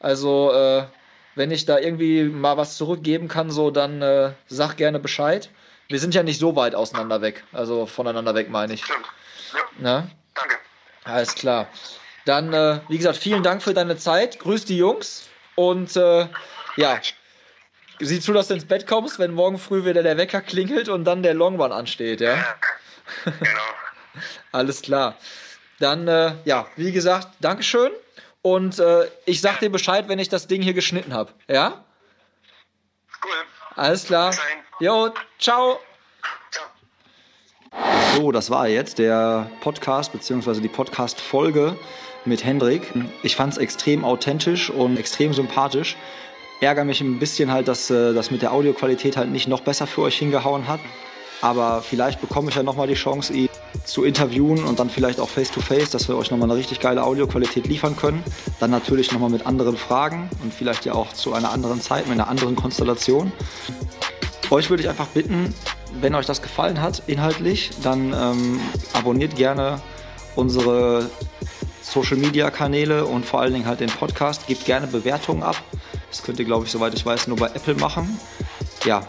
[0.00, 0.84] Also äh,
[1.34, 5.50] wenn ich da irgendwie mal was zurückgeben kann, so, dann äh, sag gerne Bescheid.
[5.88, 7.44] Wir sind ja nicht so weit auseinander weg.
[7.52, 8.84] Also voneinander weg, meine ich.
[8.84, 9.06] Stimmt.
[9.52, 10.08] Ja, Na?
[10.34, 10.56] danke.
[11.04, 11.68] Alles klar.
[12.24, 14.38] Dann, äh, wie gesagt, vielen Dank für deine Zeit.
[14.38, 15.28] Grüß die Jungs.
[15.54, 16.28] Und äh,
[16.76, 17.00] ja,
[17.98, 21.04] sieh zu, dass du ins Bett kommst, wenn morgen früh wieder der Wecker klingelt und
[21.04, 22.36] dann der Long One ansteht, ja?
[22.36, 22.54] Ja,
[23.24, 23.60] genau.
[24.52, 25.16] Alles klar.
[25.78, 27.90] Dann, äh, ja, wie gesagt, Dankeschön.
[28.42, 31.32] Und äh, ich sag dir Bescheid, wenn ich das Ding hier geschnitten habe.
[31.48, 31.84] Ja?
[33.24, 33.30] Cool.
[33.76, 34.34] Alles klar.
[34.80, 35.78] Jo, ciao.
[36.50, 36.66] Ciao.
[38.16, 40.60] So, das war jetzt der Podcast bzw.
[40.60, 41.78] die Podcast-Folge
[42.24, 42.92] mit Hendrik.
[43.22, 45.96] Ich fand es extrem authentisch und extrem sympathisch.
[46.60, 49.86] Ärgere mich ein bisschen halt, dass äh, das mit der Audioqualität halt nicht noch besser
[49.86, 50.80] für euch hingehauen hat.
[51.42, 53.48] Aber vielleicht bekomme ich ja nochmal die Chance, ihn
[53.84, 57.66] zu interviewen und dann vielleicht auch face-to-face, dass wir euch nochmal eine richtig geile Audioqualität
[57.66, 58.22] liefern können.
[58.60, 62.12] Dann natürlich nochmal mit anderen Fragen und vielleicht ja auch zu einer anderen Zeit, mit
[62.12, 63.32] einer anderen Konstellation.
[64.50, 65.52] Euch würde ich einfach bitten,
[66.00, 68.60] wenn euch das gefallen hat, inhaltlich, dann ähm,
[68.92, 69.80] abonniert gerne
[70.36, 71.10] unsere
[71.82, 74.46] Social Media Kanäle und vor allen Dingen halt den Podcast.
[74.46, 75.56] Gebt gerne Bewertungen ab.
[76.08, 78.18] Das könnt ihr, glaube ich, soweit ich weiß, nur bei Apple machen.
[78.84, 79.02] Ja,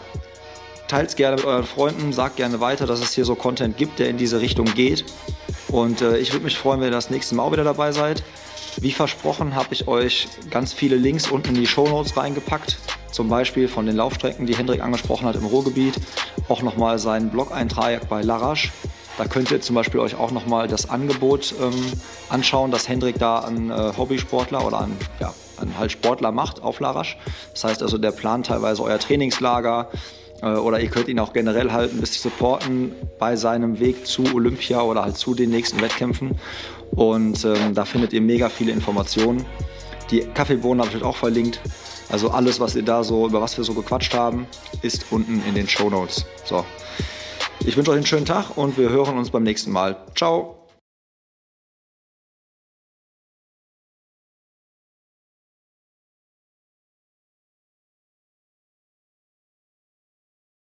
[0.88, 3.98] teilt es gerne mit euren Freunden, sagt gerne weiter, dass es hier so Content gibt,
[3.98, 5.04] der in diese Richtung geht.
[5.68, 8.22] Und äh, ich würde mich freuen, wenn ihr das nächste Mal auch wieder dabei seid.
[8.80, 12.78] Wie versprochen habe ich euch ganz viele Links unten in die Shownotes reingepackt.
[13.10, 15.94] Zum Beispiel von den Laufstrecken, die Hendrik angesprochen hat im Ruhrgebiet.
[16.48, 18.72] Auch nochmal seinen Blog-Eintrag bei Larasch.
[19.16, 21.92] Da könnt ihr zum Beispiel euch auch nochmal das Angebot ähm,
[22.28, 26.80] anschauen, das Hendrik da an äh, Hobbysportler oder an, ja, an halt Sportler macht auf
[26.80, 27.16] Larasch.
[27.52, 29.88] Das heißt also, der plant teilweise euer Trainingslager
[30.42, 34.82] oder ihr könnt ihn auch generell halt ein bisschen supporten bei seinem Weg zu Olympia
[34.82, 36.38] oder halt zu den nächsten Wettkämpfen.
[36.90, 39.44] Und ähm, da findet ihr mega viele Informationen.
[40.10, 41.60] Die Kaffeebohnen habe ich euch auch verlinkt.
[42.10, 44.46] Also alles, was ihr da so, über was wir so gequatscht haben,
[44.82, 46.26] ist unten in den Show Notes.
[46.44, 46.64] So.
[47.66, 49.96] Ich wünsche euch einen schönen Tag und wir hören uns beim nächsten Mal.
[50.14, 50.63] Ciao!